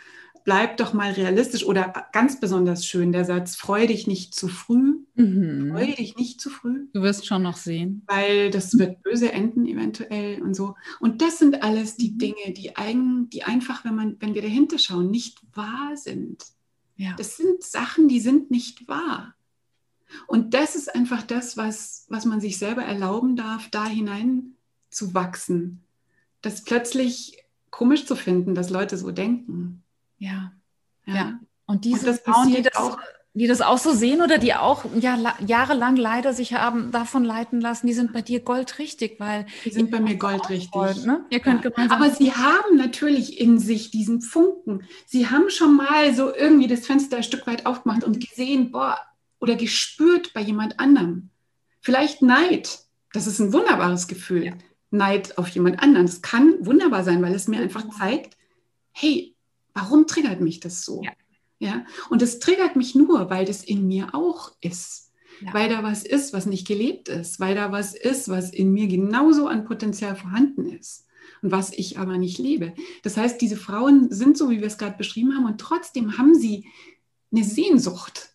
Bleib 0.46 0.78
doch 0.78 0.94
mal 0.94 1.12
realistisch 1.12 1.66
oder 1.66 1.92
ganz 2.14 2.40
besonders 2.40 2.86
schön 2.86 3.12
der 3.12 3.26
Satz, 3.26 3.56
freu 3.56 3.88
dich 3.88 4.08
nicht 4.08 4.34
zu 4.34 4.48
früh. 4.48 5.00
Mhm. 5.16 5.72
Freu 5.72 5.88
dich 5.88 6.16
nicht 6.16 6.40
zu 6.40 6.50
früh. 6.50 6.88
Du 6.94 7.02
wirst 7.02 7.26
schon 7.26 7.42
noch 7.42 7.58
sehen. 7.58 8.04
Weil 8.08 8.52
das 8.52 8.78
wird 8.78 9.02
böse 9.02 9.34
enden 9.34 9.66
eventuell 9.66 10.42
und 10.42 10.54
so. 10.54 10.76
Und 11.00 11.22
das 11.22 11.40
sind 11.40 11.64
alles 11.64 11.98
die 11.98 12.12
mhm. 12.12 12.18
Dinge, 12.20 12.54
die, 12.56 12.78
eigen, 12.78 13.30
die 13.32 13.44
einfach, 13.44 13.84
wenn, 13.84 13.96
man, 13.96 14.18
wenn 14.20 14.36
wir 14.36 14.44
dahinter 14.44 14.78
schauen, 14.78 15.10
nicht 15.10 15.40
wahr 15.54 15.98
sind. 15.98 16.46
Ja. 16.96 17.16
Das 17.18 17.38
sind 17.38 17.64
Sachen, 17.64 18.08
die 18.08 18.20
sind 18.20 18.52
nicht 18.52 18.88
wahr. 18.88 19.34
Und 20.28 20.54
das 20.54 20.76
ist 20.76 20.94
einfach 20.94 21.24
das, 21.24 21.58
was, 21.58 22.06
was 22.08 22.26
man 22.26 22.40
sich 22.40 22.60
selber 22.60 22.84
erlauben 22.84 23.36
darf, 23.36 23.70
da 23.72 23.88
hinein 23.88 24.56
zu 24.92 25.16
wachsen. 25.16 25.84
Das 26.42 26.64
plötzlich 26.64 27.40
komisch 27.72 28.06
zu 28.06 28.16
finden, 28.16 28.54
dass 28.54 28.70
Leute 28.70 28.96
so 28.98 29.12
denken. 29.12 29.82
Ja. 30.18 30.52
Ja. 31.06 31.16
ja. 31.16 31.40
Und 31.66 31.86
diese 31.86 32.12
und 32.12 32.20
Frauen, 32.20 32.54
die 32.54 32.62
das, 32.62 32.76
auch, 32.76 32.98
die 33.34 33.48
das 33.48 33.62
auch 33.62 33.78
so 33.78 33.94
sehen 33.94 34.22
oder 34.22 34.38
die 34.38 34.54
auch 34.54 34.86
ja, 34.96 35.18
jahrelang 35.46 35.96
leider 35.96 36.34
sich 36.34 36.54
haben 36.54 36.92
davon 36.92 37.24
leiten 37.24 37.60
lassen, 37.60 37.88
die 37.88 37.94
sind 37.94 38.14
bei 38.14 38.22
dir 38.22 38.40
goldrichtig, 38.40 39.20
weil. 39.20 39.46
Die 39.66 39.72
sind 39.72 39.92
bei 39.92 40.00
mir 40.00 40.16
goldrichtig. 40.16 40.74
Wollt, 40.74 41.06
ne? 41.06 41.26
Ihr 41.30 41.40
könnt 41.40 41.64
ja. 41.64 41.70
gemeinsam. 41.70 42.02
Aber 42.02 42.12
sie 42.12 42.34
haben 42.34 42.78
natürlich 42.78 43.40
in 43.40 43.60
sich 43.60 43.92
diesen 43.92 44.22
Funken. 44.22 44.84
Sie 45.06 45.30
haben 45.30 45.50
schon 45.50 45.76
mal 45.76 46.14
so 46.14 46.34
irgendwie 46.34 46.68
das 46.68 46.86
Fenster 46.86 47.18
ein 47.18 47.24
Stück 47.24 47.46
weit 47.48 47.66
aufgemacht 47.66 48.04
und 48.04 48.20
gesehen, 48.20 48.72
boah, 48.72 48.98
oder 49.40 49.56
gespürt 49.56 50.34
bei 50.34 50.42
jemand 50.42 50.80
anderem. 50.80 51.30
Vielleicht 51.82 52.22
Neid. 52.22 52.80
Das 53.12 53.28
ist 53.28 53.40
ein 53.40 53.54
wunderbares 53.54 54.08
Gefühl. 54.08 54.46
Ja. 54.46 54.54
Neid 54.92 55.38
auf 55.38 55.48
jemand 55.50 55.82
anderen. 55.82 56.06
Das 56.06 56.22
kann 56.22 56.56
wunderbar 56.62 57.04
sein, 57.04 57.22
weil 57.22 57.36
es 57.36 57.48
mir 57.48 57.60
einfach 57.60 57.88
zeigt, 57.90 58.38
hey, 58.92 59.35
Warum 59.76 60.08
triggert 60.08 60.42
mich 60.42 60.62
das 60.62 60.84
so? 60.84 61.04
Ja. 61.04 61.12
ja? 61.60 61.86
Und 62.10 62.22
es 62.22 62.40
triggert 62.40 62.76
mich 62.76 62.96
nur, 62.96 63.30
weil 63.30 63.46
das 63.46 63.64
in 63.64 63.88
mir 63.88 64.16
auch 64.16 64.54
ist. 64.62 65.12
Ja. 65.42 65.54
Weil 65.54 65.70
da 65.70 65.84
was 65.84 66.04
ist, 66.04 66.32
was 66.34 66.46
nicht 66.46 66.66
gelebt 66.66 67.10
ist. 67.10 67.40
Weil 67.40 67.56
da 67.56 67.72
was 67.72 67.94
ist, 67.94 68.30
was 68.30 68.52
in 68.52 68.72
mir 68.72 68.88
genauso 68.88 69.48
an 69.48 69.66
Potenzial 69.66 70.16
vorhanden 70.16 70.66
ist. 70.66 71.06
Und 71.42 71.52
was 71.52 71.74
ich 71.74 72.00
aber 72.00 72.18
nicht 72.18 72.38
lebe. 72.38 72.74
Das 73.04 73.18
heißt, 73.18 73.40
diese 73.42 73.58
Frauen 73.58 74.12
sind 74.12 74.38
so, 74.38 74.50
wie 74.50 74.62
wir 74.62 74.68
es 74.68 74.78
gerade 74.78 74.98
beschrieben 74.98 75.36
haben, 75.36 75.46
und 75.46 75.60
trotzdem 75.60 76.18
haben 76.18 76.34
sie 76.34 76.66
eine 77.32 77.44
Sehnsucht. 77.44 78.30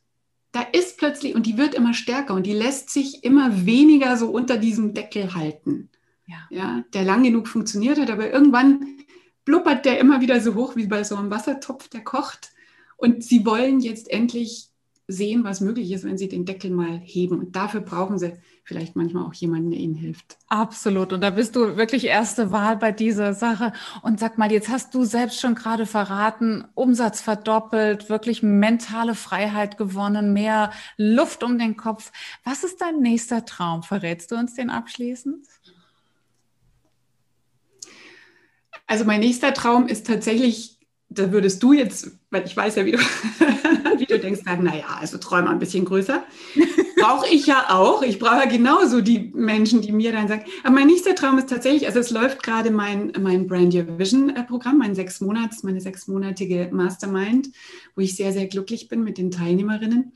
da 0.53 0.63
ist 0.63 0.99
plötzlich, 0.99 1.35
und 1.35 1.47
die 1.47 1.57
wird 1.57 1.75
immer 1.75 1.95
stärker 1.95 2.35
und 2.35 2.45
die 2.45 2.53
lässt 2.53 2.91
sich 2.91 3.23
immer 3.23 3.65
weniger 3.67 4.17
so 4.17 4.31
unter 4.31 4.57
diesem 4.59 4.95
Deckel 4.95 5.35
halten. 5.35 5.89
Ja. 6.27 6.47
ja 6.51 6.85
der 6.93 7.05
lang 7.05 7.23
genug 7.23 7.49
funktioniert 7.49 7.99
hat, 7.99 8.11
aber 8.11 8.31
irgendwann 8.31 8.99
blubbert 9.45 9.85
der 9.85 9.99
immer 9.99 10.21
wieder 10.21 10.41
so 10.41 10.55
hoch 10.55 10.77
wie 10.77 10.87
bei 10.87 11.05
so 11.05 11.17
einem 11.17 11.31
Wassertopf, 11.31 11.89
der 11.89 12.03
kocht. 12.03 12.53
Und 12.97 13.25
sie 13.25 13.47
wollen 13.47 13.81
jetzt 13.81 14.11
endlich 14.11 14.71
sehen, 15.11 15.45
was 15.45 15.61
möglich 15.61 15.91
ist, 15.91 16.05
wenn 16.05 16.19
sie 16.19 16.29
den 16.29 16.45
Deckel 16.45 16.71
mal 16.71 16.99
heben. 16.99 17.39
Und 17.41 17.57
dafür 17.57 17.81
brauchen 17.81 18.19
sie 18.19 18.33
vielleicht 18.65 18.95
manchmal 18.95 19.25
auch 19.25 19.35
jemanden, 19.35 19.71
der 19.71 19.81
ihnen 19.81 19.95
hilft. 19.95 20.39
Absolut. 20.49 21.13
Und 21.13 21.23
da 21.23 21.31
bist 21.31 21.57
du 21.57 21.77
wirklich 21.77 22.05
erste 22.07 22.53
Wahl 22.53 22.77
bei 22.77 22.93
dieser 22.93 23.35
Sache. 23.35 23.73
Und 24.03 24.21
sag 24.21 24.39
mal, 24.39 24.53
jetzt 24.53 24.69
hast 24.69 24.95
du 24.95 25.05
selbst 25.05 25.41
schon 25.41 25.55
gerade 25.55 25.87
verraten, 25.87 26.65
Umsatz 26.75 27.21
verdoppelt, 27.21 28.09
wirklich 28.09 28.43
mentale 28.43 29.15
Freiheit 29.15 29.77
gewonnen, 29.77 30.33
mehr 30.33 30.71
Luft 30.97 31.43
um 31.43 31.59
den 31.59 31.77
Kopf. 31.77 32.13
Was 32.45 32.63
ist 32.63 32.81
dein 32.81 33.01
nächster 33.01 33.45
Traum? 33.45 33.83
Verrätst 33.83 34.31
du 34.31 34.37
uns 34.37 34.55
den 34.55 34.71
abschließend? 34.71 35.47
Also 38.91 39.05
mein 39.05 39.21
nächster 39.21 39.55
Traum 39.55 39.87
ist 39.87 40.09
tatsächlich, 40.09 40.81
da 41.09 41.31
würdest 41.31 41.63
du 41.63 41.73
jetzt, 41.73 42.11
weil 42.31 42.45
ich 42.45 42.57
weiß 42.57 42.75
ja, 42.75 42.85
wie 42.85 42.91
du, 42.91 42.99
wie 43.99 44.07
du 44.07 44.19
denkst, 44.19 44.41
sagen, 44.45 44.65
naja, 44.65 44.99
also 44.99 45.17
träume 45.19 45.49
ein 45.49 45.61
bisschen 45.61 45.85
größer. 45.85 46.25
Brauche 46.97 47.29
ich 47.29 47.47
ja 47.47 47.67
auch. 47.69 48.03
Ich 48.03 48.19
brauche 48.19 48.39
ja 48.39 48.47
genauso 48.47 49.01
die 49.01 49.31
Menschen, 49.33 49.81
die 49.81 49.93
mir 49.93 50.11
dann 50.11 50.27
sagen. 50.27 50.43
Aber 50.65 50.75
mein 50.75 50.89
nächster 50.89 51.15
Traum 51.15 51.39
ist 51.39 51.49
tatsächlich, 51.49 51.87
also 51.87 52.01
es 52.01 52.11
läuft 52.11 52.43
gerade 52.43 52.73
mein, 52.73 53.13
mein 53.21 53.47
Brand 53.47 53.73
Your 53.73 53.97
Vision 53.97 54.31
äh, 54.31 54.43
Programm, 54.43 54.79
mein 54.79 54.97
sechs 54.97 55.21
Monats, 55.21 55.63
meine 55.63 55.81
sechsmonatige 55.81 56.71
Mastermind, 56.73 57.51
wo 57.95 58.01
ich 58.01 58.17
sehr, 58.17 58.33
sehr 58.33 58.49
glücklich 58.49 58.89
bin 58.89 59.05
mit 59.05 59.19
den 59.19 59.31
Teilnehmerinnen. 59.31 60.15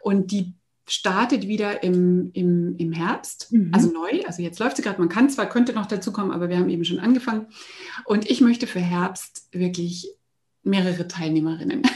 Und 0.00 0.32
die 0.32 0.52
startet 0.88 1.48
wieder 1.48 1.82
im, 1.82 2.30
im, 2.32 2.76
im 2.76 2.92
Herbst, 2.92 3.52
mhm. 3.52 3.70
also 3.72 3.90
neu. 3.92 4.22
Also 4.26 4.42
jetzt 4.42 4.58
läuft 4.58 4.76
sie 4.76 4.82
gerade, 4.82 5.00
man 5.00 5.08
kann 5.08 5.28
zwar, 5.28 5.48
könnte 5.48 5.72
noch 5.72 5.86
dazu 5.86 6.12
kommen, 6.12 6.30
aber 6.30 6.48
wir 6.48 6.58
haben 6.58 6.68
eben 6.68 6.84
schon 6.84 7.00
angefangen. 7.00 7.46
Und 8.04 8.30
ich 8.30 8.40
möchte 8.40 8.66
für 8.66 8.80
Herbst 8.80 9.48
wirklich 9.52 10.08
mehrere 10.62 11.08
Teilnehmerinnen. 11.08 11.82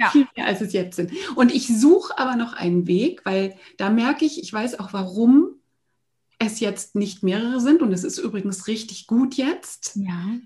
Ja. 0.00 0.10
Viel 0.10 0.26
mehr 0.36 0.46
als 0.46 0.60
es 0.60 0.72
jetzt 0.72 0.96
sind. 0.96 1.12
Und 1.36 1.54
ich 1.54 1.68
suche 1.68 2.18
aber 2.18 2.34
noch 2.34 2.52
einen 2.52 2.88
Weg, 2.88 3.20
weil 3.24 3.54
da 3.76 3.90
merke 3.90 4.24
ich, 4.24 4.42
ich 4.42 4.52
weiß 4.52 4.80
auch, 4.80 4.92
warum 4.92 5.60
es 6.40 6.58
jetzt 6.58 6.96
nicht 6.96 7.22
mehrere 7.22 7.60
sind. 7.60 7.80
Und 7.80 7.92
es 7.92 8.02
ist 8.02 8.18
übrigens 8.18 8.66
richtig 8.66 9.06
gut 9.06 9.34
jetzt. 9.34 9.92
Ja. 9.94 10.36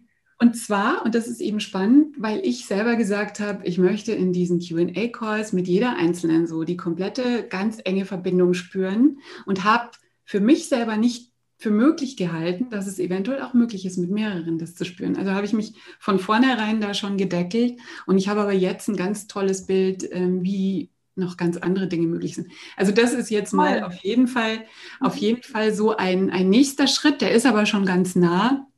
Und 0.40 0.56
zwar, 0.56 1.04
und 1.04 1.14
das 1.16 1.26
ist 1.26 1.40
eben 1.40 1.58
spannend, 1.58 2.14
weil 2.18 2.40
ich 2.44 2.66
selber 2.66 2.94
gesagt 2.94 3.40
habe, 3.40 3.66
ich 3.66 3.76
möchte 3.76 4.12
in 4.12 4.32
diesen 4.32 4.60
QA-Calls 4.60 5.52
mit 5.52 5.66
jeder 5.66 5.96
Einzelnen 5.96 6.46
so 6.46 6.62
die 6.62 6.76
komplette, 6.76 7.44
ganz 7.48 7.78
enge 7.84 8.04
Verbindung 8.04 8.54
spüren 8.54 9.18
und 9.46 9.64
habe 9.64 9.90
für 10.24 10.40
mich 10.40 10.68
selber 10.68 10.96
nicht 10.96 11.32
für 11.56 11.70
möglich 11.70 12.16
gehalten, 12.16 12.70
dass 12.70 12.86
es 12.86 13.00
eventuell 13.00 13.42
auch 13.42 13.52
möglich 13.52 13.84
ist, 13.84 13.96
mit 13.96 14.10
mehreren 14.10 14.58
das 14.58 14.76
zu 14.76 14.84
spüren. 14.84 15.16
Also 15.16 15.32
habe 15.32 15.44
ich 15.44 15.52
mich 15.52 15.74
von 15.98 16.20
vornherein 16.20 16.80
da 16.80 16.94
schon 16.94 17.16
gedeckelt 17.16 17.80
und 18.06 18.16
ich 18.16 18.28
habe 18.28 18.40
aber 18.40 18.52
jetzt 18.52 18.88
ein 18.88 18.96
ganz 18.96 19.26
tolles 19.26 19.66
Bild, 19.66 20.08
ähm, 20.12 20.44
wie 20.44 20.90
noch 21.16 21.36
ganz 21.36 21.56
andere 21.56 21.88
Dinge 21.88 22.06
möglich 22.06 22.36
sind. 22.36 22.46
Also 22.76 22.92
das 22.92 23.12
ist 23.12 23.28
jetzt 23.30 23.52
mal 23.52 23.82
auf 23.82 23.96
jeden 23.96 24.28
Fall, 24.28 24.64
auf 25.00 25.16
jeden 25.16 25.42
Fall 25.42 25.74
so 25.74 25.96
ein, 25.96 26.30
ein 26.30 26.48
nächster 26.48 26.86
Schritt, 26.86 27.20
der 27.20 27.32
ist 27.32 27.44
aber 27.44 27.66
schon 27.66 27.84
ganz 27.84 28.14
nah. 28.14 28.68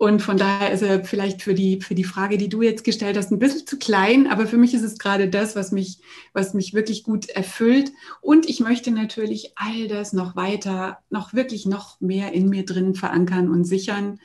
Und 0.00 0.22
von 0.22 0.38
daher 0.38 0.72
ist 0.72 0.80
er 0.80 1.04
vielleicht 1.04 1.42
für 1.42 1.52
die, 1.52 1.82
für 1.82 1.94
die 1.94 2.04
Frage, 2.04 2.38
die 2.38 2.48
du 2.48 2.62
jetzt 2.62 2.84
gestellt 2.84 3.18
hast, 3.18 3.30
ein 3.30 3.38
bisschen 3.38 3.66
zu 3.66 3.78
klein. 3.78 4.28
Aber 4.28 4.46
für 4.46 4.56
mich 4.56 4.72
ist 4.72 4.82
es 4.82 4.98
gerade 4.98 5.28
das, 5.28 5.56
was 5.56 5.72
mich, 5.72 5.98
was 6.32 6.54
mich 6.54 6.72
wirklich 6.72 7.04
gut 7.04 7.28
erfüllt. 7.28 7.92
Und 8.22 8.48
ich 8.48 8.60
möchte 8.60 8.92
natürlich 8.92 9.52
all 9.56 9.88
das 9.88 10.14
noch 10.14 10.36
weiter, 10.36 11.00
noch 11.10 11.34
wirklich 11.34 11.66
noch 11.66 12.00
mehr 12.00 12.32
in 12.32 12.48
mir 12.48 12.64
drin 12.64 12.94
verankern 12.94 13.50
und 13.50 13.64
sichern. 13.64 14.20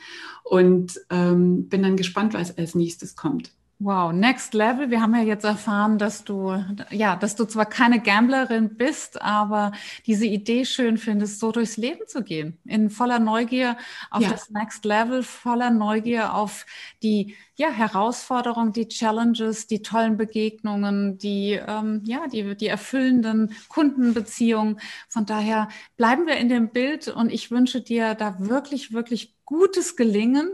Und 0.45 1.01
ähm, 1.09 1.67
bin 1.67 1.83
dann 1.83 1.97
gespannt, 1.97 2.33
was 2.33 2.57
als 2.57 2.73
nächstes 2.73 3.17
kommt. 3.17 3.51
Wow, 3.79 4.13
next 4.13 4.53
level. 4.53 4.89
Wir 4.89 5.01
haben 5.01 5.13
ja 5.15 5.21
jetzt 5.21 5.43
erfahren, 5.43 5.97
dass 5.97 6.23
du, 6.23 6.63
ja, 6.91 7.17
dass 7.17 7.35
du 7.35 7.43
zwar 7.43 7.65
keine 7.65 7.99
Gamblerin 8.01 8.77
bist, 8.77 9.21
aber 9.21 9.73
diese 10.05 10.25
Idee 10.25 10.63
schön 10.63 10.97
findest, 10.97 11.41
so 11.41 11.51
durchs 11.51 11.75
Leben 11.75 12.07
zu 12.07 12.23
gehen. 12.23 12.57
In 12.63 12.89
voller 12.89 13.19
Neugier 13.19 13.75
auf 14.11 14.21
ja. 14.21 14.29
das 14.29 14.49
next 14.49 14.85
level, 14.85 15.23
voller 15.23 15.71
Neugier 15.71 16.33
auf 16.33 16.65
die, 17.03 17.35
ja, 17.55 17.69
Herausforderungen, 17.69 18.71
die 18.71 18.87
Challenges, 18.87 19.67
die 19.67 19.81
tollen 19.81 20.15
Begegnungen, 20.15 21.17
die, 21.17 21.59
ähm, 21.67 22.01
ja, 22.05 22.27
die, 22.27 22.55
die 22.55 22.67
erfüllenden 22.67 23.53
Kundenbeziehungen. 23.67 24.79
Von 25.09 25.25
daher 25.25 25.67
bleiben 25.97 26.27
wir 26.27 26.37
in 26.37 26.47
dem 26.47 26.69
Bild 26.69 27.09
und 27.09 27.29
ich 27.29 27.51
wünsche 27.51 27.81
dir 27.81 28.15
da 28.15 28.37
wirklich, 28.39 28.93
wirklich 28.93 29.35
gutes 29.45 29.95
Gelingen. 29.95 30.51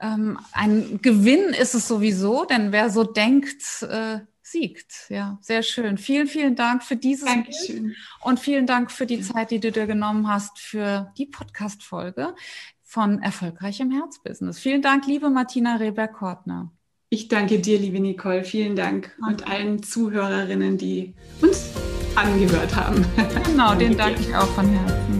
Ähm, 0.00 0.38
ein 0.52 1.00
Gewinn 1.02 1.50
ist 1.50 1.74
es 1.74 1.88
sowieso, 1.88 2.44
denn 2.44 2.72
wer 2.72 2.90
so 2.90 3.04
denkt, 3.04 3.82
äh, 3.82 4.20
siegt. 4.42 5.06
Ja, 5.08 5.38
sehr 5.40 5.62
schön. 5.62 5.98
Vielen, 5.98 6.26
vielen 6.26 6.56
Dank 6.56 6.82
für 6.82 6.96
dieses 6.96 7.26
Dankeschön. 7.26 7.84
Bild 7.84 7.96
und 8.22 8.40
vielen 8.40 8.66
Dank 8.66 8.90
für 8.90 9.06
die 9.06 9.20
Zeit, 9.20 9.50
die 9.50 9.60
du 9.60 9.70
dir 9.72 9.86
genommen 9.86 10.28
hast 10.28 10.58
für 10.58 11.12
die 11.18 11.26
Podcast-Folge 11.26 12.34
von 12.82 13.20
Erfolgreichem 13.20 13.90
Herzbusiness. 13.90 14.58
Vielen 14.58 14.82
Dank, 14.82 15.06
liebe 15.06 15.30
Martina 15.30 15.76
Reber-Kortner. 15.76 16.72
Ich 17.10 17.28
danke 17.28 17.58
dir, 17.58 17.78
liebe 17.78 18.00
Nicole. 18.00 18.44
Vielen 18.44 18.76
Dank 18.76 19.16
und 19.26 19.48
allen 19.48 19.82
Zuhörerinnen, 19.82 20.76
die 20.76 21.14
uns 21.40 21.70
angehört 22.14 22.74
haben. 22.76 23.04
Genau, 23.44 23.74
den 23.78 23.96
danke 23.96 24.20
ich 24.20 24.34
auch 24.34 24.48
von 24.48 24.68
Herzen. 24.68 25.17